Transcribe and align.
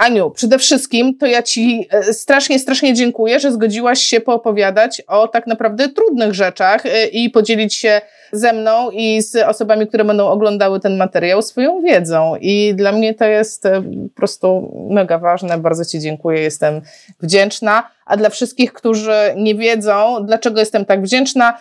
Aniu, 0.00 0.30
przede 0.30 0.58
wszystkim 0.58 1.18
to 1.18 1.26
ja 1.26 1.42
Ci 1.42 1.88
e, 1.90 2.12
strasznie, 2.12 2.58
strasznie 2.58 2.94
dziękuję, 2.94 3.40
że 3.40 3.52
zgodziłaś 3.52 4.00
się 4.00 4.20
poopowiadać 4.20 5.02
o 5.06 5.28
tak 5.28 5.46
naprawdę 5.46 5.88
trudnych 5.88 6.34
rzeczach 6.34 6.86
e, 6.86 7.06
i 7.06 7.30
podzielić 7.30 7.74
się 7.74 8.00
ze 8.32 8.52
mną 8.52 8.90
i 8.90 9.22
z 9.22 9.36
osobami, 9.36 9.86
które 9.86 10.04
będą 10.04 10.28
oglądały 10.28 10.80
ten 10.80 10.96
materiał 10.96 11.42
swoją 11.42 11.80
wiedzą. 11.80 12.36
I 12.40 12.74
dla 12.74 12.92
mnie 12.92 13.14
to 13.14 13.24
jest 13.24 13.66
e, 13.66 13.82
po 13.82 14.16
prostu 14.16 14.72
mega 14.90 15.18
ważne. 15.18 15.58
Bardzo 15.58 15.84
Ci 15.84 16.00
dziękuję, 16.00 16.40
jestem 16.40 16.80
wdzięczna. 17.20 17.90
A 18.06 18.16
dla 18.16 18.30
wszystkich, 18.30 18.72
którzy 18.72 19.34
nie 19.36 19.54
wiedzą, 19.54 20.16
dlaczego 20.26 20.60
jestem 20.60 20.84
tak 20.84 21.02
wdzięczna, 21.02 21.58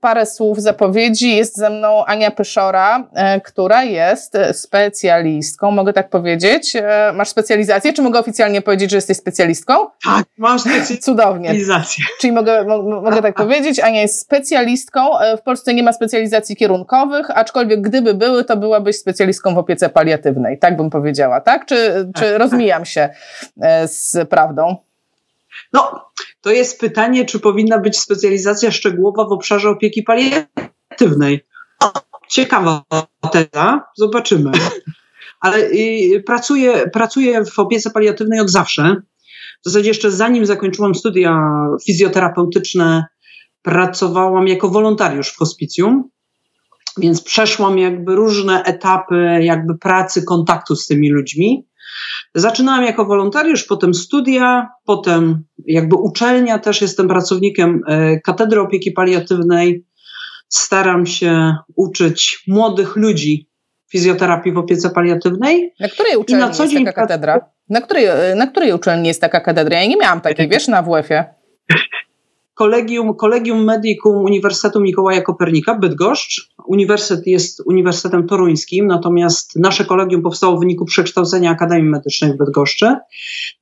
parę 0.00 0.26
słów 0.26 0.62
zapowiedzi. 0.62 1.36
Jest 1.36 1.56
ze 1.56 1.70
mną 1.70 2.04
Ania 2.04 2.30
Pyszora, 2.30 3.08
która 3.44 3.84
jest 3.84 4.38
specjalistką, 4.52 5.70
mogę 5.70 5.92
tak 5.92 6.10
powiedzieć. 6.10 6.76
Masz 7.14 7.28
specjalizację, 7.28 7.75
czy 7.92 8.02
mogę 8.02 8.18
oficjalnie 8.18 8.62
powiedzieć, 8.62 8.90
że 8.90 8.96
jesteś 8.96 9.16
specjalistką? 9.16 9.74
Tak, 10.04 10.24
mam 10.38 10.58
specjalizację. 10.58 10.98
Cudownie. 10.98 11.54
Czyli 12.20 12.32
mogę, 12.32 12.64
mogę 13.02 13.22
tak 13.22 13.34
powiedzieć, 13.44 13.80
Ania 13.80 14.00
jest 14.00 14.20
specjalistką. 14.20 15.00
W 15.38 15.42
Polsce 15.42 15.74
nie 15.74 15.82
ma 15.82 15.92
specjalizacji 15.92 16.56
kierunkowych, 16.56 17.26
aczkolwiek 17.30 17.80
gdyby 17.80 18.14
były, 18.14 18.44
to 18.44 18.56
byłabyś 18.56 18.96
specjalistką 18.96 19.54
w 19.54 19.58
opiece 19.58 19.88
paliatywnej, 19.88 20.58
tak 20.58 20.76
bym 20.76 20.90
powiedziała, 20.90 21.40
tak? 21.40 21.66
Czy, 21.66 22.10
czy 22.16 22.30
tak, 22.30 22.38
rozmijam 22.38 22.82
tak. 22.82 22.88
się 22.88 23.08
e, 23.60 23.88
z 23.88 24.28
prawdą? 24.28 24.76
No, 25.72 26.10
to 26.40 26.50
jest 26.50 26.80
pytanie, 26.80 27.24
czy 27.24 27.40
powinna 27.40 27.78
być 27.78 27.98
specjalizacja 27.98 28.70
szczegółowa 28.70 29.24
w 29.24 29.32
obszarze 29.32 29.70
opieki 29.70 30.02
paliatywnej. 30.02 31.46
O, 31.80 31.92
ciekawa 32.28 32.82
teza, 33.32 33.80
zobaczymy. 33.96 34.50
Ale 35.40 35.58
y, 35.58 36.22
pracuję, 36.26 36.90
pracuję 36.92 37.44
w 37.44 37.58
opiece 37.58 37.90
paliatywnej 37.90 38.40
od 38.40 38.50
zawsze. 38.50 38.96
W 39.64 39.68
zasadzie 39.68 39.88
jeszcze 39.88 40.10
zanim 40.10 40.46
zakończyłam 40.46 40.94
studia 40.94 41.38
fizjoterapeutyczne 41.86 43.04
pracowałam 43.62 44.48
jako 44.48 44.68
wolontariusz 44.68 45.28
w 45.28 45.36
hospicjum, 45.36 46.10
więc 46.98 47.22
przeszłam 47.22 47.78
jakby 47.78 48.14
różne 48.14 48.62
etapy 48.62 49.38
jakby 49.42 49.78
pracy, 49.78 50.24
kontaktu 50.24 50.76
z 50.76 50.86
tymi 50.86 51.10
ludźmi. 51.10 51.66
Zaczynałam 52.34 52.84
jako 52.84 53.04
wolontariusz, 53.04 53.64
potem 53.64 53.94
studia, 53.94 54.68
potem 54.84 55.44
jakby 55.66 55.96
uczelnia, 55.96 56.58
też 56.58 56.80
jestem 56.80 57.08
pracownikiem 57.08 57.80
e, 57.86 58.20
Katedry 58.20 58.60
Opieki 58.60 58.92
Paliatywnej. 58.92 59.84
Staram 60.48 61.06
się 61.06 61.56
uczyć 61.76 62.44
młodych 62.48 62.96
ludzi 62.96 63.48
fizjoterapii 63.96 64.52
w 64.52 64.58
opiece 64.58 64.90
paliatywnej. 64.90 65.72
Na 65.80 65.88
której 65.88 66.16
uczelni 66.16 66.42
na 66.42 66.48
jest 66.48 66.74
taka 66.74 66.92
katedra? 66.92 67.40
Na 67.68 67.80
której, 67.80 68.06
na 68.36 68.46
której 68.46 68.72
uczelni 68.72 69.08
jest 69.08 69.20
taka 69.20 69.40
katedra? 69.40 69.80
Ja 69.82 69.86
nie 69.86 69.96
miałam 69.96 70.20
takiej, 70.20 70.48
wiesz, 70.48 70.68
na 70.68 70.82
WF-ie. 70.82 71.24
Kolegium, 72.54 73.14
Kolegium 73.14 73.64
Medicum 73.64 74.24
Uniwersytetu 74.24 74.80
Mikołaja 74.80 75.22
Kopernika, 75.22 75.74
Bydgoszcz. 75.74 76.52
Uniwersytet 76.66 77.26
jest 77.26 77.62
Uniwersytetem 77.66 78.26
Toruńskim, 78.26 78.86
natomiast 78.86 79.56
nasze 79.56 79.84
kolegium 79.84 80.22
powstało 80.22 80.56
w 80.56 80.60
wyniku 80.60 80.84
przekształcenia 80.84 81.50
Akademii 81.50 81.90
Medycznej 81.90 82.32
w 82.32 82.36
Bydgoszczy. 82.36 82.96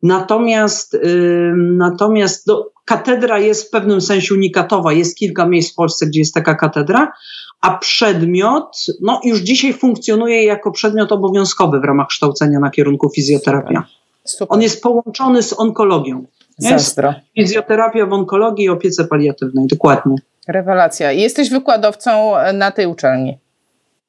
Natomiast, 0.03 0.93
yy, 0.93 1.55
natomiast 1.57 2.47
do, 2.47 2.71
katedra 2.85 3.39
jest 3.39 3.67
w 3.67 3.71
pewnym 3.71 4.01
sensie 4.01 4.35
unikatowa. 4.35 4.93
Jest 4.93 5.17
kilka 5.17 5.47
miejsc 5.47 5.73
w 5.73 5.75
Polsce, 5.75 6.07
gdzie 6.07 6.21
jest 6.21 6.35
taka 6.35 6.55
katedra, 6.55 7.13
a 7.61 7.79
przedmiot 7.79 8.87
no, 9.01 9.21
już 9.25 9.41
dzisiaj 9.41 9.73
funkcjonuje 9.73 10.45
jako 10.45 10.73
przedmiot 10.73 11.13
obowiązkowy 11.13 11.81
w 11.81 11.85
ramach 11.85 12.09
kształcenia 12.09 12.61
na 12.61 12.71
kierunku 12.71 13.11
fizjoterapia. 13.15 13.85
Super. 14.25 14.49
On 14.51 14.63
jest 14.63 14.83
połączony 14.83 15.43
z 15.43 15.61
onkologią. 15.61 16.25
Zastro. 16.59 17.15
Fizjoterapia 17.35 18.07
w 18.07 18.13
onkologii 18.13 18.65
i 18.65 18.69
opiece 18.69 19.05
paliatywnej, 19.05 19.67
dokładnie. 19.67 20.17
Rewelacja. 20.49 21.13
I 21.13 21.21
jesteś 21.21 21.51
wykładowcą 21.51 22.33
na 22.53 22.71
tej 22.71 22.87
uczelni. 22.87 23.39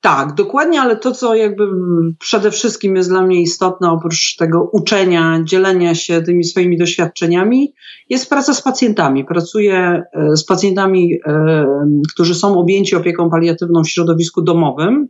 Tak, 0.06 0.34
dokładnie, 0.34 0.82
ale 0.82 0.98
to, 0.98 1.12
co 1.12 1.36
jakby 1.36 1.68
przede 2.20 2.52
wszystkim 2.52 2.96
jest 2.96 3.10
dla 3.10 3.22
mnie 3.22 3.42
istotne, 3.42 3.92
oprócz 3.92 4.36
tego 4.36 4.70
uczenia, 4.74 5.42
dzielenia 5.44 5.96
się 5.96 6.22
tymi 6.22 6.44
swoimi 6.44 6.78
doświadczeniami, 6.78 7.74
jest 8.10 8.30
praca 8.30 8.54
z 8.54 8.62
pacjentami. 8.62 9.26
Pracuję 9.26 10.04
e, 10.14 10.38
z 10.38 10.46
pacjentami, 10.46 11.20
e, 11.26 11.66
którzy 12.14 12.36
są 12.36 12.60
objęci 12.60 12.96
opieką 12.96 13.30
paliatywną 13.30 13.84
w 13.84 13.90
środowisku 13.90 14.42
domowym 14.42 15.08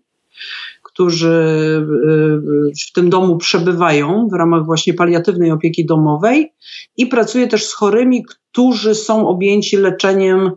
którzy 0.95 1.27
y, 1.27 2.87
w 2.89 2.93
tym 2.93 3.09
domu 3.09 3.37
przebywają 3.37 4.27
w 4.31 4.33
ramach 4.33 4.65
właśnie 4.65 4.93
paliatywnej 4.93 5.51
opieki 5.51 5.85
domowej 5.85 6.53
i 6.97 7.07
pracuję 7.07 7.47
też 7.47 7.65
z 7.65 7.73
chorymi, 7.73 8.25
którzy 8.25 8.95
są 8.95 9.27
objęci 9.27 9.77
leczeniem 9.77 10.51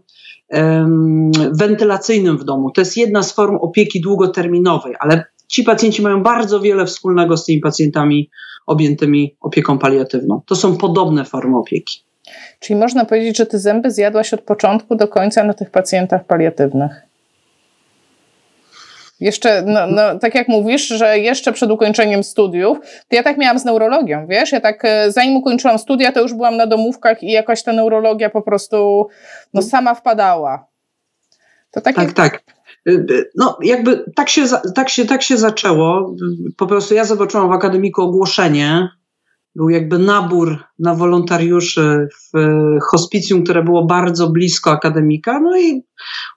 wentylacyjnym 1.53 2.39
w 2.39 2.45
domu. 2.45 2.71
To 2.71 2.81
jest 2.81 2.97
jedna 2.97 3.23
z 3.23 3.33
form 3.33 3.57
opieki 3.57 4.01
długoterminowej, 4.01 4.95
ale 5.01 5.25
ci 5.49 5.65
pacjenci 5.65 6.03
mają 6.03 6.23
bardzo 6.23 6.61
wiele 6.61 6.87
wspólnego 6.87 7.37
z 7.37 7.45
tymi 7.45 7.61
pacjentami 7.61 8.31
objętymi 8.67 9.37
opieką 9.41 9.79
paliatywną. 9.79 10.41
To 10.47 10.57
są 10.57 10.77
podobne 10.77 11.25
formy 11.25 11.59
opieki. 11.59 12.03
Czyli 12.61 12.81
można 12.81 13.05
powiedzieć, 13.05 13.37
że 13.37 13.47
ty 13.47 13.59
zęby 13.59 13.91
zjadłaś 13.91 14.35
od 14.35 14.41
początku 14.41 14.95
do 14.97 15.09
końca 15.09 15.45
na 15.45 15.55
tych 15.55 15.71
pacjentach 15.71 16.27
paliatywnych? 16.27 17.08
Jeszcze, 19.21 19.63
no, 19.67 19.87
no, 19.87 20.19
tak 20.19 20.35
jak 20.35 20.49
mówisz, 20.49 20.87
że 20.89 21.19
jeszcze 21.19 21.53
przed 21.53 21.71
ukończeniem 21.71 22.25
studiów, 22.25 22.79
to 22.81 23.17
ja 23.17 23.23
tak 23.23 23.39
miałam 23.39 23.59
z 23.59 23.65
neurologią, 23.65 24.27
wiesz, 24.27 24.53
ja 24.53 24.61
tak 24.61 24.85
e, 24.85 25.13
zanim 25.13 25.37
ukończyłam 25.37 25.79
studia, 25.79 26.13
to 26.13 26.21
już 26.21 26.35
byłam 26.35 26.57
na 26.57 26.67
domówkach 26.67 27.23
i 27.23 27.33
jakaś 27.33 27.63
ta 27.63 27.73
neurologia 27.73 28.31
po 28.31 28.43
prostu, 28.43 29.09
no 29.55 29.63
sama 29.63 29.95
wpadała. 29.95 30.67
To 31.71 31.81
tak, 31.81 31.97
tak, 31.97 32.13
tak. 32.13 32.43
No, 33.35 33.59
jakby 33.63 34.05
tak 34.17 34.29
się, 34.29 34.45
tak, 34.75 34.89
się, 34.89 35.05
tak 35.05 35.23
się 35.23 35.37
zaczęło. 35.37 36.15
Po 36.57 36.67
prostu 36.67 36.95
ja 36.95 37.05
zobaczyłam 37.05 37.49
w 37.49 37.53
akademiku 37.53 38.03
ogłoszenie. 38.03 38.89
Był 39.55 39.69
jakby 39.69 39.99
nabór 39.99 40.65
na 40.79 40.95
wolontariuszy 40.95 42.09
w 42.33 42.39
hospicjum, 42.91 43.45
które 43.45 43.63
było 43.63 43.85
bardzo 43.85 44.31
blisko 44.31 44.71
akademika. 44.71 45.41
No 45.41 45.59
i 45.59 45.83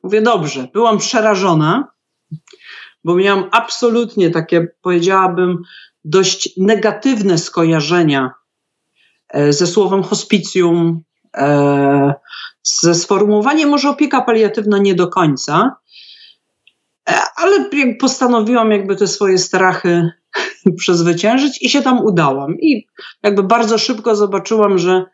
mówię, 0.03 0.21
dobrze, 0.21 0.67
byłam 0.73 0.97
przerażona 0.97 1.87
bo 3.03 3.15
miałam 3.15 3.49
absolutnie 3.51 4.29
takie, 4.29 4.67
powiedziałabym, 4.81 5.57
dość 6.05 6.49
negatywne 6.57 7.37
skojarzenia 7.37 8.31
e, 9.29 9.53
ze 9.53 9.67
słowem 9.67 10.03
hospicjum, 10.03 11.01
e, 11.37 12.13
ze 12.63 12.95
sformułowaniem 12.95 13.69
może 13.69 13.89
opieka 13.89 14.21
paliatywna 14.21 14.77
nie 14.77 14.95
do 14.95 15.07
końca, 15.07 15.75
e, 17.09 17.19
ale 17.35 17.69
postanowiłam 17.99 18.71
jakby 18.71 18.95
te 18.95 19.07
swoje 19.07 19.37
strachy 19.37 20.09
przezwyciężyć 20.79 21.61
i 21.61 21.69
się 21.69 21.81
tam 21.81 21.99
udałam. 21.99 22.59
I 22.59 22.87
jakby 23.23 23.43
bardzo 23.43 23.77
szybko 23.77 24.15
zobaczyłam, 24.15 24.77
że 24.77 25.05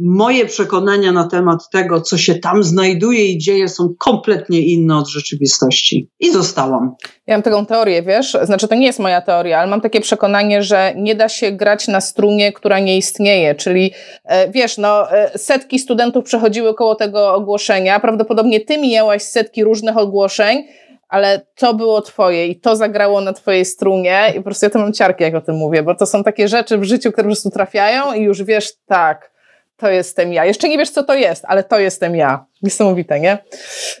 moje 0.00 0.46
przekonania 0.46 1.12
na 1.12 1.28
temat 1.28 1.70
tego, 1.70 2.00
co 2.00 2.18
się 2.18 2.34
tam 2.34 2.62
znajduje 2.62 3.24
i 3.24 3.38
dzieje, 3.38 3.68
są 3.68 3.94
kompletnie 3.98 4.60
inne 4.60 4.96
od 4.96 5.08
rzeczywistości. 5.08 6.08
I 6.20 6.32
zostałam. 6.32 6.94
Ja 7.26 7.34
mam 7.34 7.42
taką 7.42 7.66
teorię, 7.66 8.02
wiesz, 8.02 8.36
znaczy 8.42 8.68
to 8.68 8.74
nie 8.74 8.86
jest 8.86 8.98
moja 8.98 9.20
teoria, 9.20 9.58
ale 9.58 9.70
mam 9.70 9.80
takie 9.80 10.00
przekonanie, 10.00 10.62
że 10.62 10.92
nie 10.96 11.14
da 11.14 11.28
się 11.28 11.52
grać 11.52 11.88
na 11.88 12.00
strunie, 12.00 12.52
która 12.52 12.78
nie 12.78 12.96
istnieje. 12.96 13.54
Czyli 13.54 13.92
e, 14.24 14.50
wiesz, 14.50 14.78
no, 14.78 15.12
e, 15.12 15.38
setki 15.38 15.78
studentów 15.78 16.24
przechodziły 16.24 16.74
koło 16.74 16.94
tego 16.94 17.34
ogłoszenia, 17.34 18.00
prawdopodobnie 18.00 18.60
ty 18.60 18.78
mijałaś 18.78 19.22
setki 19.22 19.64
różnych 19.64 19.96
ogłoszeń 19.96 20.64
ale 21.08 21.40
to 21.54 21.74
było 21.74 22.02
twoje 22.02 22.46
i 22.46 22.60
to 22.60 22.76
zagrało 22.76 23.20
na 23.20 23.32
twojej 23.32 23.64
strunie 23.64 24.32
i 24.34 24.34
po 24.34 24.42
prostu 24.42 24.66
ja 24.66 24.70
to 24.70 24.78
mam 24.78 24.92
ciarki, 24.92 25.24
jak 25.24 25.34
o 25.34 25.40
tym 25.40 25.54
mówię, 25.54 25.82
bo 25.82 25.94
to 25.94 26.06
są 26.06 26.24
takie 26.24 26.48
rzeczy 26.48 26.78
w 26.78 26.84
życiu, 26.84 27.12
które 27.12 27.24
po 27.24 27.28
prostu 27.28 27.50
trafiają 27.50 28.12
i 28.12 28.22
już 28.22 28.42
wiesz, 28.42 28.72
tak, 28.86 29.30
to 29.76 29.90
jestem 29.90 30.32
ja. 30.32 30.44
Jeszcze 30.44 30.68
nie 30.68 30.78
wiesz, 30.78 30.90
co 30.90 31.02
to 31.02 31.14
jest, 31.14 31.44
ale 31.48 31.64
to 31.64 31.78
jestem 31.78 32.16
ja. 32.16 32.44
Niesamowite, 32.62 33.20
nie? 33.20 33.38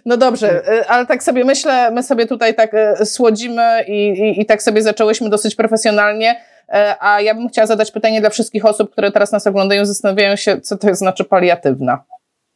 No 0.04 0.16
dobrze, 0.16 0.72
y, 0.72 0.88
ale 0.88 1.06
tak 1.06 1.22
sobie 1.22 1.44
myślę, 1.44 1.90
my 1.90 2.02
sobie 2.02 2.26
tutaj 2.26 2.54
tak 2.54 2.74
y, 2.74 3.06
słodzimy 3.06 3.84
i, 3.86 4.08
i, 4.08 4.40
i 4.40 4.46
tak 4.46 4.62
sobie 4.62 4.82
zaczęłyśmy 4.82 5.30
dosyć 5.30 5.54
profesjonalnie, 5.54 6.32
y, 6.32 6.74
a 7.00 7.20
ja 7.20 7.34
bym 7.34 7.48
chciała 7.48 7.66
zadać 7.66 7.90
pytanie 7.90 8.20
dla 8.20 8.30
wszystkich 8.30 8.64
osób, 8.64 8.92
które 8.92 9.12
teraz 9.12 9.32
nas 9.32 9.46
oglądają, 9.46 9.86
zastanawiają 9.86 10.36
się, 10.36 10.60
co 10.60 10.76
to 10.76 10.88
jest 10.88 10.98
znaczy 10.98 11.24
paliatywna. 11.24 12.04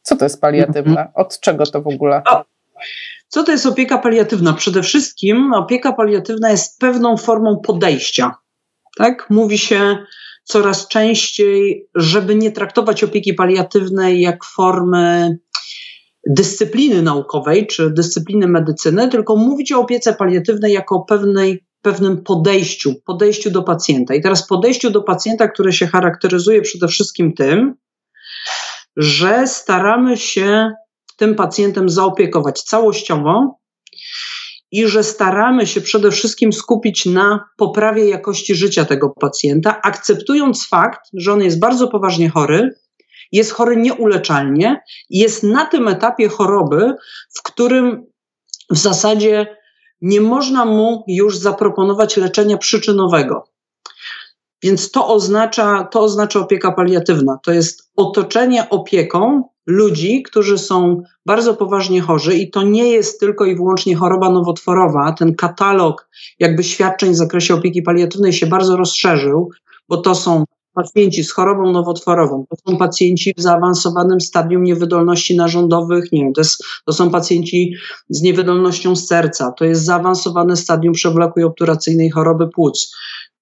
Co 0.01 0.15
to 0.15 0.25
jest 0.25 0.41
paliatywna? 0.41 1.01
Mhm. 1.01 1.07
Od 1.13 1.39
czego 1.39 1.65
to 1.65 1.81
w 1.81 1.87
ogóle? 1.87 2.21
Co 3.33 3.43
to 3.43 3.51
jest 3.51 3.65
opieka 3.65 3.97
paliatywna? 3.97 4.53
Przede 4.53 4.83
wszystkim 4.83 5.53
opieka 5.53 5.93
paliatywna 5.93 6.51
jest 6.51 6.79
pewną 6.79 7.17
formą 7.17 7.59
podejścia. 7.65 8.31
Tak? 8.97 9.29
Mówi 9.29 9.57
się 9.57 9.97
coraz 10.43 10.87
częściej, 10.87 11.87
żeby 11.95 12.35
nie 12.35 12.51
traktować 12.51 13.03
opieki 13.03 13.33
paliatywnej 13.33 14.21
jak 14.21 14.45
formy 14.45 15.37
dyscypliny 16.29 17.01
naukowej 17.01 17.67
czy 17.67 17.89
dyscypliny 17.89 18.47
medycyny, 18.47 19.09
tylko 19.09 19.35
mówić 19.35 19.71
o 19.71 19.79
opiece 19.79 20.13
paliatywnej 20.13 20.73
jako 20.73 20.99
pewnej 20.99 21.65
pewnym 21.81 22.23
podejściu, 22.23 22.93
podejściu 23.05 23.51
do 23.51 23.63
pacjenta. 23.63 24.13
I 24.13 24.21
teraz 24.21 24.47
podejściu 24.47 24.89
do 24.89 25.01
pacjenta, 25.03 25.47
które 25.47 25.73
się 25.73 25.87
charakteryzuje 25.87 26.61
przede 26.61 26.87
wszystkim 26.87 27.33
tym, 27.33 27.75
że 28.97 29.47
staramy 29.47 30.17
się 30.17 30.71
tym 31.23 31.35
pacjentem 31.35 31.89
zaopiekować 31.89 32.61
całościowo 32.61 33.59
i 34.71 34.87
że 34.87 35.03
staramy 35.03 35.67
się 35.67 35.81
przede 35.81 36.11
wszystkim 36.11 36.53
skupić 36.53 37.05
na 37.05 37.45
poprawie 37.57 38.09
jakości 38.09 38.55
życia 38.55 38.85
tego 38.85 39.09
pacjenta, 39.09 39.81
akceptując 39.81 40.67
fakt, 40.67 40.99
że 41.13 41.33
on 41.33 41.41
jest 41.41 41.59
bardzo 41.59 41.87
poważnie 41.87 42.29
chory, 42.29 42.69
jest 43.31 43.51
chory 43.51 43.77
nieuleczalnie 43.77 44.81
jest 45.09 45.43
na 45.43 45.65
tym 45.65 45.87
etapie 45.87 46.29
choroby, 46.29 46.93
w 47.37 47.43
którym 47.43 48.05
w 48.69 48.77
zasadzie 48.77 49.57
nie 50.01 50.21
można 50.21 50.65
mu 50.65 51.03
już 51.07 51.37
zaproponować 51.37 52.17
leczenia 52.17 52.57
przyczynowego. 52.57 53.52
Więc 54.63 54.91
to 54.91 55.07
oznacza, 55.07 55.83
to 55.83 56.01
oznacza 56.01 56.39
opieka 56.39 56.71
paliatywna. 56.71 57.39
To 57.43 57.51
jest 57.51 57.91
otoczenie 57.95 58.69
opieką 58.69 59.43
ludzi, 59.65 60.23
którzy 60.23 60.57
są 60.57 61.03
bardzo 61.25 61.53
poważnie 61.53 62.01
chorzy 62.01 62.35
i 62.35 62.51
to 62.51 62.63
nie 62.63 62.89
jest 62.89 63.19
tylko 63.19 63.45
i 63.45 63.55
wyłącznie 63.55 63.95
choroba 63.95 64.29
nowotworowa. 64.29 65.11
Ten 65.11 65.35
katalog 65.35 66.09
jakby 66.39 66.63
świadczeń 66.63 67.11
w 67.11 67.15
zakresie 67.15 67.53
opieki 67.53 67.81
paliatywnej 67.81 68.33
się 68.33 68.47
bardzo 68.47 68.77
rozszerzył, 68.77 69.49
bo 69.89 69.97
to 69.97 70.15
są 70.15 70.45
pacjenci 70.73 71.23
z 71.23 71.31
chorobą 71.31 71.71
nowotworową, 71.71 72.45
to 72.49 72.71
są 72.71 72.77
pacjenci 72.77 73.33
w 73.37 73.41
zaawansowanym 73.41 74.21
stadium 74.21 74.63
niewydolności 74.63 75.35
narządowych, 75.35 76.11
nie 76.11 76.23
wiem, 76.23 76.33
to, 76.33 76.41
jest, 76.41 76.63
to 76.85 76.93
są 76.93 77.09
pacjenci 77.09 77.73
z 78.09 78.21
niewydolnością 78.21 78.95
serca, 78.95 79.51
to 79.51 79.65
jest 79.65 79.85
zaawansowane 79.85 80.55
stadium 80.55 80.93
przewlekłej 80.93 81.45
obturacyjnej 81.45 82.09
choroby 82.09 82.47
płuc, 82.47 82.95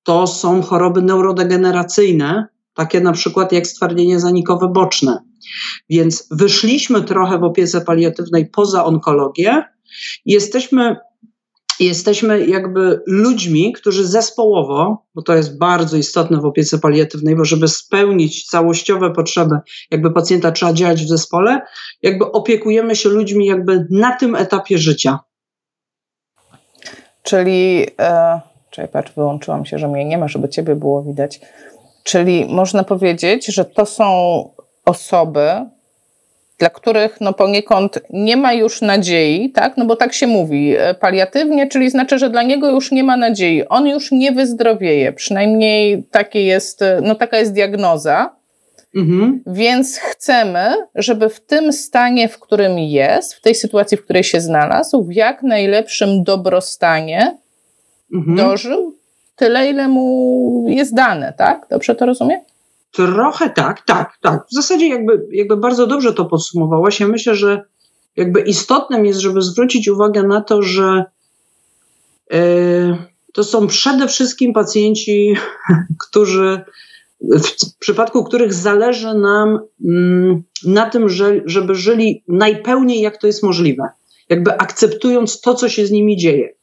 to 0.03 0.27
są 0.27 0.61
choroby 0.61 1.01
neurodegeneracyjne, 1.01 2.47
takie 2.73 3.01
na 3.01 3.11
przykład 3.11 3.51
jak 3.51 3.67
stwardnienie 3.67 4.19
zanikowe 4.19 4.67
boczne. 4.67 5.23
Więc 5.89 6.27
wyszliśmy 6.31 7.01
trochę 7.01 7.39
w 7.39 7.43
opiece 7.43 7.81
paliatywnej 7.81 8.49
poza 8.49 8.85
onkologię. 8.85 9.63
Jesteśmy 10.25 10.95
jesteśmy 11.79 12.47
jakby 12.47 13.01
ludźmi, 13.07 13.73
którzy 13.73 14.07
zespołowo, 14.07 15.05
bo 15.15 15.21
to 15.21 15.35
jest 15.35 15.57
bardzo 15.57 15.97
istotne 15.97 16.37
w 16.37 16.45
opiece 16.45 16.79
paliatywnej, 16.79 17.35
bo 17.35 17.45
żeby 17.45 17.67
spełnić 17.67 18.45
całościowe 18.45 19.11
potrzeby 19.13 19.55
jakby 19.91 20.11
pacjenta 20.11 20.51
trzeba 20.51 20.73
działać 20.73 21.03
w 21.03 21.07
zespole, 21.07 21.61
jakby 22.01 22.31
opiekujemy 22.31 22.95
się 22.95 23.09
ludźmi 23.09 23.45
jakby 23.45 23.87
na 23.89 24.15
tym 24.15 24.35
etapie 24.35 24.77
życia. 24.77 25.19
Czyli, 27.23 27.87
e, 27.99 28.41
czekaj, 28.71 28.91
patrz, 28.91 29.11
wyłączyłam 29.13 29.65
się, 29.65 29.79
że 29.79 29.87
mnie 29.87 30.05
nie 30.05 30.17
ma, 30.17 30.27
żeby 30.27 30.49
ciebie 30.49 30.75
było 30.75 31.03
widać. 31.03 31.39
Czyli 32.03 32.45
można 32.49 32.83
powiedzieć, 32.83 33.45
że 33.45 33.65
to 33.65 33.85
są 33.85 34.05
osoby, 34.85 35.49
dla 36.57 36.69
których 36.69 37.21
no 37.21 37.33
poniekąd 37.33 37.99
nie 38.09 38.37
ma 38.37 38.53
już 38.53 38.81
nadziei, 38.81 39.51
tak? 39.51 39.77
No 39.77 39.85
bo 39.85 39.95
tak 39.95 40.13
się 40.13 40.27
mówi 40.27 40.75
e, 40.77 40.93
paliatywnie, 40.93 41.67
czyli 41.67 41.89
znaczy, 41.89 42.19
że 42.19 42.29
dla 42.29 42.43
niego 42.43 42.69
już 42.69 42.91
nie 42.91 43.03
ma 43.03 43.17
nadziei. 43.17 43.67
On 43.67 43.87
już 43.87 44.11
nie 44.11 44.31
wyzdrowieje. 44.31 45.13
Przynajmniej 45.13 46.03
takie 46.11 46.45
jest, 46.45 46.81
e, 46.81 46.99
no 47.03 47.15
taka 47.15 47.37
jest 47.37 47.53
diagnoza. 47.53 48.35
Mhm. 48.95 49.43
Więc 49.47 49.97
chcemy, 49.97 50.73
żeby 50.95 51.29
w 51.29 51.39
tym 51.39 51.73
stanie, 51.73 52.29
w 52.29 52.39
którym 52.39 52.79
jest, 52.79 53.33
w 53.33 53.41
tej 53.41 53.55
sytuacji, 53.55 53.97
w 53.97 54.03
której 54.03 54.23
się 54.23 54.41
znalazł, 54.41 55.03
w 55.03 55.13
jak 55.13 55.43
najlepszym 55.43 56.23
dobrostanie 56.23 57.37
mhm. 58.13 58.37
dożył 58.37 59.01
tyle, 59.41 59.69
ile 59.69 59.87
mu 59.87 60.65
jest 60.69 60.95
dane, 60.95 61.33
tak? 61.37 61.67
Dobrze 61.69 61.95
to 61.95 62.05
rozumiem? 62.05 62.39
Trochę 62.91 63.49
tak, 63.49 63.81
tak, 63.85 64.17
tak. 64.21 64.47
W 64.51 64.53
zasadzie 64.55 64.87
jakby, 64.87 65.27
jakby 65.31 65.57
bardzo 65.57 65.87
dobrze 65.87 66.13
to 66.13 66.25
podsumowałaś. 66.25 66.99
Ja 66.99 67.07
myślę, 67.07 67.35
że 67.35 67.63
jakby 68.15 68.41
istotnym 68.41 69.05
jest, 69.05 69.19
żeby 69.19 69.41
zwrócić 69.41 69.87
uwagę 69.87 70.23
na 70.23 70.41
to, 70.41 70.61
że 70.61 71.05
yy, 72.31 72.97
to 73.33 73.43
są 73.43 73.67
przede 73.67 74.07
wszystkim 74.07 74.53
pacjenci, 74.53 75.33
którzy 76.07 76.61
w 77.21 77.77
przypadku 77.79 78.23
których 78.23 78.53
zależy 78.53 79.13
nam 79.13 79.59
mm, 79.85 80.43
na 80.65 80.89
tym, 80.89 81.09
że, 81.09 81.41
żeby 81.45 81.75
żyli 81.75 82.23
najpełniej, 82.27 83.01
jak 83.01 83.17
to 83.17 83.27
jest 83.27 83.43
możliwe. 83.43 83.83
Jakby 84.29 84.57
akceptując 84.57 85.41
to, 85.41 85.55
co 85.55 85.69
się 85.69 85.85
z 85.85 85.91
nimi 85.91 86.17
dzieje. 86.17 86.53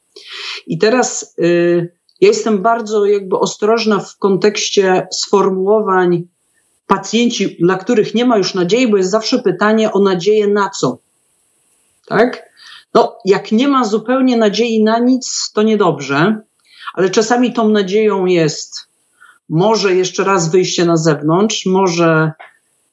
I 0.67 0.79
teraz 0.79 1.35
yy, 1.39 1.93
ja 2.21 2.29
jestem 2.29 2.63
bardzo 2.63 3.07
jakby 3.07 3.39
ostrożna 3.39 3.99
w 3.99 4.19
kontekście 4.19 5.09
sformułowań 5.13 6.29
pacjenci, 6.87 7.57
dla 7.61 7.77
których 7.77 8.15
nie 8.15 8.25
ma 8.25 8.39
już 8.39 8.55
nadziei, 8.55 8.89
bo 8.89 8.97
jest 8.97 9.11
zawsze 9.11 9.39
pytanie 9.39 9.93
o 9.93 10.01
nadzieję 10.01 10.47
na 10.47 10.71
co. 10.71 10.99
Tak? 12.07 12.49
No, 12.95 13.19
jak 13.25 13.53
nie 13.53 13.69
ma 13.69 13.85
zupełnie 13.85 14.37
nadziei 14.37 14.85
na 14.85 14.99
nic, 14.99 15.51
to 15.55 15.63
niedobrze, 15.63 16.41
ale 16.95 17.11
czasami 17.11 17.53
tą 17.53 17.69
nadzieją 17.69 18.27
jest 18.27 18.89
może 19.49 19.95
jeszcze 19.95 20.25
raz 20.25 20.51
wyjście 20.51 20.85
na 20.85 20.97
zewnątrz, 20.97 21.67
może 21.67 22.33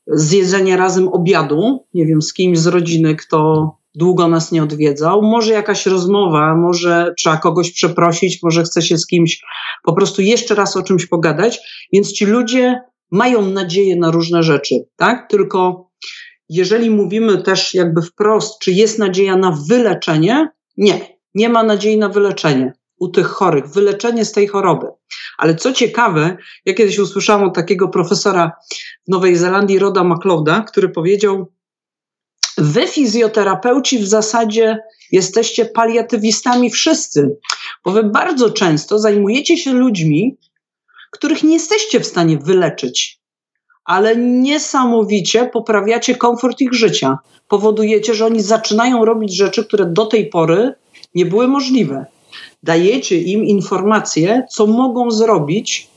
zjedzenie 0.08 0.78
razem 0.78 1.08
obiadu, 1.08 1.86
nie 1.94 2.06
wiem, 2.06 2.22
z 2.22 2.34
kimś 2.34 2.60
z 2.60 2.68
rodziny, 2.68 3.16
kto 3.16 3.72
długo 3.96 4.28
nas 4.28 4.52
nie 4.52 4.64
odwiedzał. 4.64 5.22
Może 5.22 5.54
jakaś 5.54 5.86
rozmowa, 5.86 6.56
może 6.56 7.14
trzeba 7.18 7.38
kogoś 7.38 7.72
przeprosić, 7.72 8.40
może 8.44 8.64
chce 8.64 8.82
się 8.82 8.98
z 8.98 9.08
kimś 9.08 9.42
po 9.84 9.94
prostu 9.94 10.22
jeszcze 10.22 10.56
raz 10.56 10.78
o 10.78 10.84
czymś 10.84 11.06
pogadać. 11.06 11.60
Więc 11.94 12.12
ci 12.12 12.26
ludzie 12.26 12.82
mają 13.12 13.42
nadzieję 13.42 13.96
na 13.96 14.12
różne 14.12 14.44
rzeczy, 14.44 14.76
tak? 14.96 15.30
Tylko 15.30 15.90
jeżeli 16.50 16.90
mówimy 16.90 17.42
też 17.42 17.74
jakby 17.74 18.02
wprost, 18.02 18.60
czy 18.60 18.72
jest 18.72 19.00
nadzieja 19.00 19.38
na 19.38 19.58
wyleczenie? 19.70 20.50
Nie, 20.78 21.18
nie 21.36 21.50
ma 21.50 21.64
nadziei 21.64 21.98
na 21.98 22.10
wyleczenie 22.10 22.74
u 23.00 23.08
tych 23.08 23.28
chorych, 23.28 23.68
wyleczenie 23.68 24.26
z 24.26 24.32
tej 24.32 24.48
choroby. 24.48 24.88
Ale 25.38 25.56
co 25.56 25.74
ciekawe, 25.74 26.38
ja 26.66 26.74
kiedyś 26.74 27.00
usłyszałam 27.00 27.44
od 27.44 27.56
takiego 27.56 27.88
profesora 27.88 28.52
w 29.08 29.12
Nowej 29.12 29.36
Zelandii, 29.36 29.80
Roda 29.80 30.04
McLeoda, 30.04 30.62
który 30.62 30.90
powiedział, 30.90 31.52
Wy, 32.58 32.88
fizjoterapeuci, 32.88 34.00
w 34.00 34.08
zasadzie 34.08 34.78
jesteście 35.12 35.66
paliatywistami 35.66 36.70
wszyscy, 36.70 37.38
bo 37.86 37.92
wy 37.92 38.04
bardzo 38.04 38.50
często 38.50 39.00
zajmujecie 39.00 39.58
się 39.58 39.74
ludźmi, 39.74 40.38
których 41.12 41.44
nie 41.44 41.54
jesteście 41.54 42.00
w 42.00 42.06
stanie 42.06 42.38
wyleczyć, 42.38 43.20
ale 43.86 44.16
niesamowicie 44.16 45.50
poprawiacie 45.54 46.16
komfort 46.16 46.62
ich 46.62 46.74
życia. 46.74 47.18
Powodujecie, 47.48 48.14
że 48.14 48.26
oni 48.26 48.42
zaczynają 48.42 49.06
robić 49.06 49.36
rzeczy, 49.36 49.66
które 49.66 49.86
do 49.86 50.06
tej 50.06 50.30
pory 50.30 50.74
nie 51.16 51.26
były 51.26 51.48
możliwe. 51.48 52.06
Dajecie 52.64 53.18
im 53.18 53.46
informacje, 53.46 54.46
co 54.52 54.68
mogą 54.68 55.12
zrobić, 55.12 55.90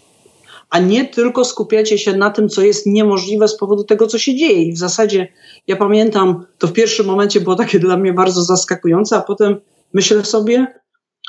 a 0.70 0.78
nie 0.78 1.04
tylko 1.04 1.44
skupiacie 1.44 1.98
się 1.98 2.16
na 2.16 2.30
tym, 2.30 2.48
co 2.48 2.62
jest 2.62 2.86
niemożliwe 2.86 3.48
z 3.48 3.56
powodu 3.56 3.84
tego, 3.84 4.06
co 4.06 4.18
się 4.18 4.36
dzieje. 4.36 4.62
I 4.62 4.72
w 4.72 4.78
zasadzie 4.78 5.28
ja 5.66 5.76
pamiętam, 5.76 6.46
to 6.58 6.66
w 6.66 6.72
pierwszym 6.72 7.06
momencie 7.06 7.40
było 7.40 7.56
takie 7.56 7.78
dla 7.78 7.96
mnie 7.96 8.12
bardzo 8.12 8.42
zaskakujące, 8.42 9.16
a 9.16 9.20
potem 9.20 9.60
myślę 9.92 10.24
sobie, 10.24 10.66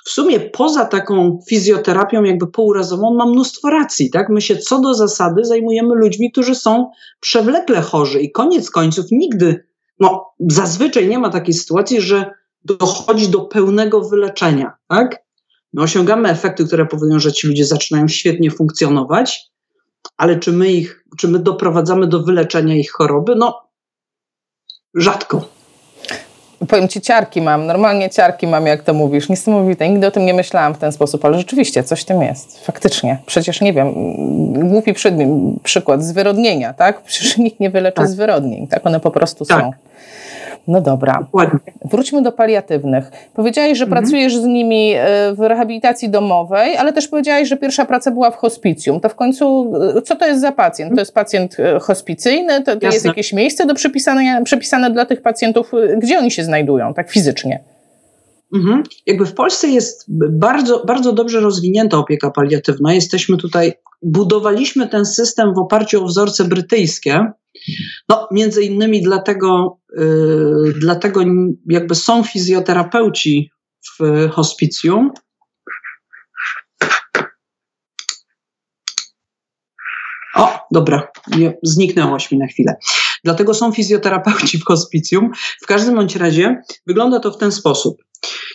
w 0.06 0.10
sumie 0.10 0.40
poza 0.40 0.86
taką 0.86 1.40
fizjoterapią 1.50 2.24
jakby 2.24 2.48
pourazową 2.48 3.08
on 3.08 3.16
ma 3.16 3.26
mnóstwo 3.26 3.70
racji, 3.70 4.10
tak? 4.10 4.30
My 4.30 4.42
się 4.42 4.58
co 4.58 4.80
do 4.80 4.94
zasady 4.94 5.46
zajmujemy 5.46 5.96
ludźmi, 5.96 6.32
którzy 6.32 6.56
są 6.56 6.92
przewlekle 7.20 7.82
chorzy 7.82 8.22
i 8.22 8.32
koniec 8.32 8.70
końców 8.72 9.06
nigdy, 9.12 9.66
no 10.00 10.26
zazwyczaj 10.40 11.08
nie 11.08 11.20
ma 11.20 11.30
takiej 11.30 11.54
sytuacji, 11.54 12.02
że 12.02 12.32
dochodzi 12.66 13.28
do 13.28 13.40
pełnego 13.42 14.02
wyleczenia, 14.02 14.74
tak? 14.88 15.24
My 15.74 15.82
osiągamy 15.82 16.30
efekty, 16.30 16.66
które 16.66 16.86
powodują, 16.86 17.20
że 17.20 17.34
ci 17.34 17.48
ludzie 17.48 17.66
zaczynają 17.66 18.08
świetnie 18.08 18.52
funkcjonować, 18.52 19.50
ale 20.18 20.40
czy 20.40 20.52
my 20.52 20.72
ich, 20.72 21.06
czy 21.18 21.28
my 21.28 21.40
doprowadzamy 21.40 22.08
do 22.08 22.24
wyleczenia 22.24 22.76
ich 22.76 22.92
choroby? 22.92 23.36
No, 23.36 23.62
rzadko. 24.96 25.60
Powiem 26.68 26.88
ci, 26.88 27.02
ciarki 27.02 27.42
mam, 27.42 27.66
normalnie 27.66 28.10
ciarki 28.10 28.48
mam, 28.48 28.66
jak 28.66 28.84
to 28.84 28.94
mówisz. 28.94 29.30
Niesamowite. 29.30 29.90
Nigdy 29.90 30.08
o 30.08 30.12
tym 30.12 30.26
nie 30.26 30.34
myślałam 30.34 30.74
w 30.74 30.78
ten 30.78 30.92
sposób, 30.92 31.26
ale 31.26 31.38
rzeczywiście 31.38 31.84
coś 31.84 32.02
w 32.02 32.06
tym 32.06 32.22
jest. 32.22 32.66
Faktycznie. 32.66 33.18
Przecież 33.26 33.62
nie 33.62 33.74
wiem, 33.74 33.94
głupi 34.70 34.94
przykład 35.64 36.04
zwyrodnienia, 36.04 36.74
tak? 36.74 37.04
Przecież 37.04 37.38
nikt 37.38 37.60
nie 37.60 37.70
wyleczy 37.70 37.96
tak. 37.96 38.08
zwyrodnień, 38.08 38.68
tak? 38.68 38.88
One 38.88 39.00
po 39.00 39.12
prostu 39.12 39.46
tak. 39.46 39.62
są. 39.62 39.72
No 40.68 40.82
dobra. 40.82 41.20
Dokładnie. 41.22 41.74
Wróćmy 41.86 42.22
do 42.22 42.32
paliatywnych. 42.32 43.12
Powiedziałeś, 43.34 43.78
że 43.78 43.86
mhm. 43.86 44.02
pracujesz 44.02 44.38
z 44.38 44.44
nimi 44.44 44.94
e, 44.96 45.34
w 45.34 45.40
rehabilitacji 45.40 46.10
domowej, 46.10 46.78
ale 46.78 46.94
też 46.94 47.08
powiedziałeś, 47.08 47.50
że 47.50 47.58
pierwsza 47.58 47.86
praca 47.86 48.12
była 48.12 48.32
w 48.32 48.36
hospicjum. 48.36 49.00
To 49.00 49.10
w 49.10 49.16
końcu, 49.16 49.74
e, 49.98 50.02
co 50.02 50.16
to 50.16 50.28
jest 50.28 50.42
za 50.42 50.52
pacjent? 50.52 50.94
To 50.94 51.02
jest 51.02 51.14
pacjent 51.14 51.60
e, 51.60 51.80
hospicyjny? 51.80 52.64
To, 52.64 52.76
to 52.76 52.86
jest 52.86 53.06
jakieś 53.06 53.34
miejsce 53.34 53.66
do 53.66 53.74
przypisane, 53.74 54.44
przypisane 54.44 54.92
dla 54.92 55.06
tych 55.06 55.22
pacjentów? 55.22 55.72
Gdzie 55.98 56.20
oni 56.20 56.32
się 56.32 56.44
znajdują, 56.44 56.94
tak 56.94 57.12
fizycznie? 57.12 57.64
Mhm. 58.56 58.84
Jakby 59.06 59.26
w 59.26 59.34
Polsce 59.34 59.68
jest 59.68 60.06
bardzo, 60.30 60.86
bardzo 60.86 61.14
dobrze 61.14 61.40
rozwinięta 61.40 61.98
opieka 61.98 62.32
paliatywna. 62.32 62.94
Jesteśmy 62.94 63.38
tutaj, 63.38 63.74
budowaliśmy 64.02 64.88
ten 64.88 65.06
system 65.06 65.54
w 65.54 65.60
oparciu 65.60 66.04
o 66.04 66.06
wzorce 66.06 66.44
brytyjskie. 66.44 67.32
No, 68.10 68.28
między 68.32 68.64
innymi 68.64 69.02
dlatego, 69.02 69.80
yy, 69.98 70.74
dlatego 70.78 71.22
jakby 71.70 71.96
są 71.96 72.24
fizjoterapeuci 72.24 73.52
w 74.00 74.30
hospicjum. 74.32 75.12
O, 80.36 80.60
dobra, 80.72 81.08
zniknęłoś 81.64 82.32
mi 82.32 82.38
na 82.38 82.48
chwilę. 82.48 82.76
Dlatego 83.24 83.54
są 83.54 83.72
fizjoterapeuci 83.72 84.58
w 84.58 84.66
hospicjum. 84.66 85.32
W 85.62 85.66
każdym 85.66 85.96
bądź 85.96 86.16
razie 86.16 86.62
wygląda 86.88 87.20
to 87.20 87.32
w 87.32 87.38
ten 87.38 87.52
sposób. 87.52 88.04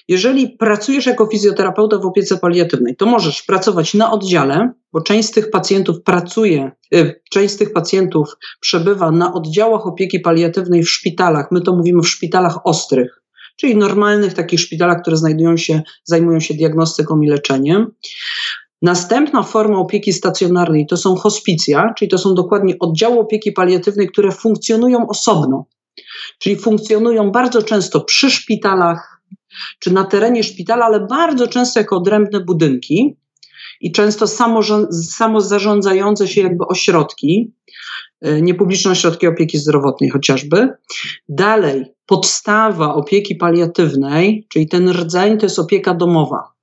Jeżeli 0.08 0.48
pracujesz 0.48 1.06
jako 1.06 1.26
fizjoterapeuta 1.26 1.98
w 1.98 2.06
opiece 2.06 2.36
paliatywnej, 2.36 2.96
to 2.96 3.06
możesz 3.06 3.42
pracować 3.42 3.94
na 3.94 4.12
oddziale, 4.12 4.72
bo 4.92 5.00
część 5.00 5.28
z 5.28 5.30
tych 5.30 5.50
pacjentów 5.50 6.02
pracuje, 6.02 6.72
y, 6.94 7.20
część 7.30 7.54
z 7.54 7.56
tych 7.56 7.72
pacjentów 7.72 8.28
przebywa 8.60 9.10
na 9.10 9.34
oddziałach 9.34 9.86
opieki 9.86 10.20
paliatywnej 10.20 10.82
w 10.82 10.90
szpitalach. 10.90 11.50
My 11.50 11.60
to 11.60 11.76
mówimy 11.76 12.02
w 12.02 12.08
szpitalach 12.08 12.66
ostrych, 12.66 13.22
czyli 13.56 13.76
normalnych 13.76 14.34
takich 14.34 14.60
szpitalach, 14.60 15.02
które 15.02 15.16
znajdują 15.16 15.56
się, 15.56 15.82
zajmują 16.04 16.40
się 16.40 16.54
diagnostyką 16.54 17.20
i 17.20 17.28
leczeniem. 17.28 17.86
Następna 18.82 19.42
forma 19.42 19.78
opieki 19.78 20.12
stacjonarnej 20.12 20.86
to 20.86 20.96
są 20.96 21.16
hospicja, 21.16 21.94
czyli 21.98 22.08
to 22.08 22.18
są 22.18 22.34
dokładnie 22.34 22.74
oddziały 22.80 23.18
opieki 23.18 23.52
paliatywnej, 23.52 24.08
które 24.08 24.32
funkcjonują 24.32 25.08
osobno, 25.08 25.66
czyli 26.38 26.56
funkcjonują 26.56 27.30
bardzo 27.30 27.62
często 27.62 28.00
przy 28.00 28.30
szpitalach 28.30 29.13
czy 29.78 29.92
na 29.92 30.04
terenie 30.04 30.42
szpitala, 30.42 30.84
ale 30.86 31.06
bardzo 31.06 31.48
często 31.48 31.80
jako 31.80 31.96
odrębne 31.96 32.40
budynki 32.40 33.16
i 33.80 33.92
często 33.92 34.26
samozarządzające 34.92 36.28
się 36.28 36.40
jakby 36.40 36.66
ośrodki, 36.66 37.52
e, 38.20 38.42
niepubliczne 38.42 38.90
ośrodki 38.90 39.26
opieki 39.26 39.58
zdrowotnej 39.58 40.10
chociażby. 40.10 40.68
Dalej, 41.28 41.84
podstawa 42.06 42.94
opieki 42.94 43.36
paliatywnej, 43.36 44.46
czyli 44.48 44.68
ten 44.68 44.90
rdzeń, 44.90 45.38
to 45.38 45.46
jest 45.46 45.58
opieka 45.58 45.94
domowa. 45.94 46.54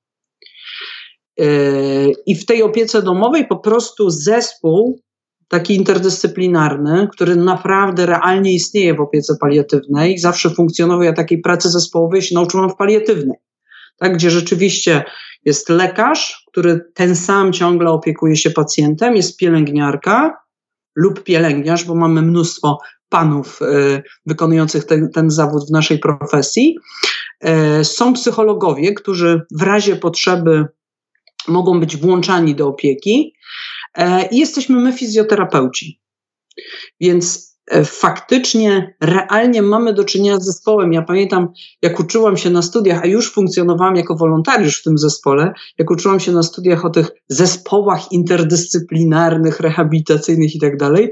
Yy, 1.38 2.14
I 2.26 2.36
w 2.36 2.46
tej 2.46 2.64
opiece 2.64 3.02
domowej 3.02 3.48
po 3.48 3.58
prostu 3.58 4.10
zespół 4.10 5.02
taki 5.52 5.76
interdyscyplinarny, 5.76 7.08
który 7.12 7.36
naprawdę 7.36 8.06
realnie 8.06 8.54
istnieje 8.54 8.94
w 8.94 9.02
opiece 9.02 9.34
paliatywnej, 9.42 10.18
zawsze 10.18 10.50
funkcjonował. 10.50 11.04
Ja 11.04 11.14
takiej 11.14 11.42
pracy 11.42 11.70
zespołowej 11.70 12.22
się 12.22 12.36
nauczyłam 12.36 12.70
w 12.70 12.76
paliatywnej, 12.76 13.38
tak, 13.98 14.14
gdzie 14.14 14.32
rzeczywiście 14.32 15.04
jest 15.46 15.70
lekarz, 15.70 16.46
który 16.48 16.80
ten 16.94 17.16
sam 17.16 17.54
ciągle 17.54 17.90
opiekuje 17.90 18.36
się 18.36 18.50
pacjentem, 18.50 19.16
jest 19.16 19.38
pielęgniarka 19.38 20.38
lub 20.96 21.24
pielęgniarz, 21.24 21.84
bo 21.84 21.96
mamy 21.96 22.22
mnóstwo 22.22 22.80
panów 23.10 23.62
y, 23.62 24.04
wykonujących 24.26 24.86
ten, 24.86 25.10
ten 25.10 25.30
zawód 25.32 25.68
w 25.68 25.72
naszej 25.72 26.00
profesji. 26.00 26.78
Y, 27.80 27.86
są 27.86 28.14
psychologowie, 28.14 28.94
którzy 28.94 29.42
w 29.60 29.62
razie 29.62 29.96
potrzeby 29.96 30.66
mogą 31.48 31.80
być 31.80 31.98
włączani 31.98 32.56
do 32.56 32.68
opieki 32.68 33.34
i 34.32 34.38
jesteśmy 34.38 34.80
my 34.80 34.94
fizjoterapeuci. 34.94 36.02
Więc 37.00 37.58
e, 37.72 37.86
faktycznie, 37.86 38.96
realnie 39.02 39.62
mamy 39.62 39.94
do 39.94 40.04
czynienia 40.04 40.40
z 40.40 40.46
zespołem. 40.46 40.94
Ja 40.94 41.02
pamiętam, 41.02 41.48
jak 41.82 42.00
uczyłam 42.00 42.38
się 42.38 42.50
na 42.50 42.62
studiach, 42.62 43.02
a 43.04 43.06
już 43.06 43.34
funkcjonowałam 43.34 43.96
jako 43.96 44.16
wolontariusz 44.16 44.80
w 44.80 44.84
tym 44.84 44.98
zespole, 44.98 45.54
jak 45.78 45.92
uczyłam 45.92 46.20
się 46.20 46.32
na 46.32 46.44
studiach 46.44 46.86
o 46.86 46.90
tych 46.90 47.10
zespołach 47.30 48.12
interdyscyplinarnych, 48.12 49.60
rehabilitacyjnych 49.60 50.56
i 50.56 50.60
tak 50.60 50.78
dalej, 50.78 51.12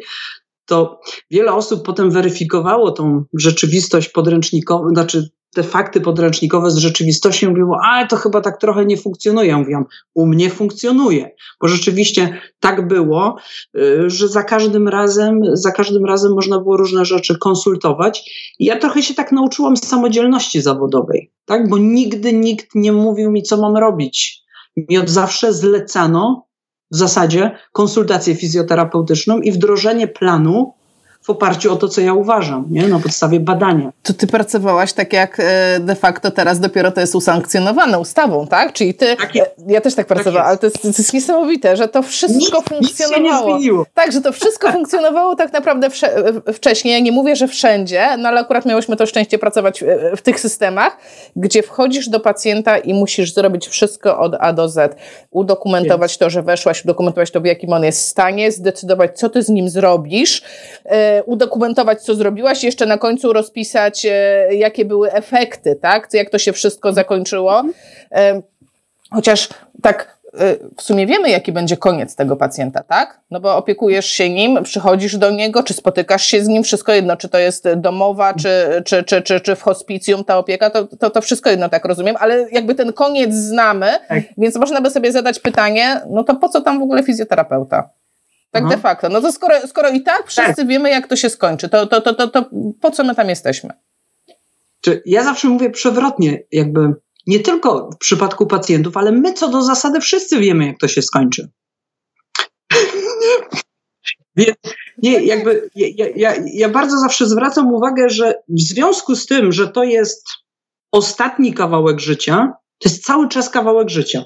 to 0.66 1.00
wiele 1.32 1.54
osób 1.54 1.86
potem 1.86 2.12
weryfikowało 2.12 2.92
tą 2.92 3.24
rzeczywistość 3.34 4.10
podręcznikową, 4.10 4.90
znaczy 4.90 5.30
te 5.54 5.64
fakty 5.64 6.02
podręcznikowe 6.02 6.72
z 6.72 6.78
rzeczywistością 6.78 7.50
mówiło, 7.50 7.78
ale 7.84 8.08
to 8.08 8.16
chyba 8.16 8.42
tak 8.42 8.60
trochę 8.60 8.86
nie 8.86 8.98
funkcjonuje. 8.98 9.58
Mówiłam, 9.58 9.86
u 10.14 10.26
mnie 10.26 10.50
funkcjonuje, 10.50 11.32
bo 11.62 11.68
rzeczywiście 11.68 12.42
tak 12.60 12.88
było, 12.88 13.36
y, 13.78 14.10
że 14.10 14.28
za 14.28 14.44
każdym 14.44 14.88
razem, 14.88 15.42
za 15.54 15.72
każdym 15.72 16.06
razem 16.06 16.34
można 16.34 16.60
było 16.60 16.78
różne 16.78 17.06
rzeczy 17.06 17.38
konsultować. 17.38 18.32
I 18.60 18.66
ja 18.66 18.78
trochę 18.78 19.04
się 19.04 19.14
tak 19.14 19.32
nauczyłam 19.32 19.78
samodzielności 19.78 20.62
zawodowej, 20.62 21.32
tak? 21.46 21.70
bo 21.70 21.78
nigdy 21.78 22.34
nikt 22.34 22.76
nie 22.76 22.92
mówił 22.92 23.32
mi, 23.32 23.44
co 23.44 23.58
mam 23.58 23.78
robić. 23.78 24.44
Mi 24.78 24.98
od 24.98 25.10
zawsze 25.10 25.54
zlecano 25.54 26.46
w 26.92 26.96
zasadzie 26.96 27.52
konsultację 27.72 28.36
fizjoterapeutyczną 28.36 29.40
i 29.40 29.52
wdrożenie 29.52 30.08
planu 30.08 30.74
w 31.22 31.30
oparciu 31.30 31.74
o 31.74 31.76
to, 31.76 31.88
co 31.88 32.02
ja 32.02 32.14
uważam, 32.14 32.66
nie? 32.70 32.88
na 32.88 33.00
podstawie 33.00 33.40
badania. 33.40 33.92
To 34.04 34.14
ty 34.14 34.28
pracowałaś 34.28 34.94
tak 34.94 35.14
jak 35.14 35.40
e, 35.40 35.80
de 35.80 35.96
facto 35.96 36.32
teraz 36.32 36.60
dopiero 36.60 36.92
to 36.92 37.02
jest 37.02 37.16
usankcjonowane 37.16 38.00
ustawą, 38.00 38.48
tak? 38.48 38.74
Czyli 38.74 38.94
ty, 38.94 39.16
tak 39.16 39.36
e, 39.36 39.46
ja 39.68 39.82
też 39.82 39.96
tak, 39.96 40.08
tak 40.08 40.18
pracowałam, 40.18 40.48
ale 40.48 40.58
to 40.58 40.66
jest, 40.66 40.82
to 40.82 40.88
jest, 40.88 41.14
niesamowite, 41.14 41.78
że 41.78 41.88
to 41.88 42.04
wszystko 42.04 42.58
nic, 42.58 42.70
funkcjonowało. 42.70 43.58
Nic 43.58 43.66
się 43.66 43.72
nie 43.72 43.84
tak, 43.94 44.12
że 44.12 44.22
to 44.22 44.32
wszystko 44.32 44.72
funkcjonowało 44.78 45.36
tak 45.36 45.54
naprawdę 45.54 45.88
wcześniej. 46.54 46.94
Ja 46.94 47.00
nie 47.00 47.12
mówię, 47.12 47.36
że 47.36 47.48
wszędzie, 47.48 48.08
no 48.18 48.30
ale 48.30 48.42
akurat 48.42 48.66
miałyśmy 48.66 48.96
to 48.96 49.06
szczęście 49.06 49.38
pracować 49.38 49.84
e, 49.84 50.16
w 50.18 50.22
tych 50.22 50.40
systemach, 50.40 50.98
gdzie 51.36 51.64
wchodzisz 51.64 52.10
do 52.10 52.20
pacjenta 52.20 52.78
i 52.78 52.94
musisz 52.94 53.34
zrobić 53.34 53.68
wszystko 53.68 54.20
od 54.20 54.36
A 54.40 54.54
do 54.54 54.70
Z. 54.70 54.96
Udokumentować 55.32 56.18
to, 56.18 56.30
że 56.30 56.44
weszłaś, 56.44 56.84
udokumentować 56.84 57.32
to, 57.32 57.42
w 57.42 57.46
jakim 57.46 57.74
on 57.74 57.84
jest 57.84 58.08
stanie, 58.08 58.52
zdecydować, 58.52 59.20
co 59.20 59.30
ty 59.30 59.44
z 59.44 59.50
nim 59.50 59.70
zrobisz, 59.70 60.42
udokumentować, 61.26 62.02
co 62.02 62.16
zrobiłaś, 62.16 62.64
jeszcze 62.64 62.86
na 62.86 62.98
końcu 62.98 63.34
rozpisać, 63.34 64.06
e, 64.06 64.48
jakie 64.56 64.86
były 64.86 65.12
efekty, 65.12 65.76
tak? 65.76 66.08
Jak 66.14 66.30
to 66.30 66.38
się 66.38 66.54
wszystko 66.54 66.94
zakończyło. 66.94 67.64
E, 68.12 68.42
chociaż 69.12 69.50
tak 69.82 70.20
e, 70.34 70.56
w 70.78 70.82
sumie 70.82 71.08
wiemy, 71.08 71.30
jaki 71.30 71.52
będzie 71.52 71.78
koniec 71.78 72.16
tego 72.16 72.36
pacjenta, 72.36 72.84
tak? 72.84 73.20
No 73.32 73.40
bo 73.40 73.58
opiekujesz 73.58 74.06
się 74.06 74.30
nim, 74.30 74.64
przychodzisz 74.64 75.18
do 75.18 75.32
niego, 75.32 75.64
czy 75.64 75.74
spotykasz 75.74 76.24
się 76.24 76.44
z 76.44 76.48
nim, 76.48 76.64
wszystko 76.64 76.94
jedno, 76.94 77.18
czy 77.18 77.30
to 77.30 77.38
jest 77.40 77.74
domowa, 77.74 78.34
czy, 78.34 78.82
czy, 78.86 79.04
czy, 79.04 79.22
czy, 79.22 79.40
czy 79.40 79.56
w 79.56 79.62
hospicjum 79.62 80.24
ta 80.24 80.38
opieka, 80.38 80.70
to, 80.70 80.88
to, 80.88 81.10
to 81.10 81.22
wszystko 81.22 81.50
jedno, 81.50 81.70
tak 81.70 81.86
rozumiem, 81.86 82.16
ale 82.20 82.48
jakby 82.52 82.76
ten 82.76 82.94
koniec 82.94 83.34
znamy, 83.34 83.88
tak. 84.08 84.24
więc 84.38 84.56
można 84.56 84.82
by 84.82 84.90
sobie 84.90 85.12
zadać 85.12 85.40
pytanie, 85.40 86.02
no 86.10 86.24
to 86.24 86.36
po 86.36 86.50
co 86.50 86.62
tam 86.62 86.80
w 86.80 86.84
ogóle 86.84 87.04
fizjoterapeuta? 87.04 87.90
Tak 88.52 88.64
Aha. 88.64 88.76
de 88.76 88.82
facto. 88.82 89.10
No 89.10 89.22
to 89.22 89.32
skoro, 89.32 89.68
skoro 89.68 89.90
i 89.90 90.04
tak 90.04 90.28
wszyscy 90.28 90.56
tak. 90.56 90.68
wiemy, 90.68 90.90
jak 90.90 91.08
to 91.08 91.16
się 91.16 91.30
skończy, 91.30 91.70
to, 91.70 91.88
to, 91.88 92.02
to, 92.02 92.14
to, 92.14 92.28
to 92.28 92.50
po 92.82 92.92
co 92.92 93.04
my 93.04 93.16
tam 93.16 93.30
jesteśmy? 93.30 93.70
Czy 94.82 95.02
ja 95.06 95.24
zawsze 95.24 95.48
mówię 95.48 95.70
przewrotnie, 95.70 96.44
jakby 96.52 96.94
nie 97.28 97.40
tylko 97.40 97.90
w 97.94 97.98
przypadku 97.98 98.48
pacjentów, 98.48 98.98
ale 98.98 99.12
my 99.12 99.34
co 99.34 99.50
do 99.50 99.62
zasady 99.62 100.00
wszyscy 100.00 100.40
wiemy, 100.40 100.66
jak 100.66 100.80
to 100.80 100.88
się 100.88 101.02
skończy. 101.02 101.50
Więc 104.36 104.58
nie, 104.98 105.24
jakby 105.24 105.70
ja, 105.76 106.06
ja, 106.16 106.34
ja 106.54 106.70
bardzo 106.70 106.98
zawsze 106.98 107.26
zwracam 107.28 107.74
uwagę, 107.74 108.10
że 108.10 108.34
w 108.48 108.62
związku 108.62 109.16
z 109.16 109.26
tym, 109.26 109.52
że 109.52 109.68
to 109.68 109.84
jest 109.84 110.28
ostatni 110.92 111.54
kawałek 111.54 112.00
życia, 112.00 112.54
to 112.78 112.90
jest 112.90 113.06
cały 113.06 113.30
czas 113.30 113.50
kawałek 113.50 113.90
życia. 113.90 114.24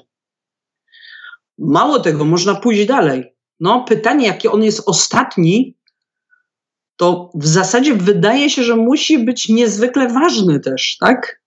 Mało 1.58 2.00
tego, 2.00 2.24
można 2.24 2.54
pójść 2.54 2.86
dalej 2.86 3.33
no, 3.60 3.84
pytanie, 3.88 4.26
jaki 4.26 4.48
on 4.48 4.62
jest 4.62 4.82
ostatni, 4.86 5.76
to 6.96 7.30
w 7.34 7.46
zasadzie 7.46 7.94
wydaje 7.94 8.50
się, 8.50 8.62
że 8.62 8.76
musi 8.76 9.18
być 9.18 9.48
niezwykle 9.48 10.08
ważny 10.08 10.60
też, 10.60 10.96
tak? 11.00 11.40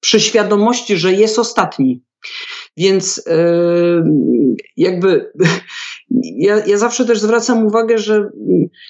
Przy 0.00 0.20
świadomości, 0.20 0.96
że 0.96 1.12
jest 1.12 1.38
ostatni. 1.38 2.02
Więc 2.76 3.22
yy, 3.26 4.04
jakby 4.76 5.32
ja, 6.46 6.66
ja 6.66 6.78
zawsze 6.78 7.04
też 7.04 7.20
zwracam 7.20 7.66
uwagę, 7.66 7.98
że 7.98 8.30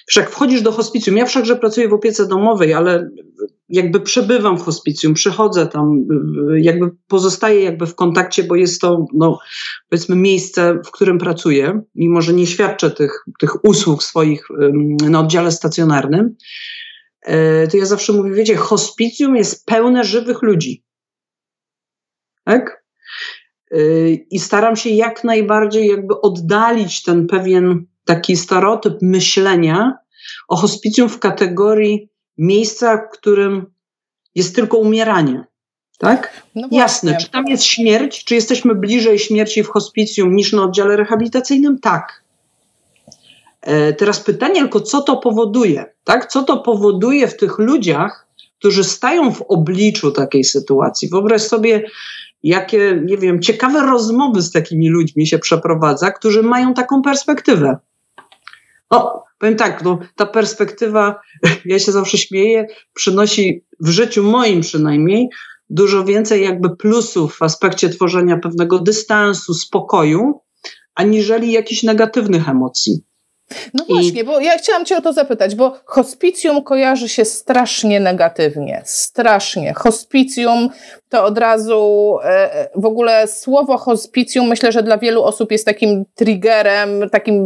wszak 0.07 0.29
wchodzisz 0.29 0.61
do 0.61 0.71
hospicjum. 0.71 1.17
Ja 1.17 1.25
wszakże 1.25 1.55
pracuję 1.55 1.87
w 1.87 1.93
opiece 1.93 2.27
domowej, 2.27 2.73
ale 2.73 3.09
jakby 3.69 3.99
przebywam 3.99 4.57
w 4.57 4.61
hospicjum, 4.61 5.13
przychodzę 5.13 5.67
tam, 5.67 6.05
jakby 6.57 6.91
pozostaję 7.07 7.63
jakby 7.63 7.85
w 7.85 7.95
kontakcie, 7.95 8.43
bo 8.43 8.55
jest 8.55 8.81
to, 8.81 9.05
no, 9.13 9.39
powiedzmy, 9.89 10.15
miejsce, 10.15 10.79
w 10.85 10.91
którym 10.91 11.17
pracuję, 11.17 11.81
mimo 11.95 12.21
że 12.21 12.33
nie 12.33 12.47
świadczę 12.47 12.91
tych, 12.91 13.23
tych 13.39 13.65
usług 13.65 14.03
swoich 14.03 14.47
na 15.09 15.19
oddziale 15.19 15.51
stacjonarnym. 15.51 16.35
E, 17.21 17.67
to 17.67 17.77
ja 17.77 17.85
zawsze 17.85 18.13
mówię, 18.13 18.31
wiecie, 18.31 18.55
hospicjum 18.55 19.35
jest 19.35 19.65
pełne 19.65 20.03
żywych 20.03 20.41
ludzi. 20.41 20.83
Tak? 22.43 22.85
Y, 23.73 24.25
i 24.31 24.39
staram 24.39 24.75
się 24.75 24.89
jak 24.89 25.23
najbardziej 25.23 25.87
jakby 25.87 26.21
oddalić 26.21 27.03
ten 27.03 27.27
pewien 27.27 27.85
taki 28.05 28.35
stereotyp 28.35 28.93
myślenia 29.01 29.93
o 30.47 30.55
hospicjum 30.55 31.09
w 31.09 31.19
kategorii 31.19 32.09
miejsca, 32.37 32.97
w 32.97 33.09
którym 33.09 33.65
jest 34.35 34.55
tylko 34.55 34.77
umieranie. 34.77 35.43
Tak? 35.97 36.41
No 36.55 36.67
Jasne. 36.71 37.17
Czy 37.17 37.29
tam 37.29 37.47
jest 37.47 37.63
śmierć? 37.63 38.25
Czy 38.25 38.35
jesteśmy 38.35 38.75
bliżej 38.75 39.19
śmierci 39.19 39.63
w 39.63 39.69
hospicjum 39.69 40.35
niż 40.35 40.53
na 40.53 40.63
oddziale 40.63 40.97
rehabilitacyjnym? 40.97 41.79
Tak. 41.79 42.23
E, 43.61 43.93
teraz 43.93 44.19
pytanie 44.19 44.61
tylko, 44.61 44.81
co 44.81 45.01
to 45.01 45.17
powoduje? 45.17 45.85
Tak? 46.03 46.31
Co 46.31 46.43
to 46.43 46.57
powoduje 46.57 47.27
w 47.27 47.37
tych 47.37 47.57
ludziach, 47.59 48.27
którzy 48.59 48.83
stają 48.83 49.31
w 49.31 49.41
obliczu 49.41 50.11
takiej 50.11 50.43
sytuacji? 50.43 51.09
Wyobraź 51.09 51.41
sobie, 51.41 51.89
jakie, 52.43 53.01
nie 53.05 53.17
wiem, 53.17 53.41
ciekawe 53.41 53.81
rozmowy 53.81 54.41
z 54.41 54.51
takimi 54.51 54.89
ludźmi 54.89 55.27
się 55.27 55.39
przeprowadza, 55.39 56.11
którzy 56.11 56.43
mają 56.43 56.73
taką 56.73 57.01
perspektywę. 57.01 57.77
No, 58.91 59.24
powiem 59.37 59.55
tak, 59.55 59.83
no, 59.83 59.99
ta 60.15 60.25
perspektywa, 60.25 61.19
ja 61.65 61.79
się 61.79 61.91
zawsze 61.91 62.17
śmieję, 62.17 62.67
przynosi 62.93 63.65
w 63.79 63.89
życiu 63.89 64.23
moim 64.23 64.61
przynajmniej 64.61 65.29
dużo 65.69 66.03
więcej 66.03 66.43
jakby 66.43 66.75
plusów 66.75 67.35
w 67.35 67.41
aspekcie 67.41 67.89
tworzenia 67.89 68.37
pewnego 68.37 68.79
dystansu, 68.79 69.53
spokoju, 69.53 70.41
aniżeli 70.95 71.51
jakichś 71.51 71.83
negatywnych 71.83 72.49
emocji. 72.49 73.03
No 73.73 73.85
właśnie, 73.89 74.23
bo 74.23 74.39
ja 74.39 74.57
chciałam 74.57 74.85
Cię 74.85 74.97
o 74.97 75.01
to 75.01 75.13
zapytać, 75.13 75.55
bo 75.55 75.77
hospicjum 75.85 76.63
kojarzy 76.63 77.09
się 77.09 77.25
strasznie 77.25 77.99
negatywnie. 77.99 78.81
Strasznie. 78.85 79.73
Hospicjum 79.73 80.69
to 81.09 81.25
od 81.25 81.37
razu 81.37 82.17
e, 82.23 82.69
w 82.75 82.85
ogóle 82.85 83.27
słowo 83.27 83.77
hospicjum 83.77 84.47
myślę, 84.47 84.71
że 84.71 84.83
dla 84.83 84.97
wielu 84.97 85.23
osób 85.23 85.51
jest 85.51 85.65
takim 85.65 86.05
triggerem, 86.15 87.09
takim 87.09 87.45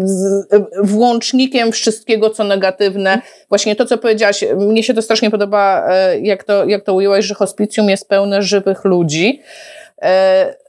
włącznikiem 0.84 1.72
wszystkiego, 1.72 2.30
co 2.30 2.44
negatywne. 2.44 3.22
Właśnie 3.50 3.76
to, 3.76 3.86
co 3.86 3.98
powiedziałaś, 3.98 4.46
mnie 4.58 4.84
się 4.84 4.94
to 4.94 5.02
strasznie 5.02 5.32
podoba, 5.32 5.88
e, 5.90 6.20
jak 6.20 6.44
to, 6.44 6.66
jak 6.66 6.84
to 6.84 6.94
ujęłaś, 6.94 7.26
że 7.26 7.36
hospicjum 7.36 7.90
jest 7.90 8.10
pełne 8.10 8.42
żywych 8.42 8.86
ludzi 8.86 9.42
e, 10.02 10.69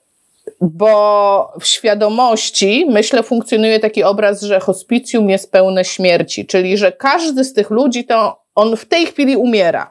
bo 0.60 1.52
w 1.60 1.66
świadomości, 1.66 2.86
myślę, 2.90 3.22
funkcjonuje 3.22 3.80
taki 3.80 4.04
obraz, 4.04 4.42
że 4.42 4.60
hospicjum 4.60 5.30
jest 5.30 5.52
pełne 5.52 5.84
śmierci, 5.84 6.46
czyli 6.46 6.76
że 6.76 6.92
każdy 6.92 7.44
z 7.44 7.52
tych 7.52 7.70
ludzi 7.70 8.04
to 8.04 8.40
on 8.54 8.76
w 8.76 8.84
tej 8.84 9.06
chwili 9.06 9.36
umiera. 9.36 9.90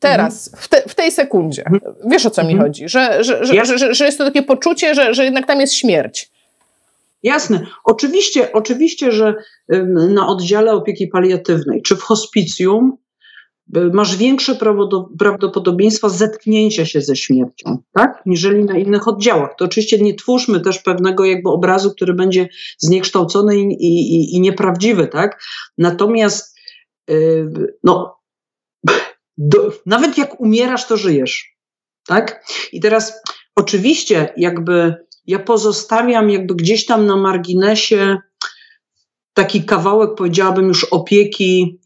Teraz, 0.00 0.52
w, 0.56 0.68
te, 0.68 0.82
w, 0.88 0.94
tej 0.94 1.12
sekundzie. 1.12 1.62
Mhm. 1.66 1.94
Wiesz 2.06 2.26
o 2.26 2.30
co 2.30 2.42
mi 2.42 2.52
mhm. 2.52 2.68
chodzi? 2.68 2.88
Że, 2.88 3.24
że, 3.24 3.44
że, 3.44 3.78
że, 3.78 3.94
że 3.94 4.04
jest 4.04 4.18
to 4.18 4.24
takie 4.24 4.42
poczucie, 4.42 4.94
że, 4.94 5.14
że 5.14 5.24
jednak 5.24 5.46
tam 5.46 5.60
jest 5.60 5.74
śmierć. 5.74 6.30
Jasne. 7.22 7.66
Oczywiście, 7.84 8.52
oczywiście, 8.52 9.12
że 9.12 9.34
na 10.08 10.28
oddziale 10.28 10.72
opieki 10.72 11.06
paliatywnej 11.06 11.82
czy 11.82 11.96
w 11.96 12.02
hospicjum 12.02 12.96
masz 13.92 14.16
większe 14.16 14.58
prawdopodobieństwo 15.18 16.10
zetknięcia 16.10 16.86
się 16.86 17.00
ze 17.00 17.16
śmiercią, 17.16 17.78
tak? 17.92 18.22
Niżeli 18.26 18.64
na 18.64 18.78
innych 18.78 19.08
oddziałach. 19.08 19.50
To 19.58 19.64
oczywiście 19.64 19.98
nie 19.98 20.14
twórzmy 20.14 20.60
też 20.60 20.78
pewnego 20.78 21.24
jakby 21.24 21.50
obrazu, 21.50 21.90
który 21.90 22.14
będzie 22.14 22.48
zniekształcony 22.78 23.58
i, 23.58 23.64
i, 23.64 24.36
i 24.36 24.40
nieprawdziwy, 24.40 25.06
tak? 25.06 25.42
Natomiast 25.78 26.56
yy, 27.08 27.52
no, 27.84 28.18
do, 29.36 29.72
nawet 29.86 30.18
jak 30.18 30.40
umierasz, 30.40 30.86
to 30.86 30.96
żyjesz, 30.96 31.56
tak? 32.06 32.44
I 32.72 32.80
teraz 32.80 33.22
oczywiście 33.56 34.32
jakby 34.36 34.94
ja 35.26 35.38
pozostawiam 35.38 36.30
jakby 36.30 36.54
gdzieś 36.54 36.86
tam 36.86 37.06
na 37.06 37.16
marginesie 37.16 38.18
taki 39.34 39.64
kawałek, 39.64 40.10
powiedziałabym 40.16 40.68
już 40.68 40.84
opieki 40.84 41.80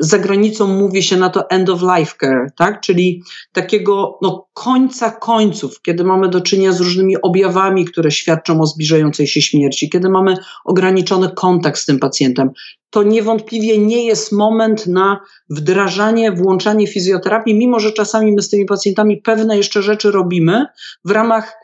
za 0.00 0.18
granicą 0.18 0.66
mówi 0.66 1.02
się 1.02 1.16
na 1.16 1.30
to 1.30 1.50
end 1.50 1.70
of 1.70 1.80
life 1.82 2.14
care, 2.20 2.50
tak? 2.56 2.80
czyli 2.80 3.22
takiego 3.52 4.18
no, 4.22 4.46
końca 4.54 5.10
końców, 5.10 5.82
kiedy 5.82 6.04
mamy 6.04 6.28
do 6.28 6.40
czynienia 6.40 6.72
z 6.72 6.80
różnymi 6.80 7.22
objawami, 7.22 7.84
które 7.84 8.10
świadczą 8.10 8.60
o 8.60 8.66
zbliżającej 8.66 9.26
się 9.26 9.42
śmierci, 9.42 9.90
kiedy 9.90 10.08
mamy 10.08 10.36
ograniczony 10.64 11.30
kontakt 11.30 11.78
z 11.78 11.84
tym 11.84 11.98
pacjentem. 11.98 12.50
To 12.96 13.02
niewątpliwie 13.02 13.78
nie 13.78 14.04
jest 14.04 14.32
moment 14.32 14.86
na 14.86 15.20
wdrażanie, 15.50 16.32
włączanie 16.32 16.86
fizjoterapii, 16.86 17.54
mimo 17.54 17.80
że 17.80 17.92
czasami 17.92 18.32
my 18.32 18.42
z 18.42 18.48
tymi 18.48 18.64
pacjentami 18.64 19.16
pewne 19.16 19.56
jeszcze 19.56 19.82
rzeczy 19.82 20.10
robimy 20.10 20.66
w 21.04 21.10
ramach 21.10 21.56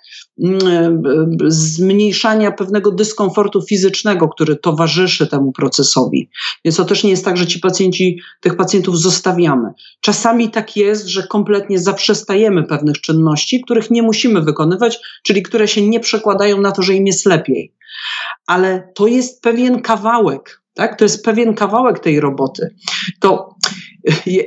Mm, 0.43 1.03
zmniejszania 1.47 2.53
pewnego 2.53 2.91
dyskomfortu 2.91 3.63
fizycznego, 3.63 4.29
który 4.29 4.57
towarzyszy 4.57 5.27
temu 5.27 5.53
procesowi. 5.53 6.31
Więc 6.65 6.77
to 6.77 6.85
też 6.85 7.05
nie 7.05 7.11
jest 7.11 7.25
tak, 7.25 7.37
że 7.37 7.47
ci 7.47 7.59
pacjenci, 7.61 8.21
tych 8.41 8.57
pacjentów 8.57 8.99
zostawiamy. 8.99 9.69
Czasami 10.01 10.51
tak 10.51 10.77
jest, 10.77 11.07
że 11.07 11.27
kompletnie 11.27 11.79
zaprzestajemy 11.79 12.63
pewnych 12.65 13.01
czynności, 13.01 13.61
których 13.61 13.91
nie 13.91 14.03
musimy 14.03 14.41
wykonywać, 14.41 14.99
czyli 15.23 15.43
które 15.43 15.69
się 15.69 15.89
nie 15.89 16.01
przekładają 16.01 16.61
na 16.61 16.73
to, 16.73 16.83
że 16.83 16.95
im 16.95 17.07
jest 17.07 17.27
lepiej. 17.27 17.75
Ale 18.47 18.93
to 18.95 19.07
jest 19.07 19.43
pewien 19.43 19.83
kawałek, 19.83 20.62
tak? 20.75 20.99
To 20.99 21.05
jest 21.05 21.25
pewien 21.25 21.55
kawałek 21.55 21.99
tej 21.99 22.21
roboty. 22.21 22.75
To 23.21 23.55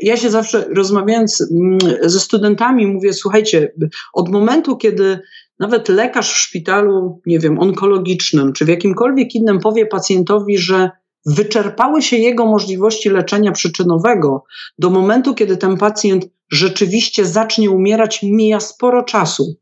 ja 0.01 0.17
się 0.17 0.29
zawsze 0.29 0.65
rozmawiając 0.75 1.51
mm, 1.51 1.79
ze 2.01 2.19
studentami 2.19 2.87
mówię, 2.87 3.13
słuchajcie, 3.13 3.73
od 4.13 4.29
momentu, 4.29 4.77
kiedy 4.77 5.19
nawet 5.59 5.89
lekarz 5.89 6.33
w 6.33 6.37
szpitalu, 6.37 7.21
nie 7.25 7.39
wiem, 7.39 7.59
onkologicznym 7.59 8.53
czy 8.53 8.65
w 8.65 8.67
jakimkolwiek 8.67 9.35
innym 9.35 9.59
powie 9.59 9.85
pacjentowi, 9.85 10.57
że 10.57 10.89
wyczerpały 11.25 12.01
się 12.01 12.17
jego 12.17 12.45
możliwości 12.45 13.09
leczenia 13.09 13.51
przyczynowego, 13.51 14.43
do 14.79 14.89
momentu, 14.89 15.35
kiedy 15.35 15.57
ten 15.57 15.77
pacjent 15.77 16.25
rzeczywiście 16.51 17.25
zacznie 17.25 17.71
umierać, 17.71 18.23
mija 18.23 18.59
sporo 18.59 19.03
czasu. 19.03 19.55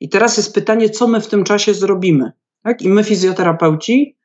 I 0.00 0.08
teraz 0.08 0.36
jest 0.36 0.54
pytanie, 0.54 0.90
co 0.90 1.08
my 1.08 1.20
w 1.20 1.26
tym 1.26 1.44
czasie 1.44 1.74
zrobimy. 1.74 2.32
Tak? 2.62 2.82
I 2.82 2.88
my, 2.88 3.04
fizjoterapeuci, 3.04 4.16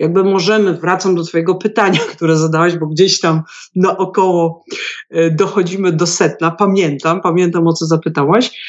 jakby 0.00 0.24
możemy, 0.24 0.74
wracam 0.74 1.14
do 1.14 1.24
Twojego 1.24 1.54
pytania, 1.54 1.98
które 2.16 2.36
zadałaś, 2.36 2.76
bo 2.76 2.86
gdzieś 2.86 3.20
tam 3.20 3.42
naokoło 3.76 4.64
e, 5.10 5.30
dochodzimy 5.30 5.92
do 5.92 6.06
setna. 6.06 6.50
Pamiętam, 6.50 7.20
pamiętam 7.20 7.66
o 7.66 7.72
co 7.72 7.86
zapytałaś. 7.86 8.60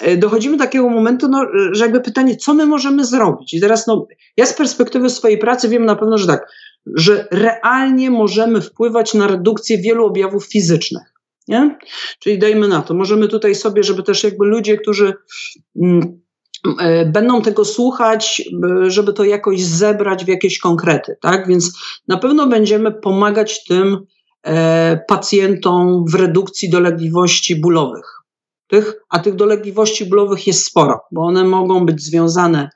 E, 0.00 0.16
dochodzimy 0.16 0.56
do 0.56 0.64
takiego 0.64 0.88
momentu, 0.88 1.28
no, 1.28 1.46
że 1.72 1.84
jakby 1.84 2.00
pytanie, 2.00 2.36
co 2.36 2.54
my 2.54 2.66
możemy 2.66 3.04
zrobić? 3.04 3.54
I 3.54 3.60
teraz, 3.60 3.86
no, 3.86 4.06
ja 4.36 4.46
z 4.46 4.54
perspektywy 4.54 5.10
swojej 5.10 5.38
pracy 5.38 5.68
wiem 5.68 5.84
na 5.84 5.96
pewno, 5.96 6.18
że 6.18 6.26
tak, 6.26 6.46
że 6.86 7.28
realnie 7.30 8.10
możemy 8.10 8.60
wpływać 8.60 9.14
na 9.14 9.26
redukcję 9.26 9.78
wielu 9.78 10.06
objawów 10.06 10.46
fizycznych. 10.46 11.14
Nie? 11.48 11.78
Czyli 12.18 12.38
dajmy 12.38 12.68
na 12.68 12.82
to, 12.82 12.94
możemy 12.94 13.28
tutaj 13.28 13.54
sobie, 13.54 13.82
żeby 13.82 14.02
też 14.02 14.24
jakby 14.24 14.46
ludzie, 14.46 14.76
którzy 14.76 15.14
mm, 15.82 16.23
będą 17.06 17.42
tego 17.42 17.64
słuchać, 17.64 18.42
żeby 18.86 19.12
to 19.12 19.24
jakoś 19.24 19.62
zebrać 19.62 20.24
w 20.24 20.28
jakieś 20.28 20.58
konkrety, 20.58 21.16
tak? 21.20 21.48
Więc 21.48 21.78
na 22.08 22.16
pewno 22.16 22.46
będziemy 22.46 22.92
pomagać 22.92 23.64
tym 23.64 23.98
e, 24.42 25.00
pacjentom 25.08 26.04
w 26.08 26.14
redukcji 26.14 26.70
dolegliwości 26.70 27.56
bólowych 27.56 28.24
tych, 28.66 28.94
a 29.08 29.18
tych 29.18 29.34
dolegliwości 29.34 30.06
bólowych 30.06 30.46
jest 30.46 30.64
sporo, 30.64 31.00
bo 31.12 31.22
one 31.22 31.44
mogą 31.44 31.86
być 31.86 32.02
związane 32.02 32.70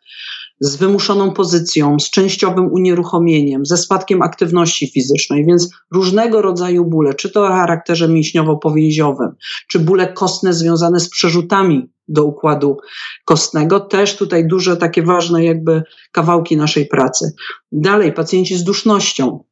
z 0.61 0.77
wymuszoną 0.77 1.31
pozycją, 1.31 1.99
z 2.01 2.11
częściowym 2.11 2.73
unieruchomieniem, 2.73 3.67
ze 3.67 3.77
spadkiem 3.77 4.23
aktywności 4.23 4.91
fizycznej, 4.91 5.47
więc 5.47 5.71
różnego 5.91 6.43
rodzaju 6.43 6.85
bóle, 6.85 7.15
czy 7.15 7.31
to 7.31 7.45
o 7.45 7.49
charakterze 7.49 8.09
mięśniowo-powięziowym, 8.09 9.31
czy 9.69 9.79
bóle 9.79 10.13
kostne 10.13 10.53
związane 10.53 11.01
z 11.01 11.11
przerzutami 11.11 11.91
do 12.09 12.25
układu 12.25 12.77
kostnego, 13.25 13.81
też 13.81 14.17
tutaj 14.17 14.47
duże 14.47 14.77
takie 14.77 15.03
ważne 15.03 15.45
jakby 15.45 15.83
kawałki 16.13 16.57
naszej 16.57 16.87
pracy. 16.87 17.33
Dalej 17.73 18.13
pacjenci 18.13 18.57
z 18.57 18.65
dusznością. 18.65 19.45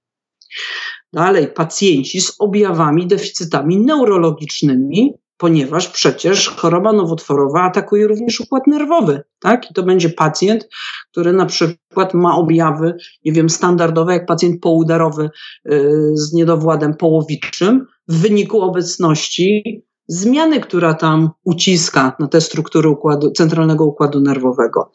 Dalej 1.13 1.49
pacjenci 1.49 2.21
z 2.21 2.35
objawami, 2.39 3.07
deficytami 3.07 3.79
neurologicznymi, 3.79 5.15
ponieważ 5.39 5.89
przecież 5.89 6.49
choroba 6.49 6.93
nowotworowa 6.93 7.63
atakuje 7.63 8.07
również 8.07 8.41
układ 8.41 8.67
nerwowy, 8.67 9.23
tak? 9.41 9.71
I 9.71 9.75
to 9.75 9.83
będzie 9.83 10.09
pacjent, 10.09 10.69
który 11.11 11.33
na 11.33 11.47
przykład 11.47 12.15
ma 12.15 12.37
objawy, 12.37 12.95
nie 13.25 13.33
wiem, 13.33 13.51
standardowe, 13.51 14.13
jak 14.13 14.27
pacjent 14.27 14.63
poudarowy 14.63 15.31
yy, 15.65 16.11
z 16.15 16.33
niedowładem 16.33 16.95
połowiczym, 16.95 17.87
w 18.09 18.21
wyniku 18.21 18.61
obecności 18.61 19.83
zmiany, 20.09 20.61
która 20.61 20.95
tam 20.95 21.31
uciska 21.45 22.17
na 22.21 22.29
te 22.29 22.41
struktury 22.41 22.89
układu, 22.89 23.31
centralnego 23.31 23.85
układu 23.85 24.21
nerwowego. 24.21 24.93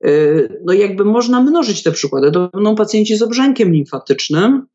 Yy, 0.00 0.60
no 0.64 0.72
jakby 0.72 1.04
można 1.04 1.40
mnożyć 1.40 1.82
te 1.82 1.92
przykłady. 1.92 2.32
To 2.32 2.48
będą 2.54 2.74
pacjenci 2.74 3.16
z 3.16 3.22
obrzękiem 3.22 3.72
limfatycznym, 3.72 4.66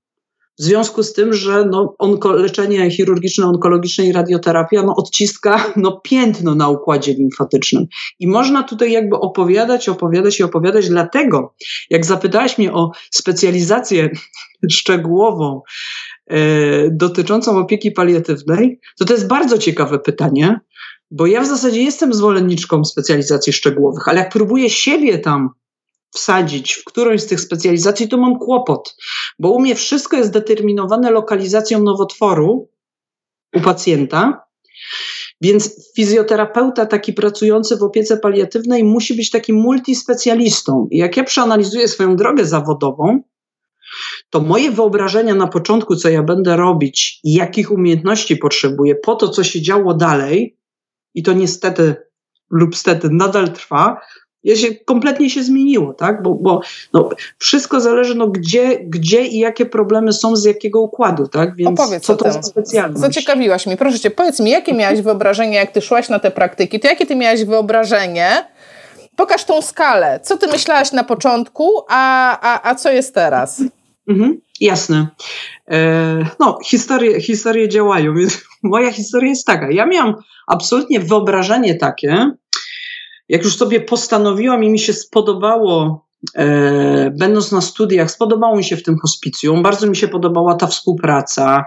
w 0.59 0.63
związku 0.63 1.03
z 1.03 1.13
tym, 1.13 1.33
że 1.33 1.65
no, 1.65 1.95
onko, 1.99 2.31
leczenie 2.31 2.91
chirurgiczne, 2.91 3.45
onkologiczne 3.45 4.05
i 4.05 4.11
radioterapia 4.11 4.83
no, 4.83 4.95
odciska 4.95 5.73
no, 5.75 6.01
piętno 6.03 6.55
na 6.55 6.69
układzie 6.69 7.13
limfatycznym. 7.13 7.85
I 8.19 8.27
można 8.27 8.63
tutaj 8.63 8.91
jakby 8.91 9.15
opowiadać, 9.15 9.89
opowiadać 9.89 10.39
i 10.39 10.43
opowiadać. 10.43 10.89
Dlatego, 10.89 11.53
jak 11.89 12.05
zapytałaś 12.05 12.57
mnie 12.57 12.73
o 12.73 12.91
specjalizację 13.11 14.09
szczegółową 14.71 15.61
e, 16.27 16.37
dotyczącą 16.91 17.57
opieki 17.57 17.91
paliatywnej, 17.91 18.79
to 18.99 19.05
to 19.05 19.13
jest 19.13 19.27
bardzo 19.27 19.57
ciekawe 19.57 19.99
pytanie, 19.99 20.59
Bo 21.11 21.25
ja 21.25 21.41
w 21.41 21.47
zasadzie 21.47 21.83
jestem 21.83 22.13
zwolenniczką 22.13 22.85
specjalizacji 22.85 23.53
szczegółowych, 23.53 24.07
ale 24.07 24.19
jak 24.19 24.33
próbuję 24.33 24.69
siebie 24.69 25.19
tam 25.19 25.49
wsadzić 26.15 26.73
w 26.73 26.83
którąś 26.83 27.21
z 27.21 27.27
tych 27.27 27.41
specjalizacji, 27.41 28.07
to 28.07 28.17
mam 28.17 28.39
kłopot, 28.39 28.95
bo 29.39 29.51
u 29.51 29.59
mnie 29.59 29.75
wszystko 29.75 30.17
jest 30.17 30.31
determinowane 30.31 31.11
lokalizacją 31.11 31.83
nowotworu 31.83 32.69
u 33.55 33.61
pacjenta. 33.61 34.47
Więc 35.41 35.91
fizjoterapeuta 35.95 36.85
taki 36.85 37.13
pracujący 37.13 37.77
w 37.77 37.83
opiece 37.83 38.17
paliatywnej 38.17 38.83
musi 38.83 39.15
być 39.15 39.29
takim 39.29 39.55
multispecjalistą. 39.55 40.87
Jak 40.91 41.17
ja 41.17 41.23
przeanalizuję 41.23 41.87
swoją 41.87 42.15
drogę 42.15 42.45
zawodową, 42.45 43.21
to 44.29 44.39
moje 44.39 44.71
wyobrażenia 44.71 45.35
na 45.35 45.47
początku, 45.47 45.95
co 45.95 46.09
ja 46.09 46.23
będę 46.23 46.57
robić 46.57 47.19
i 47.23 47.33
jakich 47.33 47.71
umiejętności 47.71 48.37
potrzebuję 48.37 48.95
po 48.95 49.15
to, 49.15 49.29
co 49.29 49.43
się 49.43 49.61
działo 49.61 49.93
dalej, 49.93 50.57
i 51.13 51.23
to 51.23 51.33
niestety 51.33 51.95
lub 52.49 52.75
stety 52.75 53.09
nadal 53.11 53.53
trwa, 53.53 54.01
się, 54.55 54.75
kompletnie 54.85 55.29
się 55.29 55.43
zmieniło, 55.43 55.93
tak? 55.93 56.23
Bo, 56.23 56.33
bo 56.33 56.61
no, 56.93 57.09
wszystko 57.37 57.81
zależy, 57.81 58.15
no, 58.15 58.27
gdzie, 58.27 58.79
gdzie 58.79 59.25
i 59.25 59.39
jakie 59.39 59.65
problemy 59.65 60.13
są 60.13 60.35
z 60.35 60.45
jakiego 60.45 60.81
układu, 60.81 61.27
tak? 61.27 61.55
Więc 61.55 61.79
Opowiedz 61.79 62.03
co 62.03 62.15
to 62.15 62.31
za 62.31 62.43
specjalność? 62.43 63.01
Zaciekawiłaś 63.01 63.65
mnie. 63.67 63.77
Proszę 63.77 63.99
cię, 63.99 64.11
powiedz 64.11 64.39
mi, 64.39 64.51
jakie 64.51 64.73
miałaś 64.73 65.01
wyobrażenie, 65.01 65.55
jak 65.55 65.71
ty 65.71 65.81
szłaś 65.81 66.09
na 66.09 66.19
te 66.19 66.31
praktyki, 66.31 66.79
to 66.79 66.87
jakie 66.87 67.05
ty 67.05 67.15
miałaś 67.15 67.43
wyobrażenie? 67.43 68.47
Pokaż 69.15 69.45
tą 69.45 69.61
skalę. 69.61 70.19
Co 70.23 70.37
ty 70.37 70.47
myślałaś 70.47 70.91
na 70.91 71.03
początku, 71.03 71.71
a, 71.89 72.39
a, 72.41 72.69
a 72.69 72.75
co 72.75 72.91
jest 72.91 73.15
teraz? 73.15 73.61
Mhm, 74.07 74.41
jasne. 74.61 75.07
E, 75.71 76.25
no, 76.39 76.59
historie, 76.65 77.21
historie 77.21 77.69
działają, 77.69 78.15
więc 78.15 78.41
moja 78.63 78.91
historia 78.91 79.29
jest 79.29 79.45
taka. 79.45 79.71
Ja 79.71 79.85
miałam 79.85 80.15
absolutnie 80.47 80.99
wyobrażenie 80.99 81.75
takie, 81.75 82.31
jak 83.29 83.43
już 83.43 83.57
sobie 83.57 83.81
postanowiłam 83.81 84.63
i 84.63 84.69
mi 84.69 84.79
się 84.79 84.93
spodobało, 84.93 86.07
e, 86.35 87.11
będąc 87.11 87.51
na 87.51 87.61
studiach, 87.61 88.11
spodobało 88.11 88.55
mi 88.55 88.63
się 88.63 88.77
w 88.77 88.83
tym 88.83 88.97
hospicjum, 88.99 89.63
bardzo 89.63 89.87
mi 89.87 89.95
się 89.95 90.07
podobała 90.07 90.55
ta 90.55 90.67
współpraca, 90.67 91.65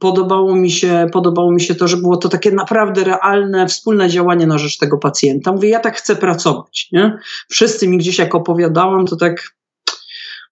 podobało 0.00 0.56
mi 0.56 0.70
się, 0.70 1.06
podobało 1.12 1.52
mi 1.52 1.60
się 1.60 1.74
to, 1.74 1.88
że 1.88 1.96
było 1.96 2.16
to 2.16 2.28
takie 2.28 2.50
naprawdę 2.50 3.04
realne, 3.04 3.66
wspólne 3.66 4.08
działanie 4.08 4.46
na 4.46 4.58
rzecz 4.58 4.78
tego 4.78 4.98
pacjenta. 4.98 5.52
Mówię, 5.52 5.68
ja 5.68 5.80
tak 5.80 5.96
chcę 5.96 6.16
pracować. 6.16 6.88
Nie? 6.92 7.18
Wszyscy 7.50 7.88
mi 7.88 7.98
gdzieś 7.98 8.18
jak 8.18 8.34
opowiadałam, 8.34 9.06
to 9.06 9.16
tak 9.16 9.42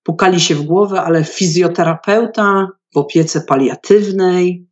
pukali 0.02 0.40
się 0.40 0.54
w 0.54 0.62
głowę, 0.62 1.02
ale 1.02 1.24
fizjoterapeuta 1.24 2.68
w 2.94 2.96
opiece 2.96 3.40
paliatywnej, 3.40 4.66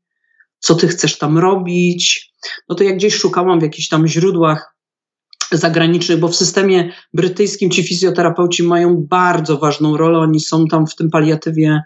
co 0.58 0.74
ty 0.74 0.88
chcesz 0.88 1.18
tam 1.18 1.38
robić? 1.38 2.32
No 2.68 2.74
to 2.74 2.84
jak 2.84 2.96
gdzieś 2.96 3.14
szukałam 3.14 3.60
w 3.60 3.62
jakichś 3.62 3.88
tam 3.88 4.06
źródłach 4.06 4.77
zagranicznych, 5.52 6.18
bo 6.18 6.28
w 6.28 6.36
systemie 6.36 6.92
brytyjskim 7.14 7.70
ci 7.70 7.84
fizjoterapeuci 7.84 8.62
mają 8.62 8.96
bardzo 8.96 9.58
ważną 9.58 9.96
rolę, 9.96 10.18
oni 10.18 10.40
są 10.40 10.66
tam 10.66 10.86
w 10.86 10.94
tym 10.94 11.10
paliatywie 11.10 11.82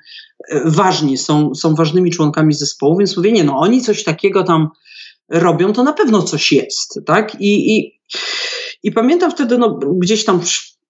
e, 0.48 0.60
ważni, 0.64 1.18
są, 1.18 1.54
są 1.54 1.74
ważnymi 1.74 2.10
członkami 2.10 2.54
zespołu, 2.54 2.98
więc 2.98 3.16
mówię, 3.16 3.32
nie 3.32 3.44
no, 3.44 3.58
oni 3.58 3.82
coś 3.82 4.04
takiego 4.04 4.42
tam 4.42 4.68
robią, 5.28 5.72
to 5.72 5.84
na 5.84 5.92
pewno 5.92 6.22
coś 6.22 6.52
jest, 6.52 7.00
tak? 7.06 7.40
I, 7.40 7.76
i, 7.76 8.00
i 8.82 8.92
pamiętam 8.92 9.30
wtedy, 9.30 9.58
no, 9.58 9.78
gdzieś 9.98 10.24
tam 10.24 10.40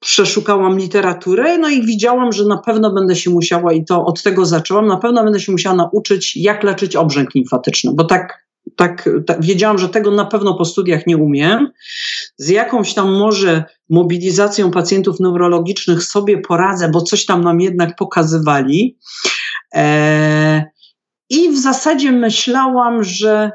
przeszukałam 0.00 0.78
literaturę, 0.78 1.58
no 1.58 1.68
i 1.68 1.86
widziałam, 1.86 2.32
że 2.32 2.44
na 2.44 2.58
pewno 2.58 2.92
będę 2.92 3.16
się 3.16 3.30
musiała, 3.30 3.72
i 3.72 3.84
to 3.84 4.04
od 4.04 4.22
tego 4.22 4.46
zaczęłam, 4.46 4.86
na 4.86 4.96
pewno 4.96 5.24
będę 5.24 5.40
się 5.40 5.52
musiała 5.52 5.76
nauczyć, 5.76 6.36
jak 6.36 6.62
leczyć 6.62 6.96
obrzęk 6.96 7.34
limfatyczny, 7.34 7.92
bo 7.94 8.04
tak 8.04 8.41
tak, 8.76 9.08
tak, 9.26 9.44
wiedziałam, 9.44 9.78
że 9.78 9.88
tego 9.88 10.10
na 10.10 10.24
pewno 10.24 10.54
po 10.54 10.64
studiach 10.64 11.06
nie 11.06 11.16
umiem. 11.16 11.72
Z 12.36 12.48
jakąś 12.48 12.94
tam 12.94 13.12
może 13.12 13.64
mobilizacją 13.90 14.70
pacjentów 14.70 15.20
neurologicznych 15.20 16.04
sobie 16.04 16.38
poradzę, 16.38 16.88
bo 16.88 17.00
coś 17.00 17.26
tam 17.26 17.44
nam 17.44 17.60
jednak 17.60 17.96
pokazywali. 17.96 18.98
E, 19.74 20.64
I 21.30 21.48
w 21.48 21.58
zasadzie 21.58 22.12
myślałam, 22.12 23.04
że 23.04 23.50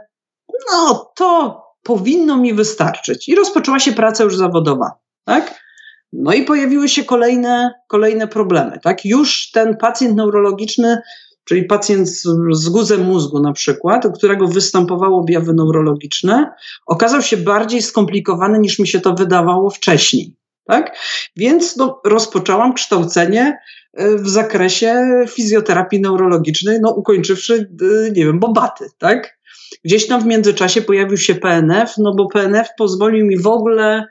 no 0.72 1.12
to 1.16 1.62
powinno 1.84 2.38
mi 2.38 2.54
wystarczyć. 2.54 3.30
I 3.30 3.36
rozpoczęła 3.36 3.80
się 3.80 3.92
praca 3.92 4.24
już 4.24 4.36
zawodowa. 4.36 4.92
Tak? 5.26 5.68
No 6.14 6.34
i 6.34 6.44
pojawiły 6.44 6.90
się 6.90 7.04
kolejne, 7.04 7.74
kolejne 7.88 8.28
problemy. 8.28 8.80
Tak? 8.84 9.06
Już 9.06 9.52
ten 9.52 9.78
pacjent 9.78 10.16
neurologiczny 10.16 11.02
czyli 11.48 11.64
pacjent 11.64 12.10
z, 12.10 12.28
z 12.52 12.70
guzem 12.70 13.04
mózgu 13.04 13.40
na 13.40 13.54
przykład, 13.54 14.06
u 14.06 14.12
którego 14.12 14.48
występowały 14.48 15.16
objawy 15.16 15.54
neurologiczne, 15.54 16.52
okazał 16.86 17.22
się 17.22 17.38
bardziej 17.38 17.82
skomplikowany 17.82 18.60
niż 18.60 18.80
mi 18.80 18.88
się 18.88 19.00
to 19.00 19.14
wydawało 19.14 19.70
wcześniej. 19.70 20.36
Tak? 20.66 20.98
Więc 21.36 21.78
no, 21.78 22.02
rozpoczęłam 22.06 22.74
kształcenie 22.74 23.58
e, 23.94 24.16
w 24.16 24.30
zakresie 24.30 25.06
fizjoterapii 25.28 26.02
neurologicznej, 26.02 26.80
no 26.82 26.92
ukończywszy, 26.92 27.70
e, 27.82 28.12
nie 28.12 28.26
wiem, 28.26 28.40
bobaty, 28.40 28.86
tak? 28.98 29.38
Gdzieś 29.86 30.08
tam 30.08 30.22
w 30.22 30.26
międzyczasie 30.26 30.82
pojawił 30.82 31.18
się 31.18 31.36
PNF, 31.36 31.94
no 31.98 32.14
bo 32.16 32.28
PNF 32.28 32.68
pozwolił 32.78 33.26
mi 33.26 33.38
w 33.38 33.48
ogóle 33.48 34.06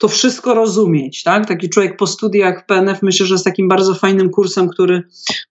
to 0.00 0.08
wszystko 0.08 0.54
rozumieć. 0.54 1.22
Tak? 1.22 1.48
Taki 1.48 1.68
człowiek 1.68 1.96
po 1.96 2.06
studiach 2.06 2.66
PNF 2.66 3.02
myślę, 3.02 3.26
że 3.26 3.34
jest 3.34 3.44
takim 3.44 3.68
bardzo 3.68 3.94
fajnym 3.94 4.30
kursem, 4.30 4.68
który 4.68 5.02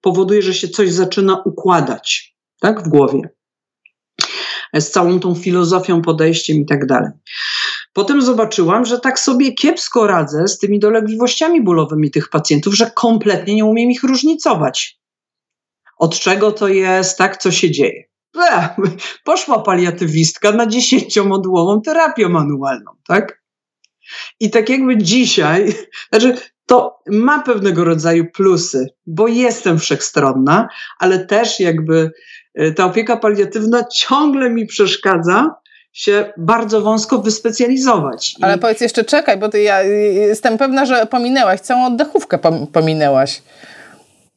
powoduje, 0.02 0.42
że 0.42 0.54
się 0.54 0.68
coś 0.68 0.92
zaczyna 0.92 1.42
układać 1.46 2.36
tak? 2.60 2.84
w 2.84 2.88
głowie. 2.88 3.30
Z 4.74 4.90
całą 4.90 5.20
tą 5.20 5.36
filozofią, 5.36 6.02
podejściem 6.02 6.58
i 6.58 6.66
tak 6.66 6.86
dalej. 6.86 7.12
Potem 7.94 8.22
zobaczyłam, 8.22 8.86
że 8.86 9.00
tak 9.00 9.20
sobie 9.20 9.54
kiepsko 9.54 10.08
radzę 10.08 10.48
z 10.48 10.58
tymi 10.58 10.80
dolegliwościami 10.80 11.64
bólowymi 11.64 12.12
tych 12.12 12.30
pacjentów, 12.30 12.74
że 12.74 12.92
kompletnie 12.96 13.56
nie 13.56 13.66
umiem 13.66 13.92
ich 13.92 14.04
różnicować. 14.04 15.00
Od 15.98 16.20
czego 16.20 16.52
to 16.52 16.68
jest, 16.68 17.18
tak, 17.18 17.38
co 17.38 17.52
się 17.52 17.72
dzieje. 17.72 18.04
poszła 19.26 19.60
paliatywistka 19.60 20.52
na 20.52 20.68
dziesięciomodułową 20.68 21.82
terapię 21.82 22.30
manualną, 22.30 22.92
tak? 23.08 23.38
I 24.39 24.50
tak 24.50 24.69
jakby 24.69 24.98
dzisiaj, 24.98 25.74
znaczy 26.12 26.36
to 26.65 27.00
ma 27.08 27.43
pewnego 27.43 27.84
rodzaju 27.84 28.26
plusy, 28.32 28.88
bo 29.06 29.28
jestem 29.28 29.80
wszechstronna, 29.80 30.67
ale 31.00 31.26
też 31.26 31.60
jakby 31.60 32.12
e, 32.56 32.72
ta 32.72 32.86
opieka 32.86 33.17
paliatywna 33.17 33.84
ciągle 33.84 34.50
mi 34.50 34.65
przeszkadza 34.65 35.56
się 35.93 36.34
bardzo 36.38 36.82
wąsko 36.82 37.19
wyspecjalizować. 37.19 38.36
Ale 38.41 38.58
powiedz 38.58 38.82
jeszcze, 38.82 39.04
czekaj, 39.04 39.38
bo 39.38 39.50
ty, 39.50 39.62
ja 39.62 39.84
jestem 39.84 40.58
pewna, 40.58 40.86
że 40.86 41.06
pominęłaś, 41.06 41.60
całą 41.60 41.86
oddechówkę 41.86 42.39
pominęłaś. 42.74 43.41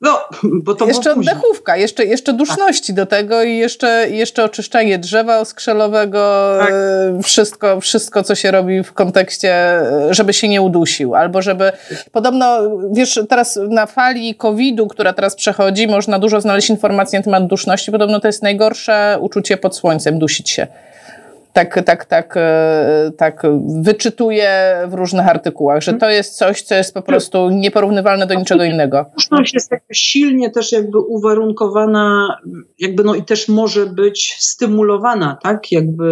No, 0.02 0.18
bo 0.42 0.74
to 0.74 0.86
jeszcze 0.86 1.12
oddechówka, 1.12 1.76
jeszcze, 1.76 2.04
jeszcze 2.04 2.32
duszności 2.32 2.94
do 2.94 3.06
tego 3.06 3.42
i 3.42 3.56
jeszcze, 3.56 4.06
jeszcze 4.10 4.44
oczyszczanie 4.44 4.98
drzewa 4.98 5.38
oskrzelowego, 5.38 6.54
tak. 6.58 6.70
E, 6.70 7.22
wszystko, 7.22 7.80
wszystko, 7.80 8.22
co 8.22 8.34
się 8.34 8.50
robi 8.50 8.82
w 8.82 8.92
kontekście, 8.92 9.52
e, 9.52 10.14
żeby 10.14 10.32
się 10.32 10.48
nie 10.48 10.62
udusił, 10.62 11.14
albo 11.14 11.42
żeby, 11.42 11.72
podobno, 12.12 12.58
wiesz, 12.92 13.20
teraz 13.28 13.58
na 13.68 13.86
fali 13.86 14.34
COVID-u, 14.34 14.88
która 14.88 15.12
teraz 15.12 15.34
przechodzi, 15.34 15.86
można 15.86 16.18
dużo 16.18 16.40
znaleźć 16.40 16.70
informacji 16.70 17.18
na 17.18 17.22
temat 17.22 17.46
duszności, 17.46 17.92
podobno 17.92 18.20
to 18.20 18.28
jest 18.28 18.42
najgorsze 18.42 19.16
uczucie 19.20 19.56
pod 19.56 19.76
słońcem, 19.76 20.18
dusić 20.18 20.50
się 20.50 20.66
tak, 21.52 21.84
tak, 21.84 22.04
tak, 22.04 22.34
e, 22.36 23.12
tak 23.16 23.42
wyczytuję 23.82 24.74
w 24.88 24.94
różnych 24.94 25.28
artykułach, 25.28 25.82
że 25.82 25.94
to 25.94 26.10
jest 26.10 26.36
coś, 26.38 26.62
co 26.62 26.74
jest 26.74 26.94
po 26.94 27.02
prostu 27.02 27.50
nieporównywalne 27.50 28.26
do 28.26 28.34
niczego 28.34 28.64
innego. 28.64 29.06
Duszność 29.14 29.54
jest 29.54 29.70
silnie 29.92 30.50
też 30.50 30.72
jakby 30.72 30.98
uwarunkowana, 30.98 32.36
jakby 32.78 33.04
no 33.04 33.14
i 33.14 33.22
też 33.22 33.48
może 33.48 33.86
być 33.86 34.36
stymulowana, 34.38 35.38
tak, 35.42 35.72
jakby 35.72 36.04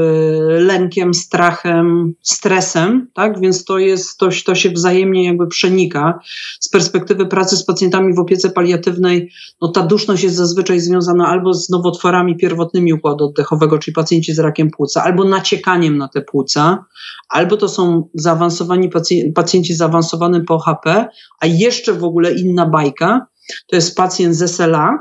lękiem, 0.61 1.15
strachem, 1.15 2.15
stresem, 2.23 3.09
tak, 3.15 3.41
więc 3.41 3.65
to 3.65 3.79
jest, 3.79 4.19
to, 4.19 4.29
to 4.47 4.55
się 4.55 4.71
wzajemnie 4.71 5.27
jakby 5.27 5.47
przenika. 5.47 6.19
Z 6.61 6.69
perspektywy 6.69 7.27
pracy 7.27 7.57
z 7.57 7.65
pacjentami 7.65 8.15
w 8.15 8.19
opiece 8.19 8.51
paliatywnej, 8.51 9.31
no 9.63 9.69
ta 9.69 9.83
duszność 9.83 10.23
jest 10.23 10.37
zazwyczaj 10.37 10.81
związana 10.81 11.27
albo 11.27 11.55
z 11.55 11.71
nowotworami 11.71 12.37
pierwotnymi 12.37 12.93
układu 12.93 13.25
oddechowego, 13.25 13.79
czyli 13.79 13.95
pacjenci 13.95 14.33
z 14.33 14.39
rakiem 14.39 14.71
płuca, 14.71 15.05
albo 15.05 15.30
naciekaniem 15.31 15.99
na 15.99 16.09
te 16.09 16.21
płuca, 16.21 16.85
albo 17.29 17.57
to 17.57 17.69
są 17.69 18.09
zaawansowani 18.15 18.89
pacjenci, 18.89 19.33
pacjenci 19.33 19.75
zaawansowanym 19.75 20.45
POHP, 20.45 21.09
a 21.41 21.47
jeszcze 21.47 21.93
w 21.93 22.05
ogóle 22.05 22.33
inna 22.33 22.67
bajka, 22.67 23.27
to 23.67 23.77
jest 23.77 23.97
pacjent 23.97 24.37
z 24.37 24.51
SLA, 24.51 24.99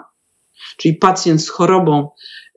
czyli 0.78 0.96
pacjent 0.96 1.44
z 1.44 1.50
chorobą 1.50 2.10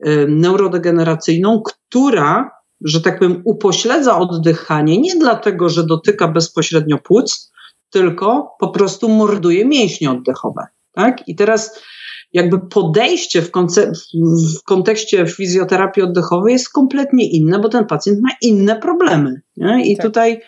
y, 0.07 0.27
neurodegeneracyjną, 0.29 1.63
która, 1.63 2.51
że 2.81 3.01
tak 3.01 3.19
powiem, 3.19 3.43
upośledza 3.45 4.19
oddychanie 4.19 5.01
nie 5.01 5.17
dlatego, 5.17 5.69
że 5.69 5.87
dotyka 5.87 6.29
bezpośrednio 6.29 6.99
płuc, 6.99 7.53
tylko 7.91 8.57
po 8.61 8.69
prostu 8.69 9.09
morduje 9.09 9.65
mięśnie 9.65 10.11
oddechowe. 10.11 10.67
Tak? 10.93 11.29
I 11.29 11.37
teraz 11.37 11.81
jakby 12.33 12.59
podejście 12.59 13.42
w, 13.42 13.51
w 13.51 14.62
kontekście 14.64 15.27
fizjoterapii 15.27 16.03
oddechowej 16.03 16.53
jest 16.53 16.73
kompletnie 16.73 17.31
inne, 17.31 17.59
bo 17.59 17.68
ten 17.68 17.87
pacjent 17.87 18.21
ma 18.21 18.29
inne 18.40 18.77
problemy. 18.77 19.40
Nie? 19.57 19.87
I 19.87 19.97
tak. 19.97 20.07
tutaj 20.07 20.40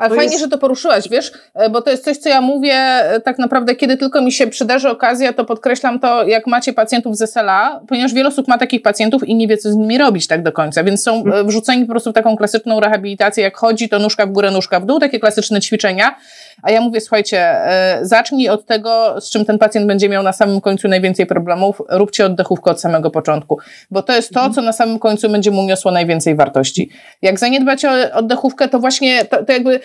ale 0.00 0.16
fajnie, 0.16 0.32
jest... 0.32 0.44
że 0.44 0.48
to 0.48 0.58
poruszyłaś, 0.58 1.08
wiesz, 1.08 1.32
e, 1.54 1.70
bo 1.70 1.82
to 1.82 1.90
jest 1.90 2.04
coś, 2.04 2.16
co 2.16 2.28
ja 2.28 2.40
mówię 2.40 2.74
e, 2.74 3.20
tak 3.20 3.38
naprawdę, 3.38 3.74
kiedy 3.74 3.96
tylko 3.96 4.22
mi 4.22 4.32
się 4.32 4.46
przydarzy 4.46 4.88
okazja, 4.88 5.32
to 5.32 5.44
podkreślam 5.44 6.00
to, 6.00 6.24
jak 6.24 6.46
macie 6.46 6.72
pacjentów 6.72 7.16
z 7.16 7.30
SLA, 7.30 7.80
ponieważ 7.88 8.14
wiele 8.14 8.28
osób 8.28 8.48
ma 8.48 8.58
takich 8.58 8.82
pacjentów 8.82 9.28
i 9.28 9.34
nie 9.34 9.48
wie, 9.48 9.56
co 9.56 9.72
z 9.72 9.76
nimi 9.76 9.98
robić 9.98 10.26
tak 10.26 10.42
do 10.42 10.52
końca, 10.52 10.84
więc 10.84 11.02
są 11.02 11.16
mhm. 11.16 11.36
e, 11.36 11.44
wrzuceni 11.48 11.84
po 11.84 11.90
prostu 11.90 12.10
w 12.10 12.14
taką 12.14 12.36
klasyczną 12.36 12.80
rehabilitację, 12.80 13.44
jak 13.44 13.56
chodzi, 13.56 13.88
to 13.88 13.98
nóżka 13.98 14.26
w 14.26 14.30
górę, 14.30 14.50
nóżka 14.50 14.80
w 14.80 14.86
dół, 14.86 15.00
takie 15.00 15.20
klasyczne 15.20 15.60
ćwiczenia, 15.60 16.14
a 16.62 16.70
ja 16.70 16.80
mówię, 16.80 17.00
słuchajcie, 17.00 17.56
zacznij 18.02 18.48
od 18.48 18.66
tego, 18.66 19.20
z 19.20 19.30
czym 19.30 19.44
ten 19.44 19.58
pacjent 19.58 19.86
będzie 19.86 20.08
miał 20.08 20.22
na 20.22 20.32
samym 20.32 20.60
końcu 20.60 20.88
najwięcej 20.88 21.26
problemów, 21.26 21.82
róbcie 21.88 22.26
oddechówkę 22.26 22.70
od 22.70 22.80
samego 22.80 23.10
początku, 23.10 23.58
bo 23.90 24.02
to 24.02 24.12
jest 24.12 24.30
to, 24.30 24.40
mhm. 24.40 24.54
co 24.54 24.62
na 24.62 24.72
samym 24.72 24.98
końcu 24.98 25.28
będzie 25.28 25.50
mu 25.50 25.62
niosło 25.62 25.90
najwięcej 25.90 26.34
wartości. 26.34 26.90
Jak 27.22 27.38
zaniedbacie 27.38 28.14
oddechówkę, 28.14 28.68
to 28.68 28.78
właśnie, 28.78 29.24
to, 29.24 29.44
to 29.44 29.52
jakby 29.52 29.80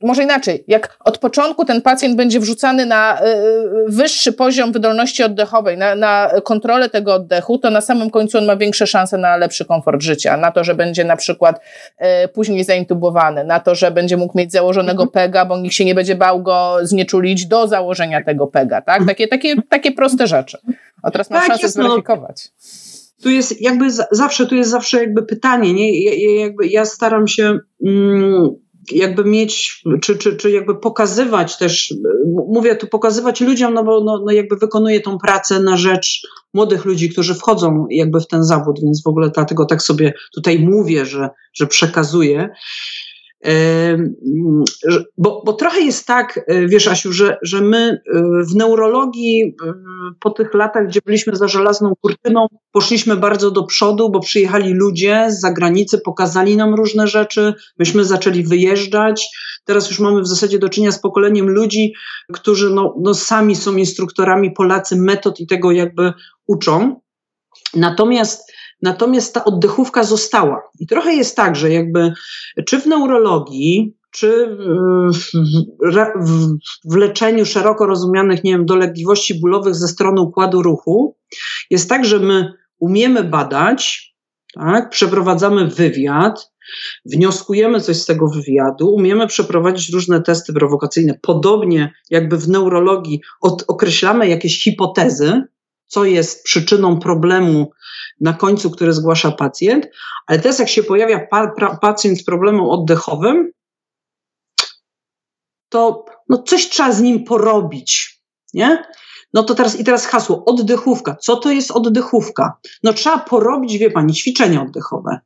może 0.00 0.22
inaczej, 0.22 0.64
jak 0.68 0.96
od 1.04 1.18
początku 1.18 1.64
ten 1.64 1.82
pacjent 1.82 2.16
będzie 2.16 2.40
wrzucany 2.40 2.86
na 2.86 3.20
e, 3.20 3.36
wyższy 3.88 4.32
poziom 4.32 4.72
wydolności 4.72 5.22
oddechowej, 5.22 5.78
na, 5.78 5.94
na 5.94 6.30
kontrolę 6.44 6.88
tego 6.88 7.14
oddechu, 7.14 7.58
to 7.58 7.70
na 7.70 7.80
samym 7.80 8.10
końcu 8.10 8.38
on 8.38 8.44
ma 8.44 8.56
większe 8.56 8.86
szanse 8.86 9.18
na 9.18 9.36
lepszy 9.36 9.64
komfort 9.64 10.02
życia, 10.02 10.36
na 10.36 10.52
to, 10.52 10.64
że 10.64 10.74
będzie 10.74 11.04
na 11.04 11.16
przykład 11.16 11.60
e, 11.98 12.28
później 12.28 12.64
zaintubowany, 12.64 13.44
na 13.44 13.60
to, 13.60 13.74
że 13.74 13.90
będzie 13.90 14.16
mógł 14.16 14.38
mieć 14.38 14.52
założonego 14.52 15.02
mhm. 15.02 15.10
PEGA, 15.10 15.44
bo 15.44 15.58
nikt 15.58 15.74
się 15.74 15.84
nie 15.84 15.94
będzie 15.94 16.14
bał 16.14 16.42
go 16.42 16.76
znieczulić 16.82 17.46
do 17.46 17.68
założenia 17.68 18.24
tego 18.24 18.46
PEGA, 18.46 18.82
tak? 18.82 19.06
Takie, 19.06 19.28
takie, 19.28 19.54
takie 19.68 19.92
proste 19.92 20.26
rzeczy. 20.26 20.58
A 21.02 21.10
teraz 21.10 21.30
ma 21.30 21.38
tak, 21.38 21.46
szansę 21.46 21.62
jest, 21.62 21.76
no. 21.76 21.84
zweryfikować. 21.84 22.48
tu 23.22 23.30
jest 23.30 23.60
jakby 23.60 23.86
zawsze, 24.10 24.46
tu 24.46 24.54
jest 24.54 24.70
zawsze 24.70 25.00
jakby 25.00 25.22
pytanie, 25.22 25.74
nie? 25.74 26.02
Ja, 26.04 26.44
jakby 26.44 26.66
ja 26.66 26.84
staram 26.84 27.28
się 27.28 27.58
mm, 27.86 28.48
jakby 28.90 29.24
mieć, 29.24 29.82
czy, 30.02 30.16
czy, 30.16 30.36
czy 30.36 30.50
jakby 30.50 30.74
pokazywać 30.74 31.58
też, 31.58 31.94
mówię 32.48 32.76
tu 32.76 32.86
pokazywać 32.86 33.40
ludziom, 33.40 33.74
no 33.74 33.84
bo 33.84 34.04
no, 34.04 34.22
no 34.24 34.32
jakby 34.32 34.56
wykonuję 34.56 35.00
tą 35.00 35.18
pracę 35.18 35.60
na 35.60 35.76
rzecz 35.76 36.26
młodych 36.54 36.84
ludzi, 36.84 37.10
którzy 37.10 37.34
wchodzą 37.34 37.86
jakby 37.90 38.20
w 38.20 38.26
ten 38.26 38.44
zawód, 38.44 38.80
więc 38.82 39.02
w 39.02 39.06
ogóle 39.06 39.30
dlatego 39.34 39.64
tak 39.66 39.82
sobie 39.82 40.12
tutaj 40.34 40.58
mówię, 40.58 41.06
że, 41.06 41.30
że 41.54 41.66
przekazuję. 41.66 42.48
Bo, 45.18 45.42
bo 45.46 45.52
trochę 45.52 45.80
jest 45.80 46.06
tak, 46.06 46.40
e, 46.46 46.66
wiesz, 46.66 46.88
Asiu, 46.88 47.12
że, 47.12 47.38
że 47.42 47.60
my 47.60 47.76
e, 47.76 48.22
w 48.44 48.54
neurologii 48.54 49.44
e, 49.44 49.72
po 50.20 50.30
tych 50.30 50.54
latach, 50.54 50.86
gdzie 50.86 51.00
byliśmy 51.06 51.36
za 51.36 51.48
żelazną 51.48 51.92
kurtyną, 52.00 52.46
poszliśmy 52.72 53.16
bardzo 53.16 53.50
do 53.50 53.64
przodu, 53.64 54.10
bo 54.10 54.20
przyjechali 54.20 54.74
ludzie 54.74 55.26
z 55.30 55.40
zagranicy, 55.40 55.98
pokazali 55.98 56.56
nam 56.56 56.74
różne 56.74 57.06
rzeczy, 57.06 57.54
myśmy 57.78 58.04
zaczęli 58.04 58.42
wyjeżdżać. 58.42 59.28
Teraz 59.64 59.90
już 59.90 60.00
mamy 60.00 60.22
w 60.22 60.28
zasadzie 60.28 60.58
do 60.58 60.68
czynienia 60.68 60.92
z 60.92 61.00
pokoleniem 61.00 61.48
ludzi, 61.48 61.92
którzy 62.32 62.70
no, 62.70 62.94
no 63.00 63.14
sami 63.14 63.56
są 63.56 63.76
instruktorami, 63.76 64.50
Polacy 64.50 64.96
metod 64.96 65.40
i 65.40 65.46
tego 65.46 65.72
jakby 65.72 66.12
uczą. 66.46 67.00
Natomiast 67.74 68.51
Natomiast 68.82 69.34
ta 69.34 69.44
oddechówka 69.44 70.04
została. 70.04 70.62
I 70.80 70.86
trochę 70.86 71.14
jest 71.14 71.36
tak, 71.36 71.56
że 71.56 71.70
jakby 71.70 72.12
czy 72.66 72.80
w 72.80 72.86
neurologii, 72.86 73.96
czy 74.10 74.56
w, 76.84 76.96
leczeniu 76.96 77.46
szeroko 77.46 77.86
rozumianych, 77.86 78.44
nie 78.44 78.52
wiem, 78.52 78.66
dolegliwości 78.66 79.40
bólowych 79.40 79.74
ze 79.74 79.88
strony 79.88 80.20
układu 80.20 80.62
ruchu, 80.62 81.16
jest 81.70 81.88
tak, 81.88 82.04
że 82.04 82.18
my 82.18 82.52
umiemy 82.78 83.24
badać, 83.24 84.12
tak, 84.54 84.90
przeprowadzamy 84.90 85.66
wywiad, 85.66 86.52
wnioskujemy 87.04 87.80
coś 87.80 87.96
z 87.96 88.06
tego 88.06 88.28
wywiadu, 88.28 88.94
umiemy 88.94 89.26
przeprowadzić 89.26 89.92
różne 89.92 90.22
testy 90.22 90.52
prowokacyjne. 90.52 91.18
Podobnie 91.22 91.92
jakby 92.10 92.36
w 92.36 92.48
neurologii 92.48 93.20
od, 93.40 93.64
określamy 93.68 94.28
jakieś 94.28 94.62
hipotezy, 94.62 95.42
co 95.92 96.04
jest 96.04 96.44
przyczyną 96.44 96.98
problemu 96.98 97.70
na 98.20 98.32
końcu, 98.32 98.70
który 98.70 98.92
zgłasza 98.92 99.32
pacjent, 99.32 99.88
ale 100.26 100.38
teraz 100.38 100.58
jak 100.58 100.68
się 100.68 100.82
pojawia 100.82 101.26
pa, 101.26 101.48
pra, 101.48 101.76
pacjent 101.76 102.18
z 102.18 102.24
problemem 102.24 102.60
oddechowym, 102.60 103.52
to 105.68 106.04
no 106.28 106.42
coś 106.42 106.68
trzeba 106.68 106.92
z 106.92 107.00
nim 107.00 107.24
porobić, 107.24 108.22
nie? 108.54 108.84
No 109.34 109.42
to 109.42 109.54
teraz 109.54 109.80
i 109.80 109.84
teraz 109.84 110.06
hasło 110.06 110.44
oddechówka. 110.44 111.16
Co 111.16 111.36
to 111.36 111.50
jest 111.50 111.70
oddechówka? 111.70 112.56
No 112.82 112.92
trzeba 112.92 113.18
porobić, 113.18 113.78
wie 113.78 113.90
pani, 113.90 114.14
ćwiczenia 114.14 114.62
oddechowe. 114.62 115.20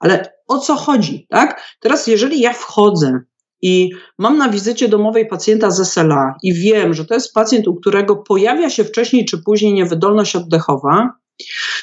Ale 0.00 0.32
o 0.48 0.58
co 0.58 0.76
chodzi, 0.76 1.26
tak? 1.30 1.62
Teraz 1.80 2.06
jeżeli 2.06 2.40
ja 2.40 2.52
wchodzę 2.52 3.20
i 3.62 3.90
mam 4.18 4.38
na 4.38 4.48
wizycie 4.48 4.88
domowej 4.88 5.26
pacjenta 5.26 5.70
z 5.70 5.88
SLA 5.88 6.34
i 6.42 6.54
wiem, 6.54 6.94
że 6.94 7.04
to 7.04 7.14
jest 7.14 7.34
pacjent, 7.34 7.68
u 7.68 7.74
którego 7.74 8.16
pojawia 8.16 8.70
się 8.70 8.84
wcześniej 8.84 9.24
czy 9.24 9.42
później 9.42 9.72
niewydolność 9.72 10.36
oddechowa, 10.36 11.12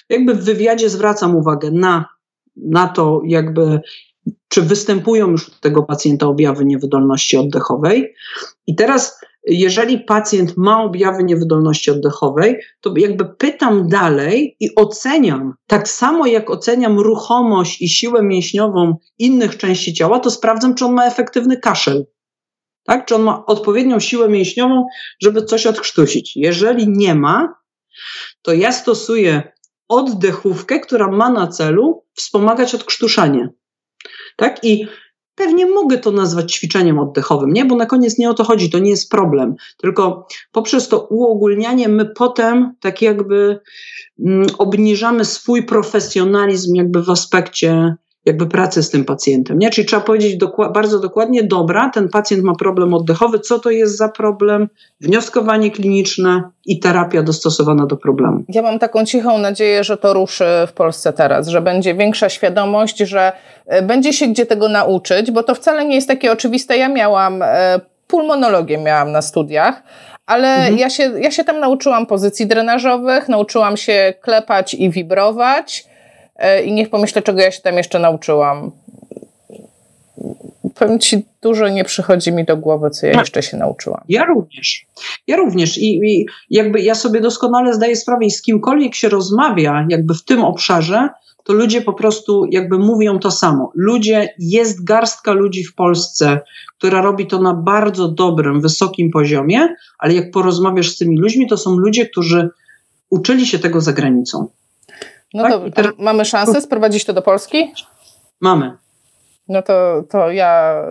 jakby 0.10 0.34
w 0.34 0.44
wywiadzie 0.44 0.90
zwracam 0.90 1.36
uwagę 1.36 1.72
na, 1.72 2.06
na 2.56 2.88
to, 2.88 3.22
jakby 3.26 3.82
czy 4.48 4.62
występują 4.62 5.28
już 5.28 5.48
u 5.48 5.52
tego 5.62 5.84
pacjenta 5.84 6.28
objawy 6.28 6.66
niewydolności 6.66 7.38
oddechowej. 7.38 8.14
I 8.68 8.76
teraz, 8.76 9.20
jeżeli 9.48 10.00
pacjent 10.00 10.58
ma 10.58 10.84
objawy 10.84 11.24
niewydolności 11.24 11.92
oddechowej, 11.92 12.60
to 12.82 12.94
jakby 12.98 13.26
pytam 13.26 13.88
dalej 13.90 14.56
i 14.60 14.76
oceniam, 14.76 15.54
tak 15.68 15.90
samo 15.90 16.26
jak 16.26 16.50
oceniam 16.50 17.00
ruchomość 17.00 17.82
i 17.82 17.90
siłę 17.90 18.24
mięśniową 18.24 18.96
innych 19.20 19.58
części 19.58 19.94
ciała, 19.94 20.20
to 20.20 20.32
sprawdzam, 20.32 20.76
czy 20.76 20.86
on 20.86 20.94
ma 20.94 21.06
efektywny 21.06 21.58
kaszel. 21.58 22.06
Tak? 22.84 23.06
Czy 23.06 23.16
on 23.16 23.22
ma 23.22 23.46
odpowiednią 23.46 24.00
siłę 24.00 24.30
mięśniową, 24.30 24.86
żeby 25.22 25.44
coś 25.44 25.66
odkrztusić. 25.66 26.36
Jeżeli 26.36 26.90
nie 26.90 27.16
ma, 27.16 27.54
to 28.42 28.54
ja 28.54 28.72
stosuję 28.72 29.52
oddechówkę, 29.88 30.80
która 30.80 31.08
ma 31.08 31.30
na 31.30 31.48
celu 31.48 32.06
wspomagać 32.14 32.76
odkrztuszanie. 32.76 33.50
Tak? 34.36 34.64
I 34.64 34.88
pewnie 35.38 35.66
mogę 35.66 35.98
to 35.98 36.12
nazwać 36.12 36.54
ćwiczeniem 36.54 37.00
oddechowym, 37.00 37.54
nie? 37.54 37.66
Bo 37.66 37.76
na 37.76 37.86
koniec 37.86 38.18
nie 38.18 38.30
o 38.30 38.34
to 38.34 38.44
chodzi, 38.44 38.70
to 38.70 38.80
nie 38.80 38.90
jest 38.90 39.12
problem. 39.12 39.56
Tylko 39.78 40.28
poprzez 40.52 40.88
to 40.88 41.00
uogólnianie 41.00 41.90
my 41.90 42.06
potem 42.06 42.74
tak 42.80 43.02
jakby 43.02 43.60
mm, 44.20 44.48
obniżamy 44.58 45.26
swój 45.26 45.64
profesjonalizm 45.64 46.76
jakby 46.76 47.04
w 47.04 47.10
aspekcie 47.10 47.96
jakby 48.28 48.48
pracy 48.48 48.84
z 48.84 48.90
tym 48.90 49.06
pacjentem. 49.06 49.60
Nie? 49.60 49.70
Czyli 49.70 49.88
trzeba 49.88 50.02
powiedzieć 50.02 50.44
bardzo 50.74 51.00
dokładnie, 51.00 51.44
dobra, 51.44 51.90
ten 51.94 52.10
pacjent 52.10 52.44
ma 52.44 52.56
problem 52.56 52.94
oddechowy, 52.94 53.40
co 53.40 53.60
to 53.60 53.70
jest 53.70 53.98
za 53.98 54.10
problem, 54.10 54.70
wnioskowanie 55.02 55.72
kliniczne 55.72 56.44
i 56.66 56.80
terapia 56.80 57.24
dostosowana 57.24 57.86
do 57.86 57.98
problemu. 57.98 58.44
Ja 58.50 58.62
mam 58.62 58.80
taką 58.80 59.06
cichą 59.06 59.38
nadzieję, 59.38 59.84
że 59.84 59.98
to 59.98 60.14
ruszy 60.14 60.46
w 60.68 60.74
Polsce 60.74 61.14
teraz, 61.14 61.48
że 61.48 61.62
będzie 61.62 61.96
większa 61.96 62.30
świadomość, 62.30 62.98
że 62.98 63.32
e, 63.66 63.82
będzie 63.82 64.14
się 64.14 64.28
gdzie 64.28 64.46
tego 64.46 64.70
nauczyć, 64.70 65.32
bo 65.32 65.44
to 65.44 65.56
wcale 65.56 65.86
nie 65.86 65.96
jest 65.96 66.08
takie 66.08 66.32
oczywiste. 66.32 66.78
Ja 66.78 66.90
miałam 66.90 67.42
e, 67.42 67.80
pulmonologię 68.08 68.78
miałam 68.78 69.12
na 69.12 69.22
studiach, 69.22 69.84
ale 70.26 70.56
mhm. 70.56 70.78
ja, 70.78 70.90
się, 70.90 71.04
ja 71.04 71.32
się 71.32 71.44
tam 71.44 71.60
nauczyłam 71.60 72.06
pozycji 72.06 72.48
drenażowych, 72.48 73.30
nauczyłam 73.30 73.78
się 73.78 74.14
klepać 74.22 74.74
i 74.74 74.90
wibrować, 74.90 75.86
i 76.66 76.74
niech 76.74 76.90
pomyślę, 76.90 77.22
czego 77.22 77.42
ja 77.42 77.52
się 77.52 77.62
tam 77.62 77.78
jeszcze 77.78 78.00
nauczyłam. 78.00 78.72
Powiem 80.76 81.00
ci, 81.00 81.26
dużo 81.42 81.70
nie 81.70 81.84
przychodzi 81.84 82.32
mi 82.32 82.46
do 82.46 82.58
głowy, 82.58 82.90
co 82.90 83.06
ja 83.06 83.14
tak. 83.14 83.22
jeszcze 83.22 83.44
się 83.44 83.58
nauczyłam. 83.58 84.02
Ja 84.10 84.26
również. 84.26 84.86
Ja 85.28 85.38
również. 85.38 85.78
I, 85.78 86.00
I, 86.04 86.26
jakby 86.50 86.82
ja 86.82 86.96
sobie 86.96 87.22
doskonale 87.22 87.74
zdaję 87.74 87.96
sprawę, 87.96 88.26
i 88.26 88.32
z 88.32 88.42
kimkolwiek 88.42 88.96
się 88.96 89.10
rozmawia, 89.10 89.86
jakby 89.90 90.14
w 90.14 90.24
tym 90.24 90.44
obszarze, 90.44 91.10
to 91.44 91.54
ludzie 91.54 91.82
po 91.82 91.94
prostu 91.94 92.46
jakby 92.52 92.78
mówią 92.80 93.20
to 93.20 93.32
samo. 93.32 93.72
Ludzie, 93.76 94.30
jest 94.40 94.84
garstka 94.84 95.32
ludzi 95.32 95.64
w 95.64 95.76
Polsce, 95.76 96.40
która 96.78 97.02
robi 97.02 97.28
to 97.28 97.42
na 97.42 97.54
bardzo 97.54 98.08
dobrym, 98.08 98.62
wysokim 98.62 99.12
poziomie, 99.12 99.68
ale 100.00 100.14
jak 100.14 100.32
porozmawiasz 100.32 100.90
z 100.90 100.98
tymi 100.98 101.20
ludźmi, 101.20 101.48
to 101.48 101.58
są 101.58 101.78
ludzie, 101.78 102.06
którzy 102.06 102.50
uczyli 103.10 103.46
się 103.46 103.60
tego 103.60 103.82
za 103.82 103.94
granicą. 103.94 104.48
No 105.34 105.44
tak? 105.44 105.74
teraz... 105.76 105.92
mamy 105.98 106.26
szansę 106.26 106.62
sprowadzić 106.62 107.06
to 107.06 107.14
do 107.14 107.22
Polski? 107.22 107.74
Mamy. 108.42 108.78
No 109.50 109.62
to, 109.62 110.04
to 110.10 110.32
ja 110.32 110.84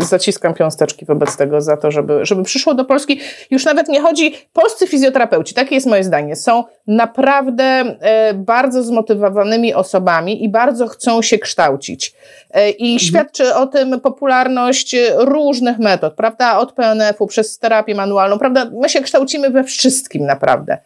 y, 0.00 0.04
zaciskam 0.04 0.54
piąsteczki 0.54 1.04
wobec 1.04 1.36
tego 1.36 1.60
za 1.60 1.76
to, 1.76 1.90
żeby, 1.90 2.26
żeby 2.26 2.42
przyszło 2.42 2.74
do 2.74 2.84
Polski. 2.84 3.20
Już 3.50 3.64
nawet 3.64 3.88
nie 3.88 4.00
chodzi, 4.00 4.34
polscy 4.52 4.86
fizjoterapeuci, 4.86 5.54
takie 5.54 5.74
jest 5.74 5.86
moje 5.86 6.04
zdanie, 6.04 6.36
są 6.36 6.64
naprawdę 6.86 7.84
y, 8.30 8.34
bardzo 8.34 8.82
zmotywowanymi 8.82 9.74
osobami 9.74 10.44
i 10.44 10.48
bardzo 10.48 10.86
chcą 10.86 11.22
się 11.22 11.38
kształcić. 11.38 12.14
Y, 12.56 12.70
I 12.70 12.92
mhm. 12.92 12.98
świadczy 12.98 13.54
o 13.54 13.66
tym 13.66 14.00
popularność 14.00 14.96
różnych 15.16 15.78
metod, 15.78 16.14
prawda? 16.14 16.58
Od 16.58 16.72
PNF-u 16.72 17.26
przez 17.26 17.58
terapię 17.58 17.94
manualną, 17.94 18.38
prawda? 18.38 18.70
My 18.82 18.88
się 18.88 19.00
kształcimy 19.00 19.50
we 19.50 19.64
wszystkim 19.64 20.26
naprawdę. 20.26 20.78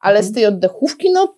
Ale 0.00 0.18
mhm. 0.18 0.32
z 0.32 0.34
tej 0.34 0.46
oddechówki, 0.46 1.12
no 1.12 1.34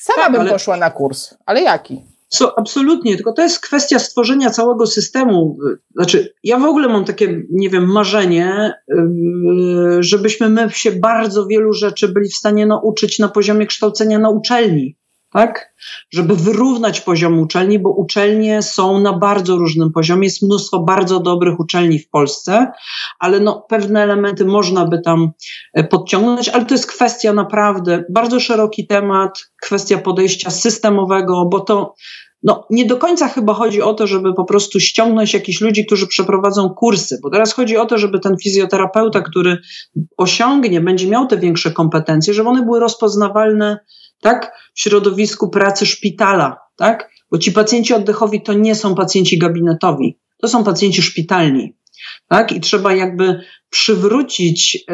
sama 0.00 0.22
tak, 0.22 0.32
bym 0.32 0.40
ale... 0.40 0.50
poszła 0.50 0.76
na 0.76 0.90
kurs. 0.90 1.34
Ale 1.46 1.62
jaki? 1.62 2.02
So, 2.28 2.58
absolutnie, 2.58 3.16
tylko 3.16 3.32
to 3.32 3.42
jest 3.42 3.60
kwestia 3.60 3.98
stworzenia 3.98 4.50
całego 4.50 4.86
systemu. 4.86 5.58
Znaczy, 5.94 6.34
ja 6.44 6.58
w 6.58 6.64
ogóle 6.64 6.88
mam 6.88 7.04
takie, 7.04 7.42
nie 7.50 7.70
wiem, 7.70 7.92
marzenie, 7.92 8.72
żebyśmy 10.00 10.48
my 10.48 10.70
się 10.70 10.92
bardzo 10.92 11.46
wielu 11.46 11.72
rzeczy 11.72 12.08
byli 12.08 12.28
w 12.28 12.36
stanie 12.36 12.66
nauczyć 12.66 13.18
na 13.18 13.28
poziomie 13.28 13.66
kształcenia 13.66 14.18
na 14.18 14.30
uczelni 14.30 14.96
tak? 15.34 15.74
Żeby 16.10 16.36
wyrównać 16.36 17.00
poziom 17.00 17.38
uczelni, 17.38 17.78
bo 17.78 17.90
uczelnie 17.90 18.62
są 18.62 19.00
na 19.00 19.12
bardzo 19.12 19.56
różnym 19.56 19.92
poziomie. 19.92 20.26
Jest 20.26 20.42
mnóstwo 20.42 20.78
bardzo 20.78 21.20
dobrych 21.20 21.60
uczelni 21.60 21.98
w 21.98 22.08
Polsce, 22.08 22.72
ale 23.18 23.40
no, 23.40 23.66
pewne 23.68 24.02
elementy 24.02 24.44
można 24.44 24.84
by 24.84 25.00
tam 25.00 25.30
e, 25.72 25.84
podciągnąć, 25.84 26.48
ale 26.48 26.64
to 26.64 26.74
jest 26.74 26.86
kwestia 26.86 27.32
naprawdę 27.32 28.04
bardzo 28.10 28.40
szeroki 28.40 28.86
temat, 28.86 29.50
kwestia 29.62 29.98
podejścia 29.98 30.50
systemowego, 30.50 31.44
bo 31.44 31.60
to 31.60 31.94
no, 32.42 32.66
nie 32.70 32.86
do 32.86 32.96
końca 32.96 33.28
chyba 33.28 33.54
chodzi 33.54 33.82
o 33.82 33.94
to, 33.94 34.06
żeby 34.06 34.34
po 34.34 34.44
prostu 34.44 34.80
ściągnąć 34.80 35.34
jakichś 35.34 35.60
ludzi, 35.60 35.86
którzy 35.86 36.06
przeprowadzą 36.06 36.70
kursy, 36.70 37.18
bo 37.22 37.30
teraz 37.30 37.52
chodzi 37.52 37.76
o 37.76 37.86
to, 37.86 37.98
żeby 37.98 38.20
ten 38.20 38.36
fizjoterapeuta, 38.42 39.20
który 39.20 39.58
osiągnie, 40.16 40.80
będzie 40.80 41.08
miał 41.08 41.26
te 41.26 41.38
większe 41.38 41.70
kompetencje, 41.70 42.34
żeby 42.34 42.48
one 42.48 42.62
były 42.62 42.80
rozpoznawalne 42.80 43.78
tak? 44.24 44.52
w 44.74 44.80
środowisku 44.80 45.48
pracy 45.48 45.86
szpitala, 45.86 46.56
tak? 46.76 47.10
bo 47.30 47.38
ci 47.38 47.52
pacjenci 47.52 47.94
oddechowi 47.94 48.42
to 48.42 48.52
nie 48.52 48.74
są 48.74 48.94
pacjenci 48.94 49.38
gabinetowi, 49.38 50.18
to 50.38 50.48
są 50.48 50.64
pacjenci 50.64 51.02
szpitalni. 51.02 51.76
Tak? 52.28 52.52
I 52.52 52.60
trzeba 52.60 52.94
jakby 52.94 53.40
przywrócić 53.70 54.84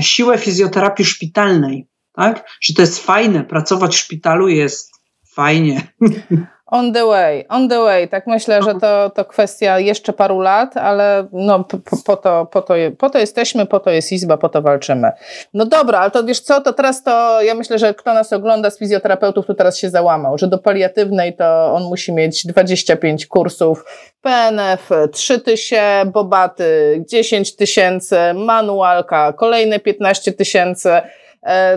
siłę 0.00 0.38
fizjoterapii 0.38 1.04
szpitalnej, 1.04 1.88
tak? 2.12 2.48
że 2.60 2.74
to 2.74 2.82
jest 2.82 2.98
fajne, 2.98 3.44
pracować 3.44 3.94
w 3.94 3.98
szpitalu 3.98 4.48
jest 4.48 4.92
fajnie. 5.34 5.82
On 6.66 6.92
the 6.92 7.06
way, 7.06 7.44
on 7.48 7.68
the 7.68 7.78
way. 7.78 8.08
Tak 8.08 8.26
myślę, 8.26 8.62
że 8.62 8.74
to, 8.74 9.10
to 9.10 9.24
kwestia 9.24 9.78
jeszcze 9.78 10.12
paru 10.12 10.40
lat, 10.40 10.76
ale 10.76 11.26
no, 11.32 11.64
po, 11.64 11.78
po, 12.06 12.16
to, 12.16 12.46
po, 12.46 12.62
to, 12.62 12.74
po 12.98 13.10
to 13.10 13.18
jesteśmy, 13.18 13.66
po 13.66 13.80
to 13.80 13.90
jest 13.90 14.12
Izba, 14.12 14.36
po 14.36 14.48
to 14.48 14.62
walczymy. 14.62 15.12
No 15.54 15.66
dobra, 15.66 15.98
ale 15.98 16.10
to 16.10 16.24
wiesz 16.24 16.40
co, 16.40 16.60
to 16.60 16.72
teraz 16.72 17.02
to 17.02 17.42
ja 17.42 17.54
myślę, 17.54 17.78
że 17.78 17.94
kto 17.94 18.14
nas 18.14 18.32
ogląda 18.32 18.70
z 18.70 18.78
fizjoterapeutów, 18.78 19.46
to 19.46 19.54
teraz 19.54 19.78
się 19.78 19.90
załamał, 19.90 20.38
że 20.38 20.46
do 20.46 20.58
paliatywnej 20.58 21.36
to 21.36 21.74
on 21.74 21.82
musi 21.82 22.12
mieć 22.12 22.46
25 22.46 23.26
kursów, 23.26 23.84
PNF, 24.22 24.90
3 25.12 25.40
tysiące, 25.40 26.02
Bobaty 26.06 27.04
10 27.08 27.56
tysięcy, 27.56 28.16
manualka 28.34 29.32
kolejne 29.32 29.78
15 29.78 30.32
tysięcy 30.32 30.90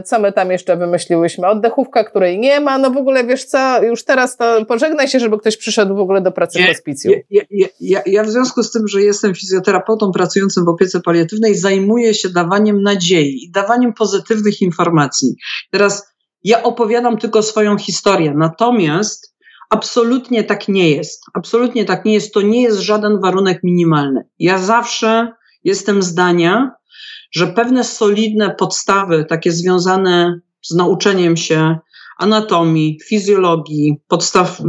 co 0.06 0.20
my 0.20 0.34
tam 0.34 0.52
jeszcze 0.52 0.78
wymyśliłyśmy? 0.78 1.48
Oddechówka, 1.48 2.04
której 2.04 2.40
nie 2.40 2.60
ma. 2.60 2.78
No 2.78 2.92
w 2.92 2.98
ogóle 2.98 3.24
wiesz 3.24 3.46
co, 3.46 3.84
już 3.84 4.04
teraz 4.04 4.38
to 4.38 4.66
pożegnaj 4.66 5.08
się, 5.08 5.20
żeby 5.20 5.38
ktoś 5.38 5.58
przyszedł 5.58 5.96
w 5.96 6.00
ogóle 6.00 6.22
do 6.22 6.32
pracy 6.32 6.60
w 6.64 6.68
hospicjum. 6.68 7.14
Ja, 7.30 7.42
ja, 7.52 7.68
ja, 7.80 8.02
ja 8.06 8.24
w 8.24 8.30
związku 8.30 8.64
z 8.64 8.72
tym, 8.72 8.88
że 8.88 9.02
jestem 9.02 9.36
fizjoterapeutą 9.36 10.12
pracującym 10.12 10.66
w 10.66 10.70
opiece 10.70 11.00
paliatywnej, 11.00 11.56
zajmuję 11.56 12.14
się 12.14 12.30
dawaniem 12.30 12.82
nadziei 12.82 13.44
i 13.44 13.52
dawaniem 13.52 13.94
pozytywnych 13.94 14.62
informacji. 14.62 15.36
Teraz 15.72 16.08
ja 16.44 16.64
opowiadam 16.64 17.18
tylko 17.18 17.44
swoją 17.44 17.78
historię, 17.78 18.34
natomiast 18.36 19.36
absolutnie 19.70 20.44
tak 20.44 20.68
nie 20.68 20.92
jest. 20.92 21.24
Absolutnie 21.34 21.86
tak 21.86 22.06
nie 22.06 22.14
jest. 22.14 22.34
To 22.34 22.42
nie 22.42 22.62
jest 22.62 22.80
żaden 22.80 23.22
warunek 23.22 23.60
minimalny. 23.64 24.28
Ja 24.40 24.58
zawsze 24.58 25.32
jestem 25.64 26.02
zdania, 26.02 26.72
że 27.32 27.48
pewne 27.48 27.84
solidne 27.84 28.56
podstawy, 28.56 29.26
takie 29.26 29.52
związane 29.52 30.40
z 30.62 30.76
nauczeniem 30.76 31.38
się 31.38 31.78
anatomii, 32.18 33.00
fizjologii, 33.06 34.02
podstaw 34.08 34.62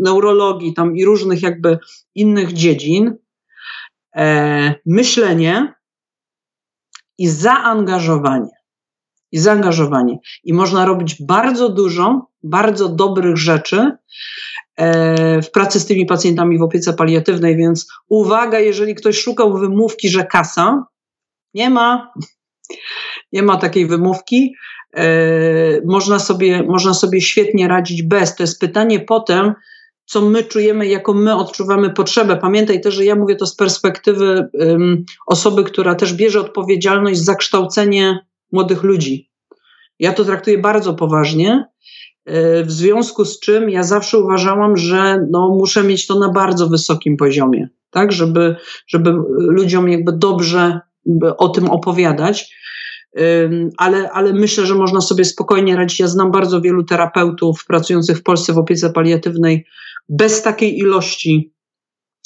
neurologii 0.00 0.74
tam 0.74 0.96
i 0.96 1.04
różnych 1.04 1.42
jakby 1.42 1.78
innych 2.14 2.52
dziedzin, 2.52 3.16
e, 4.16 4.74
myślenie 4.86 5.74
i 7.18 7.28
zaangażowanie. 7.28 8.50
I 9.32 9.38
zaangażowanie. 9.38 10.18
I 10.44 10.54
można 10.54 10.84
robić 10.84 11.22
bardzo 11.22 11.68
dużo, 11.68 12.26
bardzo 12.42 12.88
dobrych 12.88 13.36
rzeczy 13.36 13.96
e, 14.76 15.42
w 15.42 15.50
pracy 15.50 15.80
z 15.80 15.86
tymi 15.86 16.06
pacjentami 16.06 16.58
w 16.58 16.62
opiece 16.62 16.92
paliatywnej, 16.92 17.56
więc 17.56 17.88
uwaga, 18.08 18.58
jeżeli 18.58 18.94
ktoś 18.94 19.18
szukał 19.18 19.58
wymówki, 19.58 20.08
że 20.08 20.24
kasa, 20.24 20.84
nie 21.54 21.70
ma, 21.70 22.12
nie 23.32 23.42
ma 23.42 23.56
takiej 23.56 23.86
wymówki. 23.86 24.54
E, 24.96 25.06
można, 25.84 26.18
sobie, 26.18 26.62
można 26.62 26.94
sobie 26.94 27.20
świetnie 27.20 27.68
radzić 27.68 28.02
bez. 28.02 28.36
To 28.36 28.42
jest 28.42 28.60
pytanie 28.60 29.00
potem, 29.00 29.54
co 30.04 30.20
my 30.20 30.44
czujemy, 30.44 30.86
jaką 30.86 31.14
my 31.14 31.36
odczuwamy 31.36 31.90
potrzebę. 31.90 32.36
Pamiętaj 32.36 32.80
też, 32.80 32.94
że 32.94 33.04
ja 33.04 33.14
mówię 33.14 33.36
to 33.36 33.46
z 33.46 33.56
perspektywy 33.56 34.48
osoby, 35.26 35.64
która 35.64 35.94
też 35.94 36.14
bierze 36.14 36.40
odpowiedzialność 36.40 37.20
za 37.20 37.34
kształcenie 37.34 38.18
młodych 38.52 38.82
ludzi. 38.82 39.30
Ja 39.98 40.12
to 40.12 40.24
traktuję 40.24 40.58
bardzo 40.58 40.94
poważnie, 40.94 41.64
e, 42.24 42.64
w 42.64 42.72
związku 42.72 43.24
z 43.24 43.40
czym 43.40 43.70
ja 43.70 43.82
zawsze 43.82 44.18
uważałam, 44.18 44.76
że 44.76 45.26
no, 45.30 45.56
muszę 45.58 45.84
mieć 45.84 46.06
to 46.06 46.18
na 46.18 46.28
bardzo 46.28 46.68
wysokim 46.68 47.16
poziomie, 47.16 47.68
tak, 47.90 48.12
żeby, 48.12 48.56
żeby 48.86 49.14
ludziom 49.38 49.88
jakby 49.88 50.12
dobrze 50.12 50.80
o 51.38 51.48
tym 51.48 51.70
opowiadać. 51.70 52.54
Ale, 53.78 54.10
ale 54.10 54.32
myślę, 54.32 54.66
że 54.66 54.74
można 54.74 55.00
sobie 55.00 55.24
spokojnie 55.24 55.76
radzić. 55.76 56.00
Ja 56.00 56.06
znam 56.06 56.30
bardzo 56.30 56.60
wielu 56.60 56.84
terapeutów 56.84 57.64
pracujących 57.66 58.18
w 58.18 58.22
Polsce 58.22 58.52
w 58.52 58.58
opiece 58.58 58.90
paliatywnej 58.90 59.66
bez 60.08 60.42
takiej 60.42 60.78
ilości 60.78 61.52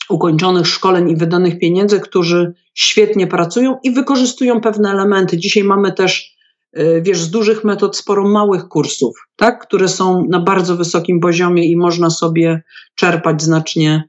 ukończonych 0.09 0.67
szkoleń 0.67 1.11
i 1.11 1.17
wydanych 1.17 1.59
pieniędzy, 1.59 2.01
którzy 2.01 2.55
świetnie 2.75 3.27
pracują 3.27 3.79
i 3.83 3.91
wykorzystują 3.91 4.61
pewne 4.61 4.91
elementy. 4.91 5.39
Dzisiaj 5.39 5.65
mamy 5.65 5.93
też, 5.93 6.37
y, 6.79 7.03
wiesz, 7.03 7.21
z 7.21 7.31
dużych 7.31 7.65
metod 7.65 7.97
sporo 7.97 8.29
małych 8.29 8.69
kursów, 8.69 9.29
tak, 9.37 9.67
które 9.67 9.89
są 9.89 10.27
na 10.29 10.41
bardzo 10.41 10.77
wysokim 10.77 11.21
poziomie 11.21 11.67
i 11.67 11.77
można 11.77 12.11
sobie 12.11 12.63
czerpać 12.95 13.43
znacznie, 13.43 14.09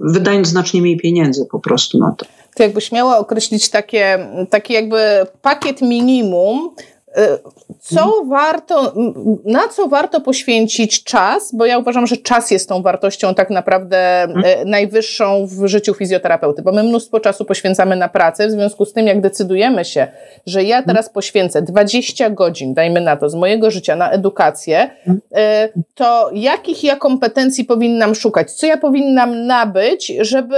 wydając 0.00 0.48
znacznie 0.48 0.82
mniej 0.82 0.96
pieniędzy 0.96 1.46
po 1.50 1.60
prostu 1.60 1.98
na 1.98 2.12
to 2.12 2.26
to 2.54 2.62
jakbyś 2.62 2.92
miała 2.92 3.18
określić 3.18 3.70
takie, 3.70 4.26
taki 4.50 4.72
jakby 4.72 5.26
pakiet 5.42 5.80
minimum, 5.82 6.74
co 7.80 8.04
mhm. 8.04 8.28
warto, 8.28 8.92
na 9.44 9.68
co 9.68 9.88
warto 9.88 10.20
poświęcić 10.20 11.04
czas, 11.04 11.54
bo 11.54 11.66
ja 11.66 11.78
uważam, 11.78 12.06
że 12.06 12.16
czas 12.16 12.50
jest 12.50 12.68
tą 12.68 12.82
wartością 12.82 13.34
tak 13.34 13.50
naprawdę 13.50 14.22
mhm. 14.22 14.44
e, 14.46 14.64
najwyższą 14.64 15.46
w 15.46 15.66
życiu 15.66 15.94
fizjoterapeuty, 15.94 16.62
bo 16.62 16.72
my 16.72 16.82
mnóstwo 16.82 17.20
czasu 17.20 17.44
poświęcamy 17.44 17.96
na 17.96 18.08
pracę, 18.08 18.48
w 18.48 18.50
związku 18.50 18.84
z 18.84 18.92
tym 18.92 19.06
jak 19.06 19.20
decydujemy 19.20 19.84
się, 19.84 20.06
że 20.46 20.64
ja 20.64 20.76
mhm. 20.76 20.96
teraz 20.96 21.10
poświęcę 21.10 21.62
20 21.62 22.30
godzin, 22.30 22.74
dajmy 22.74 23.00
na 23.00 23.16
to, 23.16 23.30
z 23.30 23.34
mojego 23.34 23.70
życia 23.70 23.96
na 23.96 24.10
edukację, 24.10 24.90
e, 25.34 25.68
to 25.94 26.30
jakich 26.32 26.84
ja 26.84 26.96
kompetencji 26.96 27.64
powinnam 27.64 28.14
szukać, 28.14 28.52
co 28.52 28.66
ja 28.66 28.76
powinnam 28.76 29.46
nabyć, 29.46 30.12
żeby 30.20 30.56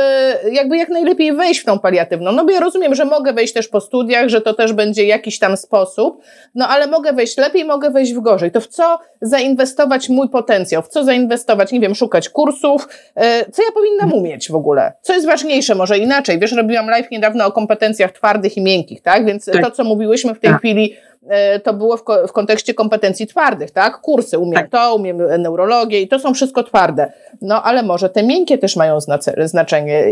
jakby 0.53 0.77
jak 0.77 0.89
najlepiej 0.89 1.33
wejść 1.33 1.61
w 1.61 1.65
tą 1.65 1.79
paliatywną, 1.79 2.33
no 2.33 2.45
bo 2.45 2.51
ja 2.51 2.61
rozumiem, 2.61 2.95
że 2.95 3.05
mogę 3.05 3.33
wejść 3.33 3.53
też 3.53 3.69
po 3.69 3.81
studiach, 3.81 4.29
że 4.29 4.41
to 4.41 4.55
też 4.55 4.73
będzie 4.73 5.05
jakiś 5.05 5.39
tam 5.39 5.57
sposób, 5.57 6.23
no 6.55 6.69
ale 6.69 6.87
mogę 6.87 7.13
wejść 7.13 7.37
lepiej, 7.37 7.65
mogę 7.65 7.91
wejść 7.91 8.15
w 8.15 8.21
gorzej. 8.21 8.51
To 8.51 8.61
w 8.61 8.67
co 8.67 8.99
zainwestować 9.23 10.09
mój 10.09 10.29
potencjał? 10.29 10.83
W 10.83 10.89
co 10.89 11.05
zainwestować? 11.05 11.73
Nie 11.73 11.81
wiem, 11.81 11.95
szukać 11.95 12.29
kursów. 12.29 12.89
E, 13.17 13.51
co 13.53 13.63
ja 13.63 13.69
powinnam 13.75 14.13
umieć 14.13 14.51
w 14.51 14.55
ogóle? 14.55 14.93
Co 15.03 15.15
jest 15.15 15.27
ważniejsze? 15.27 15.75
Może 15.75 15.99
inaczej. 15.99 16.39
Wiesz, 16.39 16.53
robiłam 16.53 16.91
live 16.91 17.11
niedawno 17.11 17.47
o 17.47 17.53
kompetencjach 17.53 18.13
twardych 18.13 18.57
i 18.57 18.63
miękkich, 18.63 19.03
tak? 19.03 19.27
Więc 19.27 19.45
tak. 19.45 19.63
to, 19.63 19.71
co 19.71 19.85
mówiłyśmy 19.85 20.35
w 20.35 20.41
tej 20.41 20.51
tak. 20.51 20.59
chwili, 20.59 20.95
e, 21.29 21.61
to 21.61 21.75
było 21.75 21.97
w, 21.97 22.03
w, 22.29 22.33
kontekście 22.33 22.75
kompetencji 22.75 23.27
twardych, 23.27 23.71
tak? 23.71 24.01
Kursy, 24.01 24.39
umiem 24.39 24.55
tak. 24.55 24.71
to, 24.71 24.95
umiem 24.95 25.19
neurologię 25.39 26.01
i 26.01 26.09
to 26.09 26.19
są 26.19 26.35
wszystko 26.35 26.63
twarde. 26.63 27.13
No 27.43 27.63
ale 27.63 27.83
może 27.83 28.09
te 28.09 28.23
miękkie 28.23 28.59
też 28.59 28.77
mają 28.77 28.99
znaczenie. 29.45 30.05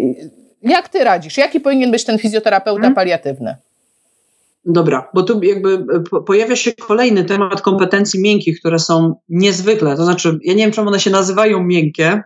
Jak 0.63 0.89
ty 0.89 1.05
radzisz? 1.05 1.39
Jaki 1.39 1.61
powinien 1.61 1.91
być 1.91 2.05
ten 2.05 2.19
fizjoterapeuta 2.19 2.81
hmm? 2.81 2.95
paliatywny? 2.95 3.57
Dobra, 4.67 5.09
bo 5.15 5.23
tu 5.23 5.43
jakby 5.43 5.87
pojawia 6.27 6.57
się 6.57 6.73
kolejny 6.73 7.25
temat 7.25 7.63
kompetencji 7.63 8.21
miękkich, 8.21 8.61
które 8.61 8.79
są 8.79 9.15
niezwykle, 9.29 9.97
to 9.97 10.05
znaczy, 10.05 10.39
ja 10.43 10.55
nie 10.55 10.65
wiem, 10.65 10.73
czemu 10.73 10.89
one 10.89 11.01
się 11.01 11.11
nazywają 11.11 11.63
miękkie, 11.63 12.23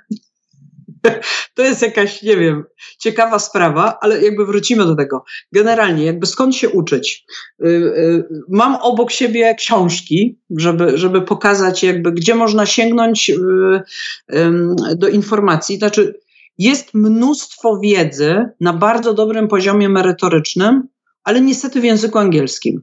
to 1.55 1.62
jest 1.62 1.82
jakaś, 1.82 2.22
nie 2.22 2.36
wiem, 2.36 2.64
ciekawa 2.99 3.39
sprawa, 3.39 3.99
ale 4.01 4.22
jakby 4.22 4.47
wrócimy 4.47 4.84
do 4.84 4.97
tego. 4.97 5.24
Generalnie, 5.53 6.05
jakby 6.05 6.26
skąd 6.26 6.57
się 6.57 6.68
uczyć? 6.68 7.26
Y, 7.64 7.68
y, 7.68 8.28
mam 8.49 8.76
obok 8.76 9.11
siebie 9.11 9.55
książki, 9.55 10.39
żeby, 10.51 10.99
żeby 10.99 11.22
pokazać, 11.22 11.82
jakby, 11.82 12.12
gdzie 12.12 12.34
można 12.34 12.66
sięgnąć 12.66 13.30
y, 13.30 14.97
do 14.97 15.09
informacji. 15.09 15.78
Znaczy, 15.78 16.20
jest 16.59 16.95
mnóstwo 16.95 17.78
wiedzy 17.78 18.49
na 18.61 18.72
bardzo 18.72 19.14
dobrym 19.14 19.49
poziomie 19.49 19.89
merytorycznym, 19.89 20.89
ale 21.29 21.41
niestety 21.41 21.81
w 21.81 21.85
języku 21.85 22.18
angielskim. 22.18 22.83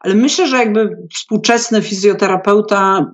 Ale 0.00 0.14
myślę, 0.14 0.48
że 0.48 0.56
jakby 0.56 0.96
współczesny 1.14 1.82
fizjoterapeuta 1.82 3.12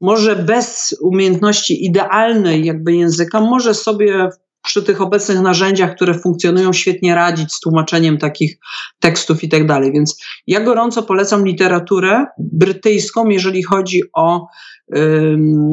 może 0.00 0.36
bez 0.36 0.96
umiejętności 1.00 1.84
idealnej 1.84 2.64
jakby 2.64 2.92
języka 2.92 3.40
może 3.40 3.74
sobie 3.74 4.28
przy 4.62 4.82
tych 4.82 5.00
obecnych 5.00 5.40
narzędziach, 5.40 5.94
które 5.94 6.14
funkcjonują, 6.14 6.72
świetnie 6.72 7.14
radzić 7.14 7.52
z 7.52 7.60
tłumaczeniem 7.60 8.18
takich 8.18 8.58
tekstów 9.00 9.44
i 9.44 9.48
tak 9.48 9.66
dalej. 9.66 9.92
Więc 9.92 10.22
ja 10.46 10.60
gorąco 10.60 11.02
polecam 11.02 11.46
literaturę 11.46 12.26
brytyjską, 12.38 13.28
jeżeli 13.28 13.62
chodzi 13.62 14.02
o 14.14 14.46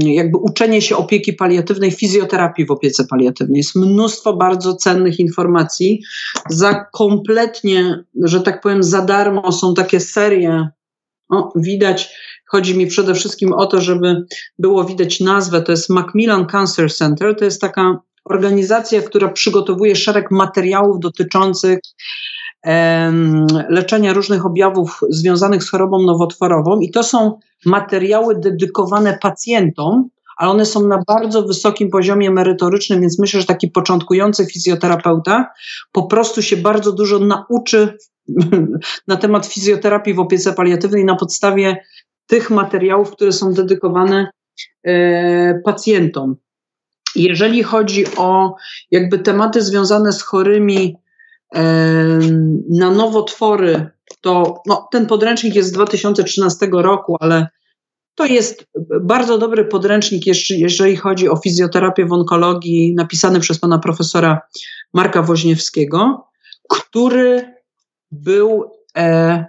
jakby 0.02 0.38
uczenie 0.38 0.82
się 0.82 0.98
opieki 0.98 1.34
paliatywnej, 1.34 1.92
fizjoterapii 1.92 2.66
w 2.66 2.72
opiece 2.72 3.06
paliatywnej. 3.06 3.58
Jest 3.58 3.76
mnóstwo 3.76 4.34
bardzo 4.34 4.76
cennych 4.76 5.20
informacji. 5.20 6.02
Za 6.50 6.86
kompletnie, 6.94 8.04
że 8.24 8.42
tak 8.42 8.62
powiem, 8.62 8.84
za 8.84 9.02
darmo 9.02 9.52
są 9.52 9.74
takie 9.74 10.00
serie. 10.00 10.70
O, 11.30 11.52
widać, 11.56 12.16
chodzi 12.46 12.78
mi 12.78 12.88
przede 12.88 13.14
wszystkim 13.14 13.54
o 13.54 13.66
to, 13.66 13.82
żeby 13.82 14.26
było 14.60 14.84
widać 14.84 15.20
nazwę. 15.20 15.62
To 15.62 15.72
jest 15.72 15.90
Macmillan 15.90 16.46
Cancer 16.46 16.94
Center. 16.94 17.36
To 17.36 17.46
jest 17.46 17.62
taka 17.62 18.00
organizacja, 18.30 19.02
która 19.02 19.30
przygotowuje 19.30 19.96
szereg 19.96 20.32
materiałów 20.32 21.00
dotyczących 21.00 21.80
leczenia 23.70 24.14
różnych 24.14 24.46
objawów 24.46 25.00
związanych 25.10 25.64
z 25.64 25.70
chorobą 25.70 26.02
nowotworową 26.02 26.80
i 26.80 26.92
to 26.92 27.04
są 27.04 27.40
materiały 27.66 28.40
dedykowane 28.40 29.18
pacjentom, 29.22 30.10
ale 30.38 30.52
one 30.52 30.66
są 30.66 30.88
na 30.88 31.04
bardzo 31.08 31.44
wysokim 31.44 31.90
poziomie 31.90 32.32
merytorycznym, 32.32 33.02
więc 33.02 33.20
myślę, 33.20 33.40
że 33.40 33.46
taki 33.46 33.68
początkujący 33.68 34.46
fizjoterapeuta 34.46 35.48
po 35.92 36.04
prostu 36.04 36.42
się 36.42 36.58
bardzo 36.58 36.92
dużo 36.92 37.20
nauczy 37.20 37.98
na 39.08 39.16
temat 39.18 39.46
fizjoterapii 39.46 40.14
w 40.14 40.20
opiece 40.20 40.54
paliatywnej 40.54 41.06
na 41.06 41.16
podstawie 41.16 41.78
tych 42.28 42.50
materiałów, 42.50 43.12
które 43.12 43.32
są 43.32 43.54
dedykowane 43.54 44.32
e, 44.84 45.62
pacjentom. 45.66 46.36
Jeżeli 47.16 47.64
chodzi 47.64 48.06
o 48.18 48.56
jakby 48.92 49.20
tematy 49.20 49.62
związane 49.62 50.14
z 50.14 50.22
chorymi 50.22 50.96
na 52.70 52.92
nowotwory, 52.92 53.90
to 54.22 54.62
no, 54.66 54.88
ten 54.92 55.06
podręcznik 55.06 55.56
jest 55.56 55.70
z 55.70 55.72
2013 55.72 56.68
roku, 56.72 57.18
ale 57.20 57.48
to 58.16 58.26
jest 58.26 58.66
bardzo 59.02 59.38
dobry 59.38 59.66
podręcznik, 59.66 60.24
jeżeli 60.50 60.96
chodzi 60.96 61.30
o 61.30 61.36
fizjoterapię 61.36 62.06
w 62.06 62.14
onkologii, 62.14 62.96
napisany 62.96 63.40
przez 63.40 63.60
pana 63.60 63.80
profesora 63.80 64.42
Marka 64.94 65.22
Woźniewskiego, 65.22 66.28
który 66.70 67.54
był 68.12 68.72
e, 68.98 69.46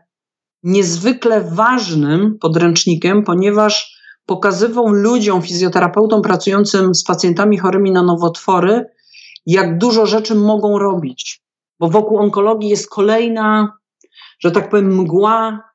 niezwykle 0.62 1.40
ważnym 1.40 2.38
podręcznikiem, 2.38 3.24
ponieważ 3.24 3.99
pokazywał 4.30 4.88
ludziom, 4.88 5.42
fizjoterapeutom 5.42 6.22
pracującym 6.22 6.94
z 6.94 7.04
pacjentami 7.04 7.58
chorymi 7.58 7.92
na 7.92 8.02
nowotwory, 8.02 8.84
jak 9.46 9.78
dużo 9.78 10.06
rzeczy 10.06 10.34
mogą 10.34 10.78
robić. 10.78 11.42
Bo 11.80 11.88
wokół 11.88 12.18
onkologii 12.18 12.68
jest 12.68 12.90
kolejna, 12.90 13.72
że 14.40 14.50
tak 14.50 14.68
powiem, 14.68 14.94
mgła 14.96 15.69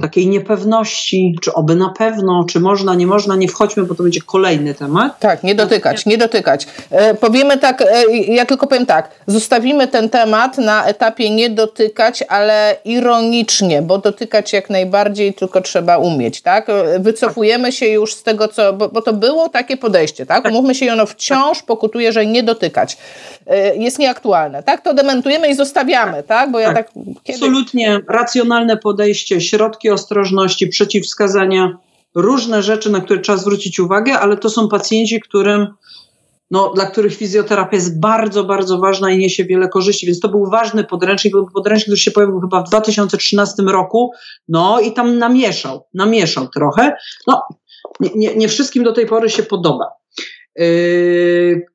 takiej 0.00 0.26
niepewności, 0.26 1.36
czy 1.42 1.54
oby 1.54 1.76
na 1.76 1.88
pewno, 1.88 2.44
czy 2.48 2.60
można, 2.60 2.94
nie 2.94 3.06
można, 3.06 3.36
nie 3.36 3.48
wchodźmy, 3.48 3.82
bo 3.82 3.94
to 3.94 4.02
będzie 4.02 4.20
kolejny 4.20 4.74
temat. 4.74 5.18
Tak, 5.18 5.42
nie 5.42 5.54
dotykać, 5.54 6.06
nie 6.06 6.18
dotykać. 6.18 6.66
E, 6.90 7.14
powiemy 7.14 7.58
tak, 7.58 7.82
e, 7.82 8.16
ja 8.16 8.46
tylko 8.46 8.66
powiem 8.66 8.86
tak, 8.86 9.10
zostawimy 9.26 9.88
ten 9.88 10.08
temat 10.08 10.58
na 10.58 10.84
etapie 10.84 11.30
nie 11.30 11.50
dotykać, 11.50 12.24
ale 12.28 12.76
ironicznie, 12.84 13.82
bo 13.82 13.98
dotykać 13.98 14.52
jak 14.52 14.70
najbardziej 14.70 15.34
tylko 15.34 15.60
trzeba 15.60 15.98
umieć, 15.98 16.42
tak? 16.42 16.68
E, 16.68 16.98
wycofujemy 16.98 17.72
się 17.72 17.86
już 17.86 18.14
z 18.14 18.22
tego, 18.22 18.48
co, 18.48 18.72
bo, 18.72 18.88
bo 18.88 19.02
to 19.02 19.12
było 19.12 19.48
takie 19.48 19.76
podejście, 19.76 20.26
tak? 20.26 20.42
tak. 20.42 20.52
Umówmy 20.52 20.74
się, 20.74 20.92
ono 20.92 21.06
wciąż 21.06 21.62
pokutuje, 21.62 22.12
że 22.12 22.26
nie 22.26 22.42
dotykać. 22.42 22.96
E, 23.46 23.76
jest 23.76 23.98
nieaktualne, 23.98 24.62
tak? 24.62 24.80
To 24.80 24.94
dementujemy 24.94 25.48
i 25.48 25.54
zostawiamy, 25.54 26.22
tak? 26.22 26.50
Bo 26.50 26.58
ja 26.58 26.72
tak... 26.72 26.76
tak 26.76 27.04
kiedy... 27.24 27.38
Absolutnie 27.38 28.00
racjonalne 28.08 28.76
podejście, 28.76 29.40
środki 29.40 29.87
ostrożności, 29.90 30.68
przeciwwskazania, 30.68 31.78
różne 32.14 32.62
rzeczy, 32.62 32.90
na 32.90 33.00
które 33.00 33.20
trzeba 33.20 33.38
zwrócić 33.38 33.80
uwagę, 33.80 34.18
ale 34.18 34.36
to 34.36 34.50
są 34.50 34.68
pacjenci, 34.68 35.20
którym, 35.20 35.66
no, 36.50 36.72
dla 36.74 36.86
których 36.86 37.16
fizjoterapia 37.16 37.76
jest 37.76 38.00
bardzo, 38.00 38.44
bardzo 38.44 38.78
ważna 38.78 39.10
i 39.10 39.18
niesie 39.18 39.44
wiele 39.44 39.68
korzyści. 39.68 40.06
Więc 40.06 40.20
to 40.20 40.28
był 40.28 40.50
ważny 40.50 40.84
podręcznik, 40.84 41.32
był 41.32 41.46
podręcznik, 41.54 41.86
który 41.86 42.00
się 42.00 42.10
pojawił 42.10 42.40
chyba 42.40 42.62
w 42.62 42.68
2013 42.68 43.62
roku, 43.62 44.12
no 44.48 44.80
i 44.80 44.92
tam 44.92 45.18
namieszał, 45.18 45.84
namieszał 45.94 46.48
trochę. 46.48 46.96
No, 47.26 47.42
nie, 48.00 48.10
nie, 48.14 48.36
nie 48.36 48.48
wszystkim 48.48 48.84
do 48.84 48.92
tej 48.92 49.06
pory 49.06 49.30
się 49.30 49.42
podoba. 49.42 49.84
Yy, 50.56 51.66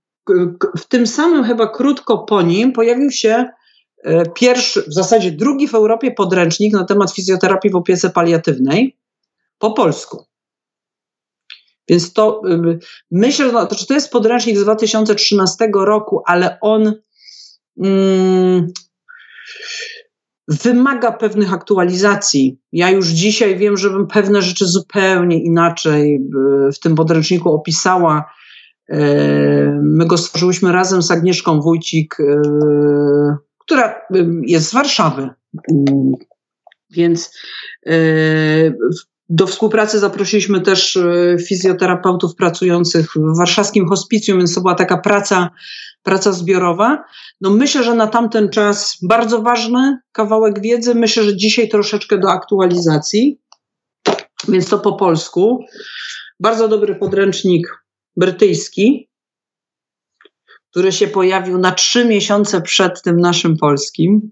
w 0.77 0.85
tym 0.87 1.07
samym 1.07 1.43
chyba 1.43 1.67
krótko 1.67 2.17
po 2.17 2.41
nim 2.41 2.71
pojawił 2.71 3.11
się 3.11 3.45
pierwszy, 4.35 4.81
w 4.81 4.93
zasadzie 4.93 5.31
drugi 5.31 5.67
w 5.67 5.75
Europie 5.75 6.11
podręcznik 6.11 6.73
na 6.73 6.85
temat 6.85 7.11
fizjoterapii 7.11 7.71
w 7.71 7.75
opiece 7.75 8.09
paliatywnej 8.09 8.97
po 9.59 9.71
polsku. 9.71 10.25
Więc 11.87 12.13
to 12.13 12.41
myślę, 13.11 13.45
że 13.45 13.85
to, 13.87 13.93
jest 13.93 14.11
podręcznik 14.11 14.57
z 14.57 14.63
2013 14.63 15.69
roku, 15.73 16.21
ale 16.25 16.57
on 16.61 16.93
mm, 17.83 18.67
wymaga 20.47 21.11
pewnych 21.11 21.53
aktualizacji. 21.53 22.59
Ja 22.71 22.89
już 22.91 23.07
dzisiaj 23.07 23.57
wiem, 23.57 23.77
żebym 23.77 24.07
pewne 24.07 24.41
rzeczy 24.41 24.65
zupełnie 24.65 25.43
inaczej 25.43 26.19
w 26.75 26.79
tym 26.79 26.95
podręczniku 26.95 27.53
opisała. 27.53 28.33
E, 28.89 28.99
my 29.83 30.05
go 30.05 30.17
stworzyliśmy 30.17 30.71
razem 30.71 31.01
z 31.01 31.11
Agnieszką 31.11 31.61
Wójcik 31.61 32.17
e, 32.19 32.41
która 33.65 34.01
jest 34.45 34.69
z 34.69 34.73
Warszawy. 34.73 35.29
Więc 36.89 37.31
e, 37.85 37.93
do 39.29 39.47
współpracy 39.47 39.99
zaprosiliśmy 39.99 40.61
też 40.61 40.97
e, 40.97 41.37
fizjoterapeutów 41.47 42.35
pracujących 42.35 43.11
w 43.15 43.37
warszawskim 43.37 43.87
hospicjum, 43.87 44.37
więc 44.37 44.55
to 44.55 44.61
była 44.61 44.75
taka 44.75 44.97
praca, 44.97 45.49
praca 46.03 46.31
zbiorowa. 46.31 47.03
No 47.41 47.49
myślę, 47.49 47.83
że 47.83 47.95
na 47.95 48.07
tamten 48.07 48.49
czas 48.49 48.97
bardzo 49.01 49.41
ważny 49.41 49.97
kawałek 50.11 50.61
wiedzy. 50.61 50.95
Myślę, 50.95 51.23
że 51.23 51.37
dzisiaj 51.37 51.69
troszeczkę 51.69 52.17
do 52.17 52.31
aktualizacji, 52.31 53.39
więc 54.47 54.69
to 54.69 54.79
po 54.79 54.93
polsku. 54.93 55.65
Bardzo 56.39 56.67
dobry 56.67 56.95
podręcznik 56.95 57.67
brytyjski, 58.17 59.09
który 60.73 60.91
się 60.91 61.07
pojawił 61.07 61.57
na 61.57 61.71
trzy 61.71 62.05
miesiące 62.05 62.61
przed 62.61 63.01
tym 63.01 63.19
naszym 63.19 63.57
polskim. 63.57 64.31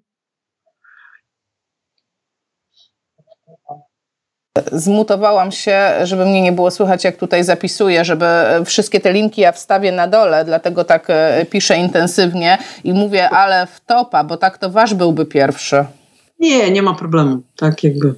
Zmutowałam 4.71 5.51
się, 5.51 5.91
żeby 6.03 6.25
mnie 6.25 6.41
nie 6.41 6.51
było 6.51 6.71
słychać, 6.71 7.03
jak 7.03 7.17
tutaj 7.17 7.43
zapisuję, 7.43 8.05
żeby 8.05 8.25
wszystkie 8.65 8.99
te 8.99 9.13
linki 9.13 9.41
ja 9.41 9.51
wstawię 9.51 9.91
na 9.91 10.07
dole, 10.07 10.45
dlatego 10.45 10.83
tak 10.83 11.05
e, 11.09 11.45
piszę 11.45 11.77
intensywnie 11.77 12.57
i 12.83 12.93
mówię, 12.93 13.29
ale 13.29 13.67
w 13.67 13.79
topa, 13.79 14.23
bo 14.23 14.37
tak 14.37 14.57
to 14.57 14.69
wasz 14.69 14.93
byłby 14.93 15.25
pierwszy. 15.25 15.85
Nie, 16.39 16.71
nie 16.71 16.81
ma 16.81 16.93
problemu. 16.93 17.41
Tak 17.55 17.83
jakby. 17.83 18.13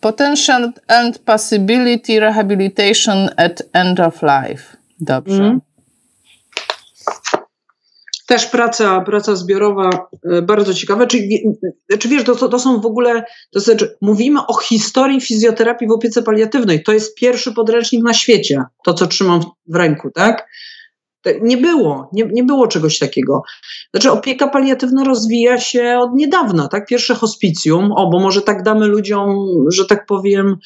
Potential 0.00 0.72
and 0.88 1.18
Possibility 1.18 2.20
Rehabilitation 2.20 3.28
at 3.36 3.62
End 3.72 4.00
of 4.00 4.22
Life. 4.22 4.76
Dobrze. 5.00 5.42
Mm 5.42 5.60
też 8.26 8.46
praca, 8.46 9.00
praca 9.00 9.36
zbiorowa 9.36 9.90
e, 10.30 10.42
bardzo 10.42 10.74
ciekawa. 10.74 11.06
Czy, 11.06 11.18
czy 11.98 12.08
wiesz, 12.08 12.24
to, 12.24 12.48
to 12.48 12.58
są 12.58 12.80
w 12.80 12.86
ogóle, 12.86 13.24
to 13.50 13.60
znaczy, 13.60 13.96
mówimy 14.00 14.46
o 14.46 14.54
historii 14.54 15.20
fizjoterapii 15.20 15.88
w 15.88 15.92
opiece 15.92 16.22
paliatywnej. 16.22 16.82
To 16.82 16.92
jest 16.92 17.14
pierwszy 17.14 17.52
podręcznik 17.52 18.04
na 18.04 18.14
świecie, 18.14 18.64
to 18.84 18.94
co 18.94 19.06
trzymam 19.06 19.40
w 19.66 19.74
ręku, 19.74 20.10
tak? 20.10 20.48
Nie 21.42 21.56
było, 21.56 22.10
nie, 22.12 22.28
nie 22.32 22.44
było 22.44 22.68
czegoś 22.68 22.98
takiego. 22.98 23.42
Znaczy 23.94 24.10
opieka 24.10 24.48
paliatywna 24.48 25.04
rozwija 25.04 25.60
się 25.60 25.98
od 26.00 26.14
niedawna, 26.14 26.68
tak? 26.68 26.86
Pierwsze 26.86 27.14
hospicjum, 27.14 27.92
o, 27.92 28.10
bo 28.10 28.20
może 28.20 28.42
tak 28.42 28.62
damy 28.62 28.86
ludziom, 28.86 29.36
że 29.68 29.84
tak 29.86 30.06
powiem, 30.06 30.56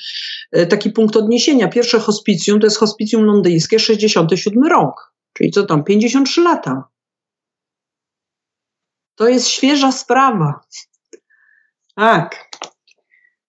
e, 0.52 0.66
taki 0.66 0.90
punkt 0.90 1.16
odniesienia. 1.16 1.68
Pierwsze 1.68 1.98
hospicjum 1.98 2.61
to 2.61 2.66
jest 2.66 2.78
hospicjum 2.78 3.24
londyńskie, 3.24 3.78
67 3.78 4.62
rok, 4.62 5.12
czyli 5.32 5.50
co 5.50 5.62
tam, 5.62 5.84
53 5.84 6.40
lata. 6.40 6.84
To 9.20 9.28
jest 9.28 9.48
świeża 9.48 9.92
sprawa. 9.92 10.60
Tak. 11.96 12.50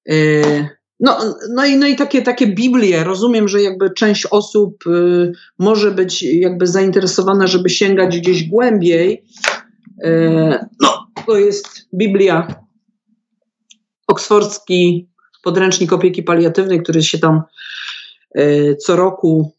Yy, 0.05 0.69
no, 0.99 1.19
no 1.49 1.65
i, 1.65 1.78
no 1.78 1.88
i 1.88 1.95
takie, 1.95 2.22
takie 2.22 2.47
Biblie. 2.47 3.03
Rozumiem, 3.03 3.47
że 3.47 3.61
jakby 3.61 3.93
część 3.93 4.28
osób 4.32 4.88
y, 4.88 5.32
może 5.59 5.91
być 5.91 6.24
jakby 6.24 6.67
zainteresowana, 6.67 7.47
żeby 7.47 7.69
sięgać 7.69 8.19
gdzieś 8.19 8.43
głębiej. 8.43 9.24
Y, 10.05 10.59
no, 10.82 11.07
to 11.26 11.38
jest 11.38 11.88
Biblia, 11.93 12.65
oksfordzki 14.07 15.09
podręcznik 15.43 15.93
opieki 15.93 16.24
paliatywnej, 16.24 16.84
który 16.84 17.03
się 17.03 17.19
tam 17.19 17.41
y, 18.38 18.76
co 18.80 18.95
roku 18.95 19.55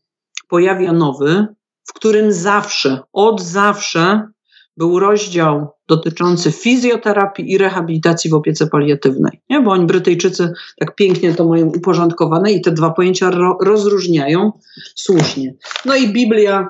pojawia 0.49 0.93
nowy, 0.93 1.47
w 1.89 1.93
którym 1.93 2.33
zawsze, 2.33 3.01
od 3.13 3.43
zawsze 3.43 4.33
był 4.77 4.99
rozdział 4.99 5.69
dotyczący 5.89 6.53
fizjoterapii 6.53 7.53
i 7.53 7.59
rehabilitacji 7.59 8.31
w 8.31 8.35
opiece 8.35 8.67
paliatywnej. 8.67 9.41
Nie? 9.51 9.61
Bo 9.61 9.71
oni, 9.71 9.87
Brytyjczycy, 9.87 10.53
tak 10.79 10.95
pięknie 10.95 11.35
to 11.35 11.49
mają 11.49 11.67
uporządkowane 11.67 12.53
i 12.53 12.61
te 12.61 12.71
dwa 12.71 12.91
pojęcia 12.91 13.31
ro 13.31 13.59
rozróżniają 13.61 14.53
słusznie. 14.95 15.55
No 15.85 15.97
i 15.97 16.13
Biblia 16.13 16.69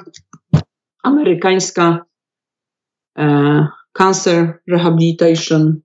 amerykańska 1.03 2.05
e, 3.19 3.67
Cancer 3.93 4.59
Rehabilitation 4.69 5.81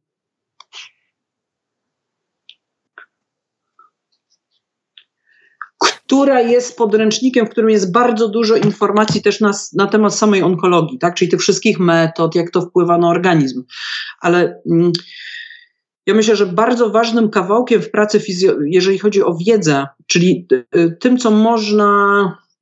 która 6.08 6.42
jest 6.42 6.78
podręcznikiem, 6.78 7.46
w 7.46 7.50
którym 7.50 7.70
jest 7.70 7.92
bardzo 7.92 8.30
dużo 8.30 8.56
informacji 8.56 9.22
też 9.22 9.40
na, 9.40 9.52
na 9.74 9.88
temat 9.88 10.16
samej 10.16 10.44
onkologii, 10.44 11.00
tak? 11.00 11.16
czyli 11.16 11.32
tych 11.32 11.40
wszystkich 11.40 11.80
metod, 11.80 12.36
jak 12.36 12.52
to 12.52 12.62
wpływa 12.62 12.98
na 12.98 13.10
organizm. 13.10 13.64
Ale 14.22 14.62
mm, 14.72 14.92
ja 16.06 16.14
myślę, 16.14 16.36
że 16.36 16.46
bardzo 16.46 16.90
ważnym 16.90 17.30
kawałkiem 17.30 17.82
w 17.82 17.92
pracy, 17.92 18.22
jeżeli 18.66 19.00
chodzi 19.00 19.24
o 19.24 19.38
wiedzę, 19.46 19.88
czyli 20.08 20.48
y, 20.76 20.98
tym, 21.00 21.18
co 21.18 21.32
można 21.32 21.88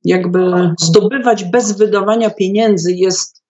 jakby 0.04 0.40
zdobywać 0.80 1.44
bez 1.44 1.78
wydawania 1.78 2.30
pieniędzy, 2.30 2.92
jest 2.92 3.42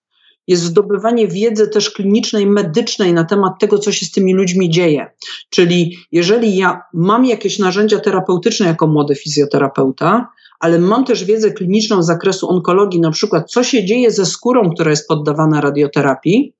jest 0.46 0.62
zdobywanie 0.62 1.28
wiedzy 1.28 1.68
też 1.68 1.90
klinicznej, 1.90 2.46
medycznej 2.46 3.12
na 3.12 3.24
temat 3.24 3.52
tego, 3.60 3.78
co 3.78 3.92
się 3.92 4.06
z 4.06 4.10
tymi 4.10 4.34
ludźmi 4.34 4.70
dzieje. 4.70 5.10
Czyli 5.50 5.98
jeżeli 6.12 6.56
ja 6.56 6.82
mam 6.94 7.24
jakieś 7.24 7.58
narzędzia 7.58 8.00
terapeutyczne 8.00 8.66
jako 8.66 8.86
młody 8.86 9.14
fizjoterapeuta, 9.14 10.28
ale 10.60 10.78
mam 10.78 11.04
też 11.04 11.24
wiedzę 11.24 11.52
kliniczną 11.52 12.02
z 12.02 12.06
zakresu 12.06 12.50
onkologii, 12.50 13.00
na 13.00 13.10
przykład 13.10 13.50
co 13.50 13.64
się 13.64 13.84
dzieje 13.84 14.10
ze 14.10 14.26
skórą, 14.26 14.70
która 14.70 14.90
jest 14.90 15.08
poddawana 15.08 15.60
radioterapii, 15.60 16.54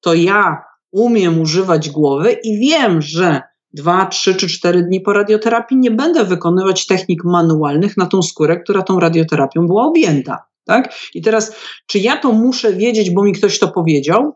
to 0.00 0.14
ja 0.14 0.62
umiem 0.92 1.40
używać 1.40 1.90
głowy 1.90 2.32
i 2.32 2.58
wiem, 2.58 3.02
że 3.02 3.42
dwa, 3.72 4.06
trzy 4.06 4.34
czy 4.34 4.48
cztery 4.48 4.82
dni 4.82 5.00
po 5.00 5.12
radioterapii 5.12 5.76
nie 5.76 5.90
będę 5.90 6.24
wykonywać 6.24 6.86
technik 6.86 7.24
manualnych 7.24 7.96
na 7.96 8.06
tą 8.06 8.22
skórę, 8.22 8.60
która 8.60 8.82
tą 8.82 9.00
radioterapią 9.00 9.66
była 9.66 9.84
objęta. 9.84 10.49
Tak? 10.70 10.94
I 11.14 11.22
teraz, 11.22 11.56
czy 11.86 11.98
ja 11.98 12.16
to 12.16 12.32
muszę 12.32 12.72
wiedzieć, 12.72 13.10
bo 13.10 13.24
mi 13.24 13.32
ktoś 13.32 13.58
to 13.58 13.68
powiedział? 13.68 14.32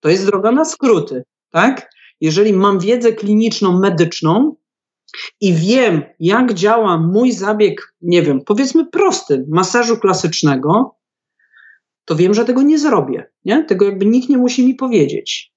To 0.00 0.08
jest 0.08 0.26
droga 0.26 0.52
na 0.52 0.64
skróty. 0.64 1.24
Tak? 1.50 1.90
Jeżeli 2.20 2.52
mam 2.52 2.78
wiedzę 2.78 3.12
kliniczną, 3.12 3.80
medyczną 3.80 4.56
i 5.40 5.54
wiem, 5.54 6.02
jak 6.20 6.54
działa 6.54 6.98
mój 6.98 7.32
zabieg, 7.32 7.94
nie 8.00 8.22
wiem, 8.22 8.40
powiedzmy 8.46 8.86
prosty, 8.86 9.44
masażu 9.48 9.96
klasycznego, 9.96 10.96
to 12.04 12.16
wiem, 12.16 12.34
że 12.34 12.44
tego 12.44 12.62
nie 12.62 12.78
zrobię. 12.78 13.30
Nie? 13.44 13.64
Tego 13.64 13.84
jakby 13.84 14.06
nikt 14.06 14.28
nie 14.28 14.38
musi 14.38 14.66
mi 14.66 14.74
powiedzieć. 14.74 15.52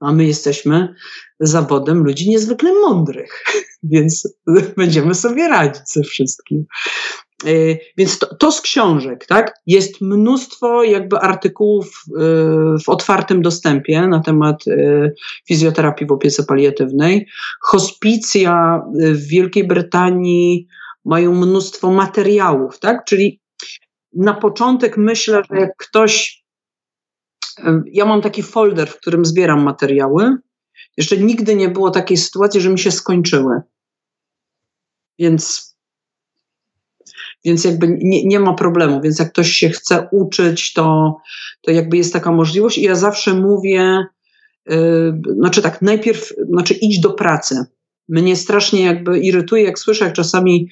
A 0.00 0.12
my 0.12 0.24
jesteśmy 0.24 0.94
zawodem 1.40 2.04
ludzi 2.04 2.30
niezwykle 2.30 2.72
mądrych, 2.74 3.44
więc 3.92 4.38
będziemy 4.76 5.14
sobie 5.14 5.48
radzić 5.48 5.82
ze 5.86 6.02
wszystkim. 6.02 6.64
Y, 7.46 7.78
więc 7.96 8.18
to, 8.18 8.34
to, 8.34 8.52
z 8.52 8.60
książek, 8.60 9.26
tak? 9.26 9.54
Jest 9.66 10.00
mnóstwo 10.00 10.84
jakby 10.84 11.18
artykułów 11.18 12.04
y, 12.08 12.12
w 12.84 12.88
otwartym 12.88 13.42
dostępie 13.42 14.08
na 14.08 14.20
temat 14.20 14.66
y, 14.66 15.14
fizjoterapii 15.48 16.06
w 16.06 16.12
opiece 16.12 16.44
paliatywnej. 16.44 17.26
Hospicja 17.60 18.82
w 18.94 19.26
Wielkiej 19.28 19.66
Brytanii 19.66 20.66
mają 21.04 21.34
mnóstwo 21.34 21.92
materiałów, 21.92 22.78
tak? 22.78 23.04
Czyli 23.04 23.40
na 24.12 24.34
początek 24.34 24.96
myślę, 24.96 25.42
że 25.50 25.60
jak 25.60 25.76
ktoś. 25.76 26.42
Ja 27.86 28.04
mam 28.04 28.20
taki 28.20 28.42
folder, 28.42 28.88
w 28.88 29.00
którym 29.00 29.24
zbieram 29.24 29.62
materiały. 29.62 30.36
Jeszcze 30.96 31.16
nigdy 31.16 31.56
nie 31.56 31.68
było 31.68 31.90
takiej 31.90 32.16
sytuacji, 32.16 32.60
że 32.60 32.70
mi 32.70 32.78
się 32.78 32.90
skończyły. 32.90 33.60
Więc 35.18 35.71
więc 37.44 37.64
jakby 37.64 37.98
nie, 38.00 38.24
nie 38.24 38.40
ma 38.40 38.54
problemu. 38.54 39.00
Więc 39.00 39.18
jak 39.18 39.32
ktoś 39.32 39.50
się 39.50 39.68
chce 39.68 40.08
uczyć, 40.12 40.72
to, 40.72 41.16
to 41.62 41.70
jakby 41.70 41.96
jest 41.96 42.12
taka 42.12 42.32
możliwość. 42.32 42.78
I 42.78 42.82
ja 42.82 42.94
zawsze 42.94 43.34
mówię, 43.34 44.06
yy, 44.66 45.20
znaczy 45.38 45.62
tak, 45.62 45.82
najpierw, 45.82 46.32
znaczy 46.48 46.74
idź 46.74 47.00
do 47.00 47.10
pracy. 47.10 47.64
Mnie 48.08 48.36
strasznie 48.36 48.82
jakby 48.82 49.18
irytuje, 49.18 49.62
jak 49.62 49.78
słyszę, 49.78 50.04
jak 50.04 50.14
czasami 50.14 50.68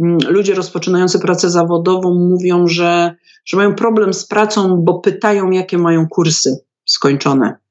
mm, 0.00 0.18
ludzie 0.28 0.54
rozpoczynający 0.54 1.18
pracę 1.18 1.50
zawodową 1.50 2.14
mówią, 2.14 2.68
że, 2.68 3.14
że 3.44 3.56
mają 3.56 3.74
problem 3.74 4.14
z 4.14 4.26
pracą, 4.26 4.76
bo 4.76 5.00
pytają, 5.00 5.50
jakie 5.50 5.78
mają 5.78 6.08
kursy 6.08 6.64
skończone. 6.84 7.61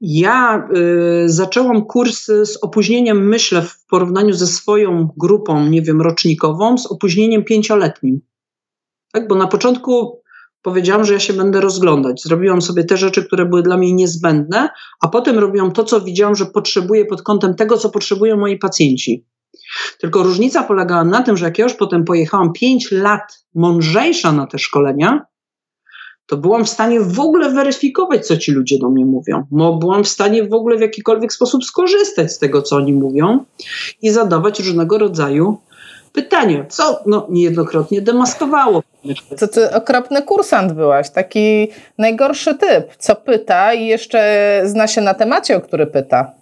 Ja 0.00 0.68
y, 0.76 1.28
zaczęłam 1.28 1.86
kursy 1.86 2.46
z 2.46 2.56
opóźnieniem, 2.56 3.28
myślę, 3.28 3.62
w 3.62 3.86
porównaniu 3.86 4.34
ze 4.34 4.46
swoją 4.46 5.08
grupą, 5.16 5.66
nie 5.66 5.82
wiem, 5.82 6.00
rocznikową, 6.00 6.78
z 6.78 6.86
opóźnieniem 6.86 7.44
pięcioletnim. 7.44 8.20
Tak, 9.12 9.28
bo 9.28 9.34
na 9.34 9.46
początku 9.46 10.20
powiedziałam, 10.62 11.04
że 11.04 11.12
ja 11.12 11.20
się 11.20 11.32
będę 11.32 11.60
rozglądać. 11.60 12.22
Zrobiłam 12.22 12.62
sobie 12.62 12.84
te 12.84 12.96
rzeczy, 12.96 13.24
które 13.24 13.46
były 13.46 13.62
dla 13.62 13.76
mnie 13.76 13.92
niezbędne, 13.92 14.68
a 15.00 15.08
potem 15.08 15.38
robiłam 15.38 15.72
to, 15.72 15.84
co 15.84 16.00
widziałam, 16.00 16.34
że 16.34 16.46
potrzebuję 16.46 17.04
pod 17.04 17.22
kątem 17.22 17.54
tego, 17.54 17.76
co 17.76 17.90
potrzebują 17.90 18.36
moi 18.36 18.58
pacjenci. 18.58 19.26
Tylko 19.98 20.22
różnica 20.22 20.62
polegała 20.62 21.04
na 21.04 21.22
tym, 21.22 21.36
że 21.36 21.44
jak 21.44 21.58
ja 21.58 21.64
już 21.64 21.74
potem 21.74 22.04
pojechałam 22.04 22.52
pięć 22.52 22.90
lat 22.92 23.44
mądrzejsza 23.54 24.32
na 24.32 24.46
te 24.46 24.58
szkolenia, 24.58 25.26
to 26.26 26.36
byłam 26.36 26.64
w 26.64 26.68
stanie 26.68 27.00
w 27.00 27.20
ogóle 27.20 27.50
weryfikować, 27.50 28.26
co 28.26 28.36
ci 28.36 28.52
ludzie 28.52 28.78
do 28.78 28.90
mnie 28.90 29.06
mówią. 29.06 29.44
Bo 29.50 29.76
byłam 29.76 30.04
w 30.04 30.08
stanie 30.08 30.44
w 30.44 30.54
ogóle 30.54 30.76
w 30.76 30.80
jakikolwiek 30.80 31.32
sposób 31.32 31.64
skorzystać 31.64 32.32
z 32.32 32.38
tego, 32.38 32.62
co 32.62 32.76
oni 32.76 32.92
mówią 32.92 33.44
i 34.02 34.10
zadawać 34.10 34.60
różnego 34.60 34.98
rodzaju 34.98 35.58
pytania, 36.12 36.64
co 36.68 37.00
no, 37.06 37.26
niejednokrotnie 37.30 38.00
demaskowało. 38.00 38.82
Co 39.36 39.48
ty 39.48 39.74
okropny 39.74 40.22
kursant 40.22 40.72
byłaś, 40.72 41.10
taki 41.10 41.68
najgorszy 41.98 42.54
typ, 42.54 42.96
co 42.98 43.16
pyta 43.16 43.74
i 43.74 43.86
jeszcze 43.86 44.62
zna 44.64 44.86
się 44.86 45.00
na 45.00 45.14
temacie, 45.14 45.56
o 45.56 45.60
który 45.60 45.86
pyta. 45.86 46.39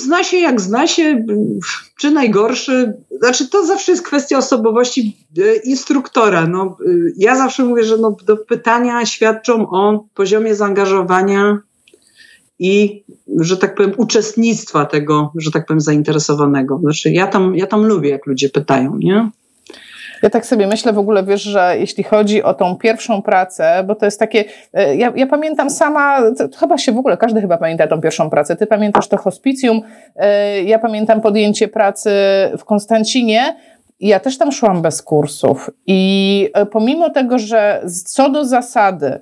Zna 0.00 0.24
się 0.24 0.36
jak 0.36 0.60
zna 0.60 0.86
się, 0.86 1.24
czy 1.98 2.10
najgorszy. 2.10 2.92
Znaczy, 3.22 3.48
to 3.48 3.66
zawsze 3.66 3.92
jest 3.92 4.04
kwestia 4.04 4.38
osobowości 4.38 5.16
e, 5.38 5.56
instruktora. 5.56 6.46
No, 6.46 6.76
e, 6.86 6.90
ja 7.16 7.36
zawsze 7.36 7.64
mówię, 7.64 7.84
że 7.84 7.96
no, 7.96 8.16
do 8.26 8.36
pytania 8.36 9.06
świadczą 9.06 9.70
o 9.70 10.04
poziomie 10.14 10.54
zaangażowania 10.54 11.58
i, 12.58 13.04
że 13.40 13.56
tak 13.56 13.74
powiem, 13.74 13.92
uczestnictwa 13.96 14.84
tego, 14.84 15.32
że 15.36 15.50
tak 15.50 15.66
powiem, 15.66 15.80
zainteresowanego. 15.80 16.78
Znaczy, 16.78 17.10
ja 17.10 17.26
tam, 17.26 17.56
ja 17.56 17.66
tam 17.66 17.86
lubię, 17.86 18.10
jak 18.10 18.26
ludzie 18.26 18.48
pytają, 18.48 18.96
nie? 18.96 19.30
Ja 20.22 20.30
tak 20.30 20.46
sobie 20.46 20.66
myślę 20.66 20.92
w 20.92 20.98
ogóle, 20.98 21.22
wiesz, 21.22 21.42
że 21.42 21.74
jeśli 21.78 22.04
chodzi 22.04 22.42
o 22.42 22.54
tą 22.54 22.76
pierwszą 22.76 23.22
pracę, 23.22 23.84
bo 23.86 23.94
to 23.94 24.04
jest 24.04 24.18
takie, 24.18 24.44
e, 24.72 24.96
ja, 24.96 25.12
ja 25.16 25.26
pamiętam 25.26 25.70
sama, 25.70 26.18
chyba 26.58 26.78
się 26.78 26.92
w 26.92 26.98
ogóle, 26.98 27.16
każdy 27.16 27.40
chyba 27.40 27.58
pamięta 27.58 27.86
tą 27.86 28.00
pierwszą 28.00 28.30
pracę. 28.30 28.56
Ty 28.56 28.66
pamiętasz 28.66 29.08
to 29.08 29.16
hospicjum, 29.16 29.82
e, 30.16 30.62
ja 30.62 30.78
pamiętam 30.78 31.20
podjęcie 31.20 31.68
pracy 31.68 32.10
w 32.58 32.64
Konstancinie, 32.64 33.56
ja 34.00 34.20
też 34.20 34.38
tam 34.38 34.52
szłam 34.52 34.82
bez 34.82 35.02
kursów. 35.02 35.70
I 35.86 36.50
e, 36.54 36.66
pomimo 36.66 37.10
tego, 37.10 37.38
że 37.38 37.82
co 38.06 38.30
do 38.30 38.44
zasady 38.44 39.20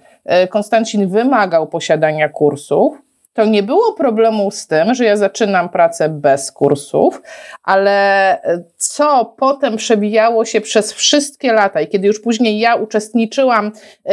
Konstancin 0.51 1.09
wymagał 1.09 1.67
posiadania 1.67 2.29
kursów, 2.29 3.03
to 3.33 3.45
nie 3.45 3.63
było 3.63 3.93
problemu 3.93 4.51
z 4.51 4.67
tym, 4.67 4.95
że 4.95 5.05
ja 5.05 5.17
zaczynam 5.17 5.69
pracę 5.69 6.09
bez 6.09 6.53
kursów, 6.53 7.23
ale 7.63 8.39
co 8.77 9.35
potem 9.39 9.77
przewijało 9.77 10.45
się 10.45 10.61
przez 10.61 10.93
wszystkie 10.93 11.53
lata 11.53 11.81
i 11.81 11.89
kiedy 11.89 12.07
już 12.07 12.21
później 12.21 12.59
ja 12.59 12.75
uczestniczyłam 12.75 13.67
y, 13.67 14.11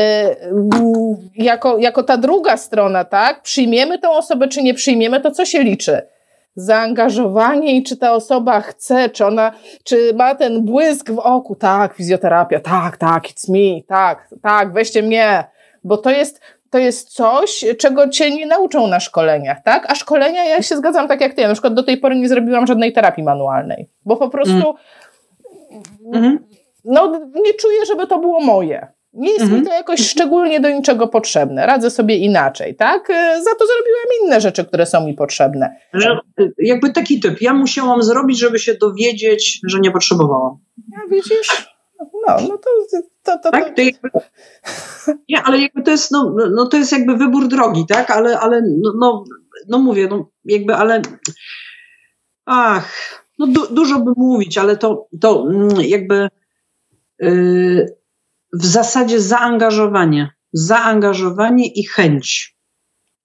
jako, 1.36 1.78
jako 1.78 2.04
ta 2.04 2.18
druga 2.18 2.58
strona, 2.58 3.04
tak? 3.04 3.42
Przyjmiemy 3.42 4.00
tą 4.00 4.12
osobę, 4.12 4.48
czy 4.48 4.64
nie 4.64 4.74
przyjmiemy, 4.74 5.22
to 5.22 5.32
co 5.32 5.46
się 5.46 5.64
liczy? 5.64 6.02
zaangażowanie 6.56 7.78
i 7.78 7.84
czy 7.84 7.98
ta 7.98 8.14
osoba 8.14 8.62
chce, 8.62 9.10
czy 9.10 9.26
ona, 9.26 9.52
czy 9.84 10.14
ma 10.14 10.36
ten 10.36 10.66
błysk 10.66 11.12
w 11.12 11.20
oku, 11.20 11.56
tak, 11.56 11.94
fizjoterapia, 11.94 12.60
tak, 12.60 12.98
tak, 12.98 13.24
it's 13.24 13.50
me, 13.50 13.82
tak, 13.88 14.28
tak, 14.42 14.74
weźcie 14.74 15.04
mnie, 15.04 15.44
bo 15.84 15.98
to 15.98 16.10
jest, 16.10 16.42
to 16.76 16.80
jest 16.80 17.10
coś, 17.10 17.66
czego 17.78 18.10
cię 18.10 18.32
nie 18.32 18.46
nauczą 18.46 18.88
na 18.88 19.00
szkoleniach, 19.00 19.64
tak? 19.64 19.92
A 19.92 19.96
szkolenia, 19.96 20.46
ja 20.46 20.62
się 20.62 20.78
zgadzam 20.78 21.08
tak 21.08 21.22
jak 21.22 21.34
ty, 21.34 21.42
ja 21.42 21.48
na 21.48 21.54
przykład 21.54 21.74
do 21.74 21.84
tej 21.84 21.98
pory 21.98 22.16
nie 22.16 22.30
zrobiłam 22.30 22.68
żadnej 22.68 22.94
terapii 22.94 23.24
manualnej, 23.24 23.90
bo 24.06 24.18
po 24.18 24.30
prostu 24.30 24.76
mm. 26.14 26.40
no, 26.86 27.22
nie 27.36 27.54
czuję, 27.54 27.86
żeby 27.88 28.08
to 28.08 28.20
było 28.20 28.40
moje. 28.40 28.88
Nie 29.14 29.30
jest 29.30 29.42
mhm. 29.42 29.62
mi 29.62 29.68
to 29.68 29.74
jakoś 29.74 30.10
szczególnie 30.10 30.60
do 30.60 30.70
niczego 30.70 31.08
potrzebne. 31.08 31.66
Radzę 31.66 31.92
sobie 31.92 32.18
inaczej, 32.18 32.76
tak? 32.76 33.08
Za 33.44 33.56
to 33.60 33.66
zrobiłam 33.66 34.08
inne 34.24 34.42
rzeczy, 34.42 34.66
które 34.66 34.86
są 34.86 35.06
mi 35.08 35.14
potrzebne. 35.14 35.76
Że, 35.94 36.20
jakby 36.58 36.92
taki 36.94 37.20
typ. 37.20 37.42
Ja 37.42 37.54
musiałam 37.54 38.04
zrobić, 38.04 38.40
żeby 38.40 38.60
się 38.60 38.74
dowiedzieć, 38.74 39.60
że 39.68 39.80
nie 39.80 39.92
potrzebowałam. 39.92 40.58
Ja 40.92 41.00
widzisz? 41.12 41.76
No, 42.00 42.38
no 42.50 42.58
to, 42.58 42.70
to, 43.26 43.40
to, 43.40 43.52
tak? 43.52 43.76
to 43.76 43.82
jakby, 43.82 44.10
nie, 45.30 45.42
ale 45.44 45.60
jakby 45.60 45.82
to 45.84 45.92
jest, 45.92 46.12
no, 46.12 46.36
no 46.56 46.68
to 46.68 46.78
jest 46.78 46.92
jakby 46.92 47.18
wybór 47.18 47.48
drogi, 47.48 47.86
tak? 47.88 48.12
Ale, 48.12 48.40
ale 48.40 48.62
no, 48.62 48.94
no, 49.00 49.24
no 49.68 49.80
mówię, 49.80 50.08
no 50.08 50.30
jakby, 50.46 50.76
ale 50.76 51.02
ach, 52.46 53.26
no 53.40 53.48
du, 53.48 53.74
dużo 53.74 54.00
by 54.00 54.12
mówić, 54.18 54.58
ale 54.58 54.78
to, 54.78 55.08
to 55.22 55.48
mm, 55.50 55.70
jakby 55.82 56.30
yy, 57.20 57.96
w 58.54 58.66
zasadzie 58.66 59.22
zaangażowanie. 59.22 60.32
Zaangażowanie 60.54 61.68
i 61.68 61.86
chęć. 61.86 62.56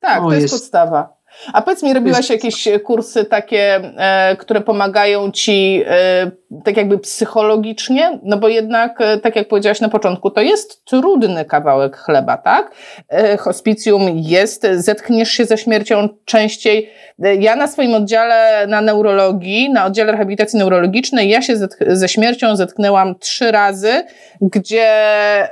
Tak, 0.00 0.22
o, 0.22 0.28
to 0.28 0.32
jest, 0.32 0.42
jest 0.42 0.54
podstawa. 0.54 1.19
A 1.52 1.62
powiedz 1.62 1.82
mi, 1.82 1.94
robiłaś 1.94 2.30
jakieś 2.30 2.68
kursy 2.84 3.24
takie, 3.24 3.76
e, 3.96 4.36
które 4.36 4.60
pomagają 4.60 5.30
ci 5.30 5.82
e, 5.86 6.30
tak 6.64 6.76
jakby 6.76 6.98
psychologicznie? 6.98 8.18
No 8.22 8.36
bo 8.38 8.48
jednak, 8.48 9.00
e, 9.00 9.18
tak 9.18 9.36
jak 9.36 9.48
powiedziałaś 9.48 9.80
na 9.80 9.88
początku, 9.88 10.30
to 10.30 10.40
jest 10.40 10.84
trudny 10.84 11.44
kawałek 11.44 11.96
chleba, 11.96 12.36
tak? 12.36 12.70
E, 13.08 13.36
hospicjum 13.36 14.02
jest, 14.14 14.66
zetkniesz 14.74 15.30
się 15.30 15.44
ze 15.44 15.58
śmiercią 15.58 16.08
częściej. 16.24 16.90
E, 17.22 17.34
ja 17.34 17.56
na 17.56 17.66
swoim 17.66 17.94
oddziale 17.94 18.66
na 18.66 18.80
neurologii, 18.80 19.70
na 19.70 19.86
oddziale 19.86 20.12
rehabilitacji 20.12 20.58
neurologicznej, 20.58 21.28
ja 21.28 21.42
się 21.42 21.56
ze 21.86 22.08
śmiercią 22.08 22.56
zetknęłam 22.56 23.18
trzy 23.18 23.52
razy, 23.52 24.04
gdzie 24.40 24.88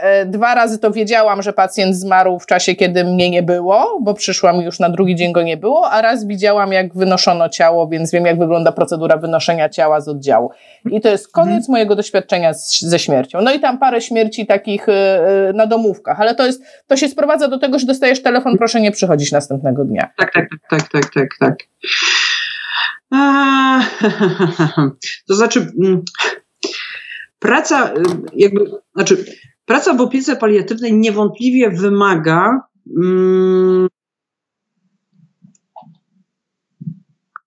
e, 0.02 0.26
dwa 0.26 0.54
razy 0.54 0.78
to 0.78 0.90
wiedziałam, 0.90 1.42
że 1.42 1.52
pacjent 1.52 1.96
zmarł 1.96 2.38
w 2.38 2.46
czasie, 2.46 2.74
kiedy 2.74 3.04
mnie 3.04 3.30
nie 3.30 3.42
było, 3.42 3.98
bo 4.02 4.14
przyszłam 4.14 4.60
już 4.60 4.80
na 4.80 4.88
drugi 4.88 5.16
dzień 5.16 5.32
go 5.32 5.42
nie 5.42 5.56
było, 5.56 5.67
a 5.90 6.02
raz 6.02 6.26
widziałam, 6.26 6.72
jak 6.72 6.94
wynoszono 6.94 7.48
ciało, 7.48 7.88
więc 7.88 8.12
wiem, 8.12 8.26
jak 8.26 8.38
wygląda 8.38 8.72
procedura 8.72 9.16
wynoszenia 9.16 9.68
ciała 9.68 10.00
z 10.00 10.08
oddziału. 10.08 10.50
I 10.90 11.00
to 11.00 11.08
jest 11.08 11.32
koniec 11.32 11.56
mhm. 11.56 11.70
mojego 11.70 11.96
doświadczenia 11.96 12.54
z, 12.54 12.80
ze 12.80 12.98
śmiercią. 12.98 13.40
No 13.42 13.52
i 13.52 13.60
tam 13.60 13.78
parę 13.78 14.00
śmierci 14.00 14.46
takich 14.46 14.88
y, 14.88 14.92
y, 14.92 15.52
na 15.54 15.66
domówkach, 15.66 16.20
ale 16.20 16.34
to 16.34 16.46
jest, 16.46 16.62
to 16.86 16.96
się 16.96 17.08
sprowadza 17.08 17.48
do 17.48 17.58
tego, 17.58 17.78
że 17.78 17.86
dostajesz 17.86 18.22
telefon, 18.22 18.58
proszę 18.58 18.80
nie 18.80 18.92
przychodzić 18.92 19.32
następnego 19.32 19.84
dnia. 19.84 20.10
Tak, 20.16 20.32
tak, 20.32 20.48
tak, 20.70 20.88
tak, 20.92 21.14
tak, 21.14 21.28
tak. 21.40 21.56
A, 23.10 23.80
to 25.28 25.34
znaczy, 25.34 25.66
mm, 25.82 26.02
praca, 27.38 27.90
y, 27.90 27.94
jakby, 28.34 28.70
znaczy, 28.94 29.24
praca 29.64 29.94
w 29.94 30.00
opiece 30.00 30.36
paliatywnej 30.36 30.92
niewątpliwie 30.92 31.70
wymaga 31.70 32.60
mm, 32.96 33.88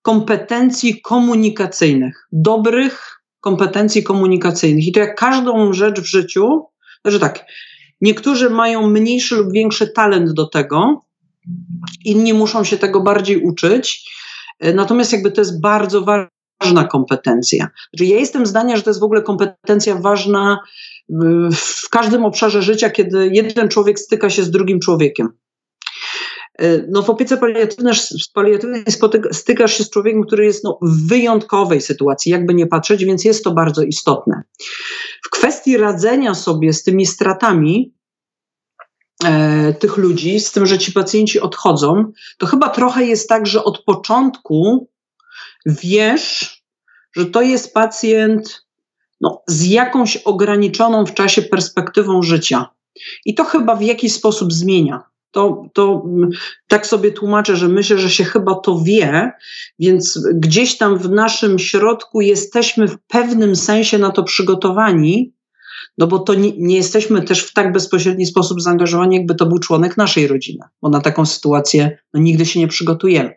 kompetencji 0.02 1.00
komunikacyjnych, 1.00 2.28
dobrych 2.32 3.20
kompetencji 3.40 4.02
komunikacyjnych. 4.02 4.86
I 4.86 4.92
to 4.92 5.00
jak 5.00 5.18
każdą 5.18 5.72
rzecz 5.72 6.00
w 6.00 6.06
życiu, 6.06 6.66
że 7.04 7.20
tak, 7.20 7.44
niektórzy 8.00 8.50
mają 8.50 8.88
mniejszy 8.88 9.36
lub 9.36 9.52
większy 9.52 9.88
talent 9.88 10.32
do 10.32 10.46
tego, 10.46 11.00
inni 12.04 12.34
muszą 12.34 12.64
się 12.64 12.78
tego 12.78 13.00
bardziej 13.00 13.42
uczyć, 13.42 14.10
natomiast 14.74 15.12
jakby 15.12 15.32
to 15.32 15.40
jest 15.40 15.60
bardzo 15.60 16.04
ważna 16.60 16.84
kompetencja. 16.84 17.68
Znaczy 17.94 18.04
ja 18.12 18.18
jestem 18.18 18.46
zdania, 18.46 18.76
że 18.76 18.82
to 18.82 18.90
jest 18.90 19.00
w 19.00 19.04
ogóle 19.04 19.22
kompetencja 19.22 19.94
ważna 19.94 20.58
w 21.54 21.88
każdym 21.90 22.24
obszarze 22.24 22.62
życia, 22.62 22.90
kiedy 22.90 23.30
jeden 23.32 23.68
człowiek 23.68 23.98
styka 23.98 24.30
się 24.30 24.42
z 24.42 24.50
drugim 24.50 24.80
człowiekiem. 24.80 25.28
E, 26.58 26.82
no 26.88 27.02
w 27.02 27.10
opiece 27.10 27.36
paliatywnej 28.34 28.84
stykasz 29.32 29.78
się 29.78 29.84
z 29.84 29.90
człowiekiem, 29.90 30.22
który 30.22 30.44
jest 30.44 30.64
no, 30.64 30.78
w 30.82 31.08
wyjątkowej 31.08 31.80
sytuacji, 31.80 32.32
jakby 32.32 32.54
nie 32.54 32.66
patrzeć, 32.66 33.04
więc 33.04 33.24
jest 33.24 33.44
to 33.44 33.50
bardzo 33.50 33.82
istotne. 33.82 34.42
W 35.24 35.30
kwestii 35.30 35.76
radzenia 35.76 36.34
sobie 36.34 36.72
z 36.72 36.82
tymi 36.82 37.06
stratami 37.06 37.94
e, 39.24 39.74
tych 39.74 39.96
ludzi, 39.96 40.40
z 40.40 40.52
tym, 40.52 40.66
że 40.66 40.78
ci 40.78 40.92
pacjenci 40.92 41.40
odchodzą, 41.40 42.12
to 42.38 42.46
chyba 42.46 42.68
trochę 42.68 43.04
jest 43.04 43.28
tak, 43.28 43.46
że 43.46 43.64
od 43.64 43.84
początku 43.84 44.88
wiesz, 45.66 46.62
że 47.16 47.26
to 47.26 47.42
jest 47.42 47.74
pacjent 47.74 48.66
no, 49.20 49.42
z 49.46 49.66
jakąś 49.66 50.16
ograniczoną 50.16 51.06
w 51.06 51.14
czasie 51.14 51.42
perspektywą 51.42 52.22
życia. 52.22 52.68
I 53.24 53.34
to 53.34 53.44
chyba 53.44 53.76
w 53.76 53.82
jakiś 53.82 54.12
sposób 54.12 54.52
zmienia 54.52 55.11
to, 55.32 55.64
to 55.72 56.04
tak 56.68 56.86
sobie 56.86 57.12
tłumaczę, 57.12 57.56
że 57.56 57.68
myślę, 57.68 57.98
że 57.98 58.10
się 58.10 58.24
chyba 58.24 58.54
to 58.54 58.80
wie, 58.80 59.32
więc 59.78 60.28
gdzieś 60.34 60.78
tam 60.78 60.98
w 60.98 61.10
naszym 61.10 61.58
środku 61.58 62.20
jesteśmy 62.20 62.88
w 62.88 62.98
pewnym 63.08 63.56
sensie 63.56 63.98
na 63.98 64.10
to 64.10 64.22
przygotowani, 64.22 65.34
no 65.98 66.06
bo 66.06 66.18
to 66.18 66.34
nie, 66.34 66.52
nie, 66.58 66.76
jesteśmy 66.76 67.22
też 67.22 67.44
w 67.44 67.52
tak 67.52 67.72
bezpośredni 67.72 68.26
sposób 68.26 68.62
zaangażowani, 68.62 69.16
jakby 69.16 69.34
to 69.34 69.46
był 69.46 69.58
członek 69.58 69.96
naszej 69.96 70.26
rodziny, 70.26 70.64
bo 70.82 70.88
na 70.88 71.00
taką 71.00 71.26
sytuację 71.26 71.98
no, 72.14 72.20
nigdy 72.20 72.46
się 72.46 72.60
nie 72.60 72.68
przygotujemy. 72.68 73.34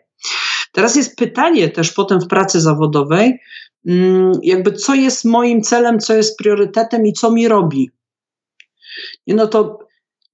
Teraz 0.72 0.96
jest 0.96 1.16
pytanie 1.16 1.68
też 1.68 1.92
potem 1.92 2.20
w 2.20 2.26
pracy 2.26 2.60
zawodowej, 2.60 3.40
mm, 3.86 4.32
jakby 4.42 4.72
co 4.72 4.94
jest 4.94 5.24
moim 5.24 5.62
celem, 5.62 5.98
co 5.98 6.14
jest 6.14 6.38
priorytetem 6.38 7.06
i 7.06 7.12
co 7.12 7.32
mi 7.32 7.48
robi. 7.48 7.90
No 9.26 9.46
to 9.46 9.85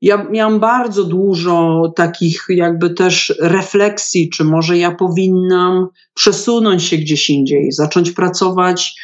ja 0.02 0.26
miałam 0.30 0.60
bardzo 0.60 1.04
dużo 1.04 1.82
takich 1.96 2.44
jakby 2.48 2.90
też 2.90 3.34
refleksji, 3.40 4.30
czy 4.30 4.44
może 4.44 4.78
ja 4.78 4.90
powinnam 4.90 5.88
przesunąć 6.14 6.84
się 6.84 6.96
gdzieś 6.96 7.30
indziej, 7.30 7.72
zacząć 7.72 8.10
pracować 8.10 8.94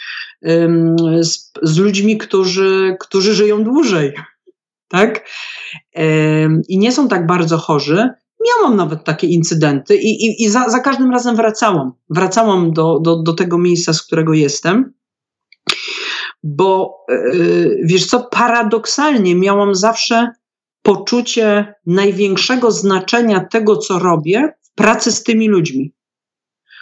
um, 0.42 0.96
z, 1.20 1.52
z, 1.62 1.78
ludźmi, 1.78 2.18
którzy, 2.18 2.96
którzy 3.00 3.34
żyją 3.34 3.64
dłużej, 3.64 4.12
tak? 4.88 5.28
Um, 5.94 6.62
I 6.68 6.78
nie 6.78 6.92
są 6.92 7.08
tak 7.08 7.26
bardzo 7.26 7.58
chorzy. 7.58 8.08
Miałam 8.46 8.76
nawet 8.76 9.04
takie 9.04 9.26
incydenty 9.26 9.96
i, 9.96 10.26
i, 10.26 10.42
i 10.42 10.48
za, 10.48 10.68
za, 10.68 10.80
każdym 10.80 11.10
razem 11.10 11.36
wracałam. 11.36 11.92
Wracałam 12.10 12.72
do, 12.72 12.98
do, 13.00 13.22
do 13.22 13.32
tego 13.32 13.58
miejsca, 13.58 13.92
z 13.92 14.02
którego 14.02 14.32
jestem. 14.32 14.92
Bo 16.42 16.96
yy, 17.08 17.80
wiesz 17.84 18.06
co, 18.06 18.28
paradoksalnie 18.30 19.34
miałam 19.34 19.74
zawsze 19.74 20.32
poczucie 20.88 21.74
największego 21.86 22.70
znaczenia 22.70 23.40
tego, 23.40 23.76
co 23.76 23.98
robię 23.98 24.52
w 24.62 24.74
pracy 24.74 25.12
z 25.12 25.22
tymi 25.22 25.48
ludźmi. 25.48 25.92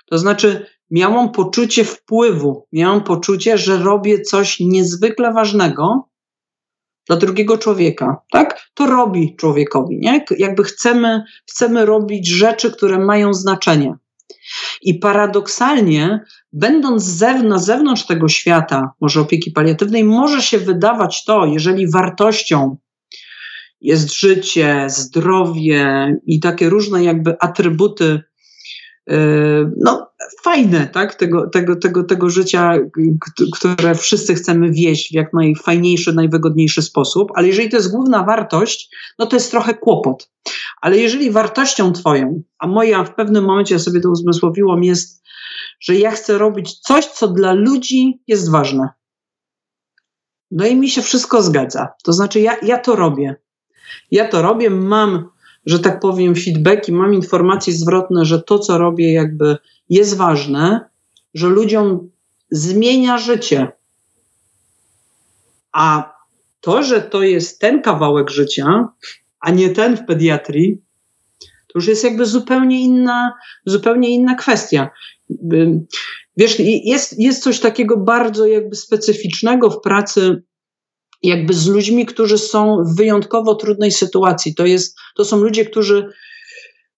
To 0.07 0.19
znaczy, 0.19 0.67
miałam 0.91 1.33
poczucie 1.33 1.85
wpływu, 1.85 2.67
miałam 2.73 3.05
poczucie, 3.05 3.59
że 3.59 3.79
robię 3.79 4.21
coś 4.21 4.61
niezwykle 4.61 5.33
ważnego 5.33 6.09
dla 7.07 7.17
drugiego 7.17 7.59
człowieka, 7.59 8.17
tak? 8.31 8.71
To 8.75 8.87
robi 8.87 9.37
człowiekowi, 9.37 9.99
nie? 9.99 10.25
Jakby 10.39 10.65
chcemy, 10.65 11.25
chcemy 11.47 11.87
robić 11.87 12.29
rzeczy, 12.29 12.73
które 12.73 12.99
mają 12.99 13.35
znaczenie. 13.35 13.95
I 14.83 14.95
paradoksalnie, 14.95 16.21
będąc 16.53 17.03
zew 17.03 17.43
na 17.43 17.59
zewnątrz 17.59 18.07
tego 18.07 18.29
świata, 18.29 18.93
może 19.01 19.21
opieki 19.21 19.51
paliatywnej, 19.51 20.05
może 20.05 20.43
się 20.43 20.59
wydawać 20.59 21.25
to, 21.25 21.47
jeżeli 21.47 21.91
wartością 21.91 22.77
jest 23.81 24.19
życie, 24.19 24.87
zdrowie 24.89 26.17
i 26.27 26.41
takie 26.41 26.69
różne 26.69 27.05
jakby 27.05 27.41
atrybuty 27.41 28.21
no, 29.77 30.11
fajne, 30.43 30.87
tak? 30.87 31.15
Tego, 31.15 31.51
tego, 31.51 31.77
tego, 31.77 32.05
tego 32.05 32.31
życia, 32.31 32.75
które 33.53 33.95
wszyscy 33.95 34.35
chcemy 34.35 34.73
wieść 34.73 35.11
w 35.11 35.15
jak 35.15 35.33
najfajniejszy, 35.33 36.13
najwygodniejszy 36.13 36.83
sposób, 36.83 37.31
ale 37.35 37.47
jeżeli 37.47 37.69
to 37.69 37.77
jest 37.77 37.91
główna 37.91 38.25
wartość, 38.25 38.91
no 39.19 39.27
to 39.27 39.37
jest 39.37 39.51
trochę 39.51 39.75
kłopot. 39.75 40.31
Ale 40.81 40.99
jeżeli 40.99 41.31
wartością 41.31 41.93
Twoją, 41.93 42.43
a 42.59 42.67
moja 42.67 43.05
w 43.05 43.15
pewnym 43.15 43.45
momencie 43.45 43.75
ja 43.75 43.79
sobie 43.79 44.01
to 44.01 44.11
uzmysłowiłam, 44.11 44.85
jest, 44.85 45.23
że 45.81 45.95
ja 45.95 46.11
chcę 46.11 46.39
robić 46.39 46.79
coś, 46.79 47.07
co 47.07 47.29
dla 47.29 47.53
ludzi 47.53 48.23
jest 48.27 48.51
ważne. 48.51 48.89
No 50.51 50.67
i 50.67 50.77
mi 50.77 50.89
się 50.89 51.03
wszystko 51.03 51.43
zgadza. 51.43 51.89
To 52.05 52.13
znaczy, 52.13 52.41
ja, 52.41 52.57
ja 52.63 52.79
to 52.79 52.97
robię. 52.97 53.37
Ja 54.11 54.29
to 54.29 54.43
robię, 54.43 54.71
mam 54.71 55.29
że 55.67 55.79
tak 55.79 56.01
powiem, 56.01 56.35
feedbacki, 56.35 56.93
mam 56.93 57.15
informacje 57.15 57.73
zwrotne, 57.73 58.25
że 58.25 58.43
to, 58.43 58.59
co 58.59 58.79
robię, 58.79 59.13
jakby 59.13 59.57
jest 59.89 60.17
ważne, 60.17 60.89
że 61.35 61.49
ludziom 61.49 62.11
zmienia 62.51 63.19
życie. 63.19 63.73
A 65.73 66.17
to, 66.61 66.83
że 66.83 67.03
to 67.03 67.23
jest 67.23 67.61
ten 67.61 67.83
kawałek 67.83 68.31
życia, 68.31 68.89
a 69.41 69.51
nie 69.51 69.71
ten 69.71 69.97
w 69.97 70.07
pediatrii, 70.07 70.83
to 71.41 71.73
już 71.75 71.87
jest 71.87 72.05
jakby 72.05 72.27
zupełnie 72.27 72.81
inna, 72.81 73.33
zupełnie 73.65 74.11
inna 74.11 74.35
kwestia. 74.35 74.91
Wiesz, 76.37 76.57
jest, 76.85 77.19
jest 77.19 77.43
coś 77.43 77.61
takiego 77.61 77.97
bardzo 77.97 78.47
jakby 78.47 78.77
specyficznego 78.77 79.71
w 79.71 79.81
pracy 79.81 80.43
jakby 81.23 81.55
z 81.55 81.67
ludźmi, 81.67 82.07
którzy 82.07 82.39
są 82.39 82.85
w 82.85 82.97
wyjątkowo 82.97 83.55
trudnej 83.55 83.93
sytuacji. 83.93 84.55
To, 84.55 84.67
jest, 84.67 84.97
to 85.17 85.25
są 85.25 85.37
ludzie, 85.37 85.65
którzy 85.65 86.09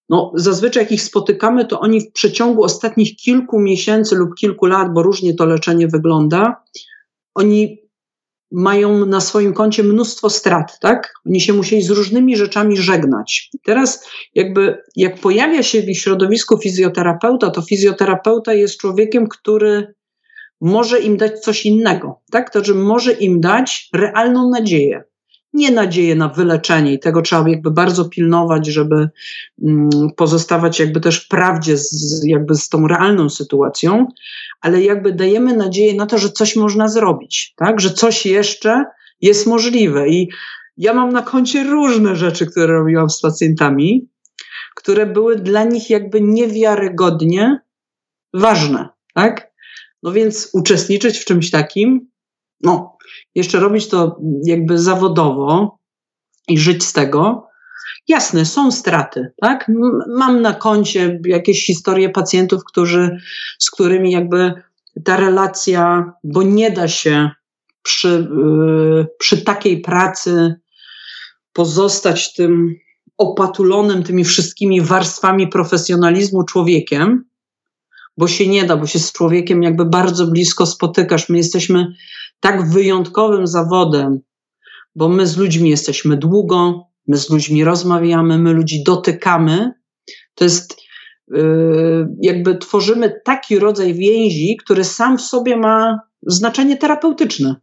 no, 0.09 0.31
zazwyczaj 0.35 0.83
jak 0.83 0.91
ich 0.91 1.01
spotykamy, 1.01 1.65
to 1.65 1.79
oni 1.79 2.01
w 2.01 2.11
przeciągu 2.11 2.63
ostatnich 2.63 3.15
kilku 3.15 3.59
miesięcy 3.59 4.15
lub 4.15 4.35
kilku 4.35 4.65
lat, 4.65 4.93
bo 4.93 5.03
różnie 5.03 5.33
to 5.33 5.45
leczenie 5.45 5.87
wygląda, 5.87 6.63
oni 7.35 7.89
mają 8.51 9.05
na 9.05 9.21
swoim 9.21 9.53
koncie 9.53 9.83
mnóstwo 9.83 10.29
strat, 10.29 10.79
tak? 10.79 11.13
Oni 11.25 11.41
się 11.41 11.53
musieli 11.53 11.81
z 11.81 11.89
różnymi 11.89 12.37
rzeczami 12.37 12.77
żegnać. 12.77 13.49
teraz 13.63 14.07
jakby 14.35 14.77
jak 14.95 15.19
pojawia 15.19 15.63
się 15.63 15.81
w 15.81 15.89
ich 15.89 16.01
środowisku 16.01 16.57
fizjoterapeuta, 16.57 17.49
to 17.49 17.61
fizjoterapeuta 17.61 18.53
jest 18.53 18.77
człowiekiem, 18.77 19.27
który 19.27 19.93
może 20.61 20.99
im 20.99 21.17
dać 21.17 21.39
coś 21.39 21.65
innego, 21.65 22.21
tak? 22.31 22.49
To, 22.49 22.63
że 22.63 22.73
może 22.73 23.11
im 23.11 23.41
dać 23.41 23.89
realną 23.93 24.49
nadzieję. 24.49 25.03
Nie 25.53 25.71
nadzieję 25.71 26.15
na 26.15 26.27
wyleczenie 26.27 26.93
i 26.93 26.99
tego 26.99 27.21
trzeba 27.21 27.49
jakby 27.49 27.71
bardzo 27.71 28.05
pilnować, 28.05 28.67
żeby 28.67 29.09
mm, 29.63 29.89
pozostawać 30.15 30.79
jakby 30.79 30.99
też 30.99 31.25
w 31.25 31.27
prawdzie 31.27 31.77
z, 31.77 32.23
jakby 32.25 32.55
z 32.55 32.69
tą 32.69 32.87
realną 32.87 33.29
sytuacją, 33.29 34.07
ale 34.61 34.81
jakby 34.81 35.13
dajemy 35.13 35.57
nadzieję 35.57 35.93
na 35.93 36.05
to, 36.05 36.17
że 36.17 36.29
coś 36.29 36.55
można 36.55 36.87
zrobić, 36.87 37.53
tak? 37.57 37.81
Że 37.81 37.89
coś 37.89 38.25
jeszcze 38.25 38.85
jest 39.21 39.47
możliwe 39.47 40.09
i 40.09 40.29
ja 40.77 40.93
mam 40.93 41.09
na 41.09 41.21
koncie 41.21 41.63
różne 41.63 42.15
rzeczy, 42.15 42.45
które 42.45 42.73
robiłam 42.73 43.09
z 43.09 43.21
pacjentami, 43.21 44.09
które 44.75 45.05
były 45.05 45.35
dla 45.35 45.63
nich 45.63 45.89
jakby 45.89 46.21
niewiarygodnie 46.21 47.59
ważne, 48.33 48.89
tak? 49.13 49.48
No 50.03 50.11
więc 50.11 50.49
uczestniczyć 50.53 51.17
w 51.17 51.25
czymś 51.25 51.51
takim, 51.51 52.09
no, 52.61 52.97
jeszcze 53.35 53.59
robić 53.59 53.87
to 53.87 54.19
jakby 54.45 54.79
zawodowo 54.79 55.79
i 56.47 56.57
żyć 56.57 56.83
z 56.83 56.93
tego. 56.93 57.47
Jasne, 58.07 58.45
są 58.45 58.71
straty, 58.71 59.31
tak? 59.41 59.71
Mam 60.17 60.41
na 60.41 60.53
koncie 60.53 61.19
jakieś 61.25 61.65
historie 61.65 62.09
pacjentów, 62.09 62.63
którzy, 62.63 63.17
z 63.59 63.71
którymi 63.71 64.11
jakby 64.11 64.53
ta 65.05 65.17
relacja, 65.17 66.13
bo 66.23 66.43
nie 66.43 66.71
da 66.71 66.87
się 66.87 67.29
przy, 67.81 68.27
yy, 68.37 69.07
przy 69.19 69.41
takiej 69.41 69.81
pracy 69.81 70.55
pozostać 71.53 72.33
tym 72.33 72.75
opatulonym 73.17 74.03
tymi 74.03 74.23
wszystkimi 74.23 74.81
warstwami 74.81 75.47
profesjonalizmu 75.47 76.43
człowiekiem, 76.43 77.28
bo 78.19 78.27
się 78.27 78.47
nie 78.47 78.63
da, 78.65 78.77
bo 78.77 78.87
się 78.87 78.99
z 78.99 79.11
człowiekiem 79.11 79.63
jakby 79.63 79.85
bardzo 79.85 80.27
blisko 80.27 80.65
spotykasz. 80.65 81.29
My 81.29 81.37
jesteśmy 81.37 81.87
tak 82.39 82.69
wyjątkowym 82.69 83.47
zawodem, 83.47 84.19
bo 84.95 85.09
my 85.09 85.27
z 85.27 85.37
ludźmi 85.37 85.69
jesteśmy 85.69 86.17
długo, 86.17 86.83
my 87.07 87.17
z 87.17 87.29
ludźmi 87.29 87.63
rozmawiamy, 87.63 88.37
my 88.37 88.53
ludzi 88.53 88.83
dotykamy. 88.83 89.71
To 90.35 90.43
jest 90.43 90.81
yy, 91.27 92.07
jakby 92.21 92.57
tworzymy 92.57 93.21
taki 93.25 93.59
rodzaj 93.59 93.93
więzi, 93.93 94.57
który 94.57 94.83
sam 94.83 95.17
w 95.17 95.21
sobie 95.21 95.57
ma 95.57 95.99
znaczenie 96.27 96.77
terapeutyczne. 96.77 97.55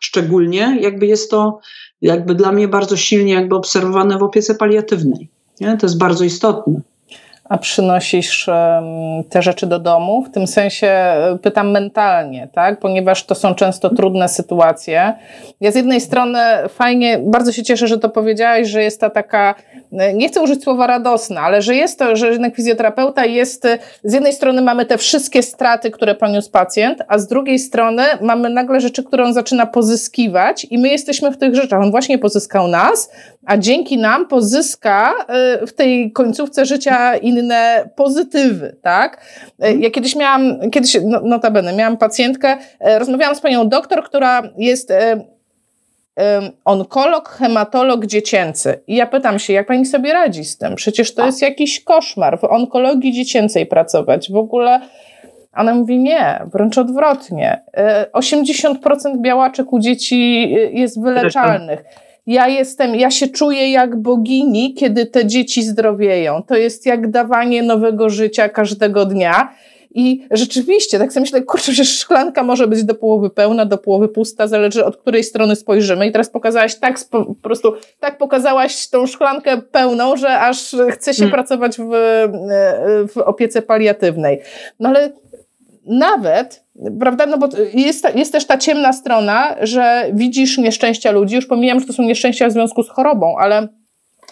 Szczególnie 0.00 0.78
jakby 0.80 1.06
jest 1.06 1.30
to 1.30 1.58
jakby 2.00 2.34
dla 2.34 2.52
mnie 2.52 2.68
bardzo 2.68 2.96
silnie 2.96 3.32
jakby 3.32 3.56
obserwowane 3.56 4.18
w 4.18 4.22
opiece 4.22 4.54
paliatywnej. 4.54 5.28
Nie? 5.60 5.76
To 5.76 5.86
jest 5.86 5.98
bardzo 5.98 6.24
istotne 6.24 6.91
przynosisz 7.58 8.50
te 9.28 9.42
rzeczy 9.42 9.66
do 9.66 9.78
domu? 9.78 10.22
W 10.22 10.30
tym 10.30 10.46
sensie 10.46 10.86
e, 10.86 11.38
pytam 11.42 11.70
mentalnie, 11.70 12.48
tak? 12.52 12.80
Ponieważ 12.80 13.24
to 13.24 13.34
są 13.34 13.54
często 13.54 13.90
trudne 13.90 14.28
sytuacje. 14.28 15.12
Ja 15.60 15.70
z 15.70 15.74
jednej 15.74 16.00
strony 16.00 16.38
fajnie, 16.68 17.18
bardzo 17.18 17.52
się 17.52 17.62
cieszę, 17.62 17.86
że 17.86 17.98
to 17.98 18.08
powiedziałaś, 18.08 18.68
że 18.68 18.82
jest 18.82 19.00
ta 19.00 19.10
taka, 19.10 19.54
e, 19.92 20.14
nie 20.14 20.28
chcę 20.28 20.42
użyć 20.42 20.62
słowa 20.62 20.86
radosna, 20.86 21.40
ale 21.40 21.62
że 21.62 21.74
jest 21.74 21.98
to, 21.98 22.16
że 22.16 22.30
jednak 22.30 22.56
fizjoterapeuta 22.56 23.24
jest, 23.24 23.64
e, 23.64 23.78
z 24.04 24.12
jednej 24.12 24.32
strony 24.32 24.62
mamy 24.62 24.86
te 24.86 24.98
wszystkie 24.98 25.42
straty, 25.42 25.90
które 25.90 26.14
poniósł 26.14 26.50
pacjent, 26.50 27.02
a 27.08 27.18
z 27.18 27.26
drugiej 27.26 27.58
strony 27.58 28.02
mamy 28.20 28.50
nagle 28.50 28.80
rzeczy, 28.80 29.02
które 29.02 29.24
on 29.24 29.34
zaczyna 29.34 29.66
pozyskiwać 29.66 30.66
i 30.70 30.78
my 30.78 30.88
jesteśmy 30.88 31.30
w 31.30 31.38
tych 31.38 31.54
rzeczach. 31.54 31.82
On 31.82 31.90
właśnie 31.90 32.18
pozyskał 32.18 32.68
nas, 32.68 33.10
a 33.46 33.56
dzięki 33.56 33.98
nam 33.98 34.28
pozyska 34.28 35.12
w 35.66 35.72
tej 35.72 36.12
końcówce 36.12 36.66
życia 36.66 37.16
inne 37.42 37.88
pozytywy, 37.96 38.76
tak? 38.82 39.24
Ja 39.78 39.90
kiedyś 39.90 40.16
miałam, 40.16 40.70
kiedyś 40.70 40.96
no, 41.04 41.20
notabene, 41.20 41.72
miałam 41.72 41.96
pacjentkę, 41.96 42.56
e, 42.80 42.98
rozmawiałam 42.98 43.36
z 43.36 43.40
panią 43.40 43.68
doktor, 43.68 44.04
która 44.04 44.42
jest 44.56 44.90
e, 44.90 45.24
onkolog, 46.64 47.28
hematolog 47.28 48.06
dziecięcy. 48.06 48.80
I 48.86 48.96
ja 48.96 49.06
pytam 49.06 49.38
się, 49.38 49.52
jak 49.52 49.66
pani 49.66 49.86
sobie 49.86 50.12
radzi 50.12 50.44
z 50.44 50.58
tym? 50.58 50.74
Przecież 50.74 51.14
to 51.14 51.26
jest 51.26 51.42
jakiś 51.42 51.84
koszmar 51.84 52.40
w 52.40 52.44
onkologii 52.44 53.12
dziecięcej 53.12 53.66
pracować. 53.66 54.30
W 54.30 54.36
ogóle 54.36 54.80
ona 55.54 55.74
mówi 55.74 55.98
nie, 55.98 56.40
wręcz 56.52 56.78
odwrotnie. 56.78 57.62
80% 58.12 58.76
e, 59.06 59.18
białaczek 59.18 59.72
u 59.72 59.78
dzieci 59.78 60.50
jest 60.72 61.02
wyleczalnych 61.02 61.84
ja 62.26 62.48
jestem, 62.48 62.94
ja 62.94 63.10
się 63.10 63.28
czuję 63.28 63.72
jak 63.72 63.96
bogini, 63.96 64.74
kiedy 64.74 65.06
te 65.06 65.26
dzieci 65.26 65.62
zdrowieją. 65.62 66.42
To 66.42 66.56
jest 66.56 66.86
jak 66.86 67.10
dawanie 67.10 67.62
nowego 67.62 68.10
życia 68.10 68.48
każdego 68.48 69.04
dnia. 69.04 69.54
I 69.94 70.26
rzeczywiście, 70.30 70.98
tak 70.98 71.12
sobie 71.12 71.20
myślę, 71.20 71.42
kurczę, 71.42 71.72
że 71.72 71.84
szklanka 71.84 72.42
może 72.42 72.66
być 72.68 72.84
do 72.84 72.94
połowy 72.94 73.30
pełna, 73.30 73.66
do 73.66 73.78
połowy 73.78 74.08
pusta, 74.08 74.46
zależy 74.46 74.84
od 74.84 74.96
której 74.96 75.24
strony 75.24 75.56
spojrzymy. 75.56 76.06
I 76.06 76.12
teraz 76.12 76.30
pokazałaś 76.30 76.74
tak, 76.74 76.98
po 77.10 77.34
prostu 77.34 77.74
tak 78.00 78.18
pokazałaś 78.18 78.88
tą 78.88 79.06
szklankę 79.06 79.62
pełną, 79.62 80.16
że 80.16 80.40
aż 80.40 80.76
chce 80.90 81.14
się 81.14 81.22
hmm. 81.22 81.32
pracować 81.32 81.76
w, 81.78 81.90
w 83.14 83.18
opiece 83.18 83.62
paliatywnej. 83.62 84.40
No 84.80 84.88
ale 84.88 85.12
nawet, 85.86 86.64
prawda, 87.00 87.26
no 87.26 87.38
bo 87.38 87.48
jest, 87.74 88.06
jest 88.14 88.32
też 88.32 88.46
ta 88.46 88.58
ciemna 88.58 88.92
strona, 88.92 89.56
że 89.60 90.10
widzisz 90.12 90.58
nieszczęścia 90.58 91.10
ludzi, 91.10 91.34
już 91.34 91.46
pomijam, 91.46 91.80
że 91.80 91.86
to 91.86 91.92
są 91.92 92.02
nieszczęścia 92.02 92.48
w 92.48 92.52
związku 92.52 92.82
z 92.82 92.88
chorobą, 92.88 93.36
ale 93.38 93.68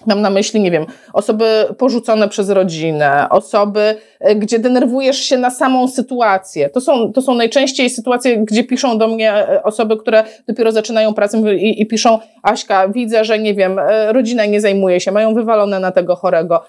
Mam 0.07 0.20
na 0.20 0.30
myśli, 0.30 0.61
nie 0.61 0.70
wiem, 0.70 0.86
osoby 1.12 1.44
porzucone 1.78 2.28
przez 2.28 2.51
rodzinę, 2.51 3.26
osoby, 3.30 3.94
e, 4.20 4.34
gdzie 4.34 4.59
denerwujesz 4.59 5.18
się 5.18 5.38
na 5.38 5.51
samą 5.51 5.88
sytuację. 5.88 6.68
To 6.68 6.80
są, 6.80 7.12
to 7.12 7.22
są 7.22 7.34
najczęściej 7.34 7.90
sytuacje, 7.90 8.36
gdzie 8.36 8.64
piszą 8.64 8.98
do 8.98 9.09
mnie 9.09 9.32
e, 9.32 9.62
osoby, 9.62 9.96
które 9.96 10.24
dopiero 10.48 10.72
zaczynają 10.72 11.14
pracę 11.14 11.57
i, 11.57 11.82
i 11.82 11.86
piszą: 11.86 12.18
Aśka, 12.42 12.88
widzę, 12.88 13.24
że 13.24 13.38
nie 13.38 13.55
wiem, 13.55 13.78
e, 13.78 14.12
rodzina 14.12 14.46
nie 14.46 14.61
zajmuje 14.61 15.01
się, 15.01 15.12
mają 15.12 15.34
wywalone 15.34 15.80
na 15.80 15.92
tego 15.92 16.16
chorego. 16.16 16.62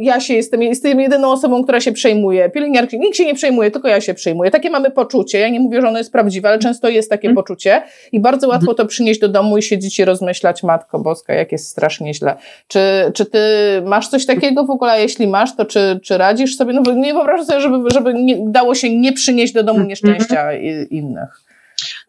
Ja 0.00 0.20
się 0.20 0.34
jestem, 0.34 0.62
jestem 0.62 1.00
jedyną 1.00 1.32
osobą, 1.32 1.62
która 1.62 1.80
się 1.80 1.92
przejmuje. 1.92 2.50
Pielęgniarki, 2.50 2.98
nikt 2.98 3.16
się 3.16 3.24
nie 3.24 3.34
przejmuje, 3.34 3.70
tylko 3.70 3.88
ja 3.88 4.00
się 4.00 4.14
przejmuję. 4.14 4.50
Takie 4.50 4.70
mamy 4.70 4.90
poczucie. 4.90 5.38
Ja 5.38 5.48
nie 5.48 5.60
mówię, 5.60 5.80
że 5.80 5.88
ono 5.88 5.98
jest 5.98 6.12
prawdziwe, 6.12 6.48
ale 6.48 6.58
często 6.58 6.88
jest 6.88 7.10
takie 7.10 7.28
hmm. 7.28 7.36
poczucie 7.36 7.82
i 8.12 8.20
bardzo 8.20 8.48
łatwo 8.48 8.70
mhm. 8.70 8.76
to 8.76 8.86
przynieść 8.86 9.20
do 9.20 9.28
domu 9.28 9.58
i 9.58 9.62
siedzieć 9.62 9.98
i 9.98 10.04
rozmyślać, 10.04 10.62
Matko 10.62 10.98
Boska, 10.98 11.34
jak 11.34 11.52
jest 11.52 11.68
strasznie 11.68 12.14
źle. 12.14 12.36
Czy, 12.68 12.80
czy 13.14 13.26
ty 13.26 13.38
masz 13.84 14.08
coś 14.08 14.26
takiego 14.26 14.64
w 14.64 14.70
ogóle? 14.70 14.92
A 14.92 14.98
jeśli 14.98 15.26
masz, 15.26 15.56
to 15.56 15.64
czy, 15.64 16.00
czy 16.02 16.18
radzisz 16.18 16.56
sobie? 16.56 16.72
No 16.72 16.92
nie 16.92 17.14
wyobrażam 17.14 17.46
sobie, 17.46 17.60
żeby, 17.60 17.90
żeby 17.90 18.14
nie, 18.14 18.36
dało 18.46 18.74
się 18.74 18.96
nie 18.96 19.12
przynieść 19.12 19.52
do 19.52 19.62
domu 19.62 19.78
mhm. 19.78 19.88
nieszczęścia 19.88 20.52
innych. 20.90 21.40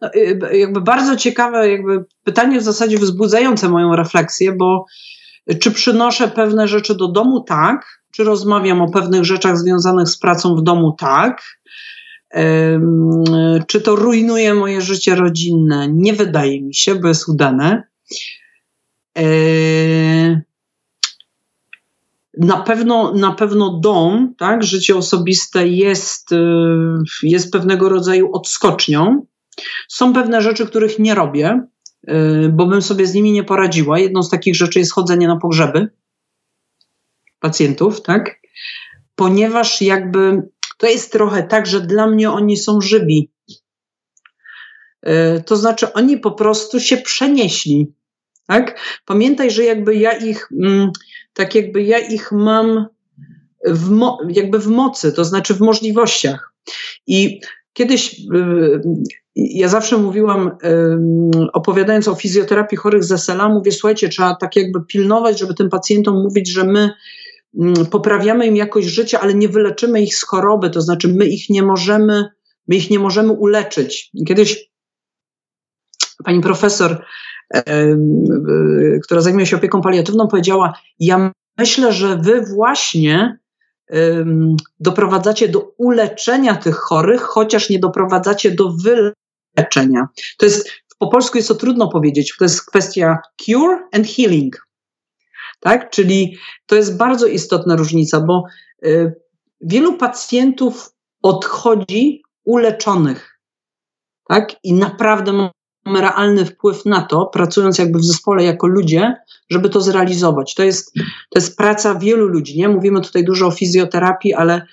No, 0.00 0.10
y, 0.14 0.58
jakby 0.58 0.80
bardzo 0.80 1.16
ciekawe 1.16 1.70
jakby 1.70 2.04
pytanie 2.24 2.58
w 2.58 2.62
zasadzie 2.62 2.98
wzbudzające 2.98 3.68
moją 3.68 3.96
refleksję, 3.96 4.52
bo 4.52 4.84
czy 5.60 5.70
przynoszę 5.70 6.28
pewne 6.28 6.68
rzeczy 6.68 6.94
do 6.94 7.08
domu? 7.08 7.40
Tak. 7.40 8.00
Czy 8.10 8.24
rozmawiam 8.24 8.82
o 8.82 8.90
pewnych 8.90 9.24
rzeczach 9.24 9.58
związanych 9.58 10.08
z 10.08 10.18
pracą 10.18 10.56
w 10.56 10.62
domu? 10.62 10.92
Tak. 10.98 11.42
Czy 13.66 13.80
to 13.80 13.96
rujnuje 13.96 14.54
moje 14.54 14.80
życie 14.80 15.14
rodzinne? 15.14 15.88
Nie 15.92 16.12
wydaje 16.12 16.62
mi 16.62 16.74
się, 16.74 16.94
bo 16.94 17.08
jest 17.08 17.28
udane. 17.28 17.82
E, 19.18 19.24
na 22.38 22.56
pewno, 22.56 23.12
na 23.12 23.32
pewno 23.32 23.78
dom, 23.78 24.34
tak, 24.38 24.64
życie 24.64 24.96
osobiste 24.96 25.68
jest, 25.68 26.32
y, 26.32 26.36
jest 27.22 27.52
pewnego 27.52 27.88
rodzaju 27.88 28.32
odskocznią. 28.32 29.26
Są 29.88 30.12
pewne 30.12 30.42
rzeczy, 30.42 30.66
których 30.66 30.98
nie 30.98 31.14
robię, 31.14 31.60
bo 32.52 32.66
bym 32.66 32.82
sobie 32.82 33.06
z 33.06 33.14
nimi 33.14 33.32
nie 33.32 33.44
poradziła. 33.44 33.98
Jedną 33.98 34.22
z 34.22 34.30
takich 34.30 34.56
rzeczy 34.56 34.78
jest 34.78 34.92
chodzenie 34.92 35.28
na 35.28 35.36
pogrzeby 35.36 35.88
pacjentów, 37.40 38.02
tak? 38.02 38.40
Ponieważ 39.14 39.82
jakby 39.82 40.42
to 40.78 40.86
jest 40.86 41.12
trochę 41.12 41.42
tak, 41.42 41.66
że 41.66 41.80
dla 41.80 42.06
mnie 42.06 42.30
oni 42.30 42.56
są 42.56 42.80
żywi. 42.80 43.30
Y, 45.08 45.42
to 45.46 45.56
znaczy, 45.56 45.92
oni 45.92 46.18
po 46.18 46.32
prostu 46.32 46.80
się 46.80 46.96
przenieśli. 46.96 47.92
Tak? 48.46 48.80
Pamiętaj, 49.04 49.50
że 49.50 49.64
jakby 49.64 49.94
ja 49.94 50.12
ich, 50.12 50.48
mm, 50.62 50.90
tak 51.32 51.54
jakby 51.54 51.82
ja 51.82 51.98
ich 51.98 52.32
mam 52.32 52.86
w 53.64 54.08
jakby 54.28 54.58
w 54.58 54.66
mocy, 54.66 55.12
to 55.12 55.24
znaczy 55.24 55.54
w 55.54 55.60
możliwościach. 55.60 56.52
I 57.06 57.40
kiedyś 57.72 58.20
y, 58.34 58.80
ja 59.36 59.68
zawsze 59.68 59.96
mówiłam, 59.96 60.50
opowiadając 61.52 62.08
o 62.08 62.14
fizjoterapii 62.14 62.78
chorych 62.78 63.04
z 63.04 63.20
SLA, 63.20 63.48
mówię, 63.48 63.72
słuchajcie, 63.72 64.08
trzeba 64.08 64.34
tak 64.34 64.56
jakby 64.56 64.84
pilnować, 64.84 65.38
żeby 65.38 65.54
tym 65.54 65.68
pacjentom 65.68 66.22
mówić, 66.22 66.50
że 66.50 66.64
my 66.64 66.90
poprawiamy 67.90 68.46
im 68.46 68.56
jakość 68.56 68.86
życia, 68.86 69.20
ale 69.20 69.34
nie 69.34 69.48
wyleczymy 69.48 70.02
ich 70.02 70.16
z 70.16 70.26
choroby, 70.26 70.70
to 70.70 70.80
znaczy 70.80 71.08
my 71.08 71.26
ich 71.26 71.50
nie 71.50 71.62
możemy, 71.62 72.24
my 72.68 72.76
ich 72.76 72.90
nie 72.90 72.98
możemy 72.98 73.32
uleczyć. 73.32 74.10
Kiedyś 74.26 74.70
pani 76.24 76.40
profesor 76.40 77.04
która 79.04 79.20
zajmuje 79.20 79.46
się 79.46 79.56
opieką 79.56 79.80
paliatywną, 79.80 80.28
powiedziała: 80.28 80.72
Ja 81.00 81.32
myślę, 81.58 81.92
że 81.92 82.16
wy 82.16 82.40
właśnie 82.54 83.38
doprowadzacie 84.80 85.48
do 85.48 85.72
uleczenia 85.78 86.56
tych 86.56 86.76
chorych, 86.76 87.20
chociaż 87.20 87.70
nie 87.70 87.78
doprowadzacie 87.78 88.50
do 88.50 88.72
wyleczenia. 89.56 90.08
To 90.38 90.46
jest, 90.46 90.70
po 90.98 91.08
polsku 91.08 91.36
jest 91.38 91.48
to 91.48 91.54
trudno 91.54 91.88
powiedzieć, 91.88 92.34
to 92.38 92.44
jest 92.44 92.66
kwestia 92.66 93.18
cure 93.36 93.88
and 93.92 94.06
healing. 94.06 94.66
Tak? 95.60 95.90
Czyli 95.90 96.36
to 96.66 96.76
jest 96.76 96.96
bardzo 96.96 97.26
istotna 97.26 97.76
różnica, 97.76 98.20
bo 98.20 98.44
y, 98.84 99.14
wielu 99.60 99.96
pacjentów 99.96 100.92
odchodzi 101.22 102.22
uleczonych. 102.44 103.38
Tak? 104.28 104.56
I 104.62 104.72
naprawdę 104.72 105.32
mamy 105.84 106.00
realny 106.00 106.44
wpływ 106.46 106.84
na 106.84 107.02
to, 107.02 107.26
pracując 107.26 107.78
jakby 107.78 107.98
w 107.98 108.04
zespole 108.04 108.44
jako 108.44 108.66
ludzie, 108.66 109.14
żeby 109.50 109.68
to 109.70 109.80
zrealizować. 109.80 110.54
To 110.54 110.62
jest, 110.62 110.94
to 111.30 111.34
jest 111.34 111.56
praca 111.56 111.94
wielu 111.94 112.26
ludzi. 112.26 112.58
Nie 112.58 112.68
mówimy 112.68 113.00
tutaj 113.00 113.24
dużo 113.24 113.46
o 113.46 113.50
fizjoterapii, 113.50 114.34
ale 114.34 114.66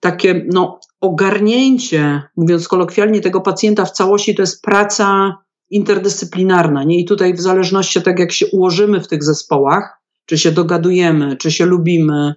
takie 0.00 0.46
no, 0.52 0.80
ogarnięcie, 1.00 2.22
mówiąc 2.36 2.68
kolokwialnie, 2.68 3.20
tego 3.20 3.40
pacjenta 3.40 3.84
w 3.84 3.92
całości 3.92 4.34
to 4.34 4.42
jest 4.42 4.62
praca 4.62 5.38
interdyscyplinarna. 5.70 6.84
Nie? 6.84 7.00
I 7.00 7.04
tutaj 7.04 7.34
w 7.34 7.40
zależności 7.40 7.98
od 7.98 8.04
tego, 8.04 8.20
jak 8.20 8.32
się 8.32 8.46
ułożymy 8.46 9.00
w 9.00 9.08
tych 9.08 9.24
zespołach, 9.24 9.98
czy 10.26 10.38
się 10.38 10.52
dogadujemy, 10.52 11.36
czy 11.36 11.52
się 11.52 11.66
lubimy, 11.66 12.34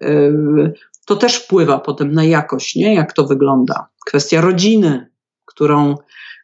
yy, 0.00 0.72
to 1.06 1.16
też 1.16 1.36
wpływa 1.36 1.78
potem 1.78 2.12
na 2.12 2.24
jakość, 2.24 2.76
nie? 2.76 2.94
jak 2.94 3.12
to 3.12 3.24
wygląda. 3.24 3.88
Kwestia 4.06 4.40
rodziny, 4.40 5.10
którą, 5.44 5.94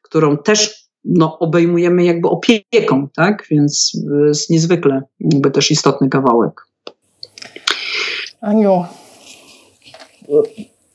którą 0.02 0.38
też 0.38 0.84
no, 1.04 1.38
obejmujemy 1.38 2.04
jakby 2.04 2.28
opieką, 2.28 3.08
tak? 3.16 3.46
Więc 3.50 3.92
jest 4.26 4.50
niezwykle 4.50 5.02
jakby 5.20 5.50
też 5.50 5.70
istotny 5.70 6.08
kawałek. 6.08 6.66
Aniu, 8.40 8.84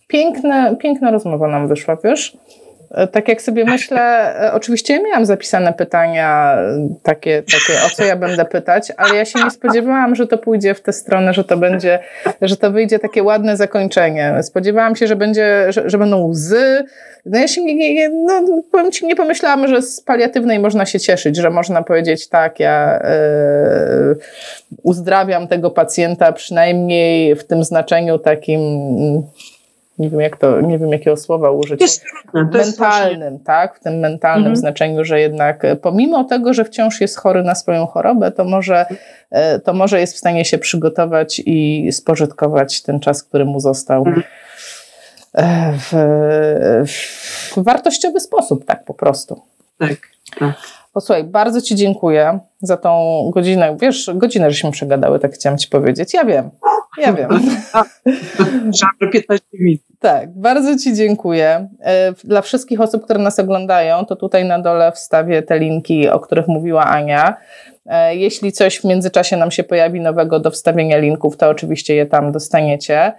piękna, 0.10 0.76
piękna 0.76 1.12
rozmowa 1.12 1.48
nam 1.48 1.68
wyszła, 1.68 1.98
wiesz? 2.04 2.38
E, 2.92 3.08
tak 3.08 3.28
jak 3.28 3.42
sobie 3.42 3.66
myślę, 3.66 4.02
e, 4.42 4.54
oczywiście 4.54 5.04
miałam 5.04 5.26
zapisane 5.26 5.74
pytania 5.74 6.58
takie, 7.04 7.44
takie, 7.44 7.80
o 7.86 7.90
co 7.96 8.04
ja 8.04 8.16
będę 8.16 8.46
pytać, 8.46 8.92
ale 8.98 9.16
ja 9.16 9.26
się 9.26 9.44
nie 9.44 9.52
spodziewałam, 9.52 10.16
że 10.16 10.28
to 10.28 10.38
pójdzie 10.38 10.74
w 10.74 10.82
tę 10.82 10.94
stronę, 10.94 11.34
że 11.34 11.44
to 11.44 11.58
będzie, 11.58 12.00
że 12.42 12.58
to 12.58 12.72
wyjdzie 12.72 13.00
takie 13.00 13.24
ładne 13.24 13.58
zakończenie. 13.58 14.44
Spodziewałam 14.44 14.96
się, 14.96 15.08
że 15.08 15.16
będzie, 15.16 15.66
że, 15.70 15.90
że 15.90 15.98
będą 15.98 16.28
łzy. 16.28 16.84
No 17.26 17.40
ja 17.40 17.48
się 17.48 17.64
nie, 17.64 17.94
nie, 17.94 18.10
no, 18.10 18.62
powiem 18.72 18.92
ci, 18.92 19.06
nie 19.06 19.16
pomyślałam, 19.16 19.68
że 19.68 19.82
z 19.82 20.02
paliatywnej 20.02 20.60
można 20.60 20.86
się 20.86 21.00
cieszyć, 21.00 21.36
że 21.38 21.50
można 21.50 21.84
powiedzieć 21.84 22.30
tak, 22.30 22.60
ja 22.60 23.00
yy, 23.04 24.18
uzdrawiam 24.84 25.48
tego 25.48 25.72
pacjenta 25.72 26.32
przynajmniej 26.32 27.36
w 27.36 27.44
tym 27.44 27.64
znaczeniu 27.64 28.20
takim 28.20 28.62
nie 30.00 30.10
wiem 30.10 30.20
jak 30.20 30.38
to, 30.38 30.62
nie 30.62 30.80
wiem 30.80 30.90
jakiego 30.90 31.18
słowa 31.18 31.52
użyć, 31.52 31.82
jest, 31.82 32.04
mentalnym, 32.34 33.40
tak, 33.40 33.80
w 33.80 33.80
tym 33.80 34.00
mentalnym 34.00 34.46
mhm. 34.46 34.56
znaczeniu, 34.56 35.06
że 35.06 35.20
jednak 35.20 35.66
e, 35.66 35.76
pomimo 35.76 36.24
tego, 36.24 36.54
że 36.54 36.66
wciąż 36.66 37.02
jest 37.02 37.18
chory 37.18 37.44
na 37.44 37.56
swoją 37.56 37.86
chorobę, 37.86 38.32
to 38.32 38.44
może, 38.44 38.86
e, 39.32 39.60
to 39.60 39.74
może 39.74 40.00
jest 40.00 40.14
w 40.14 40.18
stanie 40.18 40.46
się 40.46 40.58
przygotować 40.58 41.42
i 41.46 41.90
spożytkować 41.92 42.82
ten 42.82 43.00
czas, 43.00 43.24
który 43.24 43.46
mu 43.46 43.60
został 43.60 44.06
mhm. 44.08 44.24
e, 45.34 45.74
w, 45.74 45.94
w 47.52 47.64
wartościowy 47.64 48.20
sposób, 48.20 48.66
tak 48.66 48.86
po 48.86 48.94
prostu. 48.94 49.42
Tak, 49.80 49.98
tak. 50.40 50.54
Posłuchaj, 50.94 51.24
bardzo 51.24 51.62
Ci 51.62 51.76
dziękuję 51.76 52.40
za 52.62 52.78
tą 52.78 53.22
godzinę. 53.34 53.78
Wiesz, 53.82 54.12
godzinę, 54.14 54.52
żeśmy 54.52 54.72
przegadały, 54.72 55.20
tak 55.20 55.34
chciałam 55.34 55.58
Ci 55.58 55.68
powiedzieć. 55.68 56.14
Ja 56.14 56.26
wiem, 56.26 56.50
ja 56.98 57.14
wiem. 57.14 57.30
Żadne 58.82 59.12
15 59.12 59.46
minut. 59.54 59.82
Tak, 60.00 60.30
bardzo 60.34 60.78
Ci 60.78 60.94
dziękuję. 60.94 61.70
E, 61.82 62.14
dla 62.24 62.42
wszystkich 62.42 62.82
osób, 62.82 63.04
które 63.04 63.20
nas 63.20 63.40
oglądają, 63.40 64.06
to 64.06 64.16
tutaj 64.16 64.46
na 64.46 64.60
dole 64.60 64.92
wstawię 64.92 65.42
te 65.42 65.60
linki, 65.60 66.10
o 66.10 66.20
których 66.20 66.48
mówiła 66.48 66.86
Ania. 66.86 67.38
E, 67.86 68.16
jeśli 68.16 68.52
coś 68.52 68.80
w 68.80 68.84
międzyczasie 68.84 69.38
nam 69.38 69.52
się 69.52 69.64
pojawi 69.64 70.00
nowego 70.00 70.40
do 70.40 70.52
wstawienia 70.52 70.98
linków, 70.98 71.38
to 71.38 71.50
oczywiście 71.50 71.96
je 71.96 72.06
tam 72.06 72.32
dostaniecie. 72.32 73.14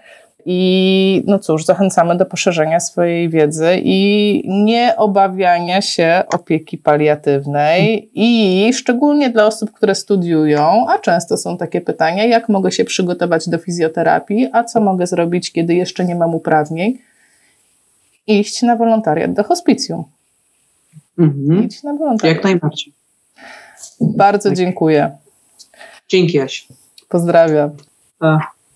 I 0.47 1.23
no 1.27 1.39
cóż, 1.39 1.65
zachęcamy 1.65 2.17
do 2.17 2.27
poszerzenia 2.27 2.81
swojej 2.81 3.29
wiedzy 3.29 3.81
i 3.83 4.43
nie 4.49 4.95
obawiania 4.97 5.83
się 5.83 6.23
opieki 6.35 6.79
paliatywnej 6.79 8.11
i 8.15 8.71
szczególnie 8.75 9.31
dla 9.31 9.47
osób, 9.47 9.73
które 9.73 9.95
studiują, 9.95 10.87
a 10.89 10.99
często 10.99 11.37
są 11.37 11.57
takie 11.57 11.81
pytania, 11.81 12.25
jak 12.25 12.49
mogę 12.49 12.73
się 12.73 12.85
przygotować 12.85 13.49
do 13.49 13.59
fizjoterapii, 13.59 14.49
a 14.53 14.65
co 14.65 14.81
mogę 14.81 15.07
zrobić, 15.07 15.53
kiedy 15.53 15.75
jeszcze 15.75 16.05
nie 16.05 16.15
mam 16.15 16.35
uprawnień? 16.35 16.99
Iść 18.27 18.63
na 18.63 18.77
wolontariat 18.77 19.33
do 19.33 19.45
hospicjum. 19.45 20.05
Mhm. 21.19 21.69
Iść 21.69 21.83
na 21.83 21.95
wolontariat. 21.95 22.37
Jak 22.37 22.45
najbardziej. 22.45 22.93
Bardzo 24.01 24.49
tak. 24.49 24.59
dziękuję. 24.59 25.11
Dzięki, 26.09 26.41
Aś. 26.41 26.69
Pozdrawiam. 27.09 27.71
A. 28.21 28.60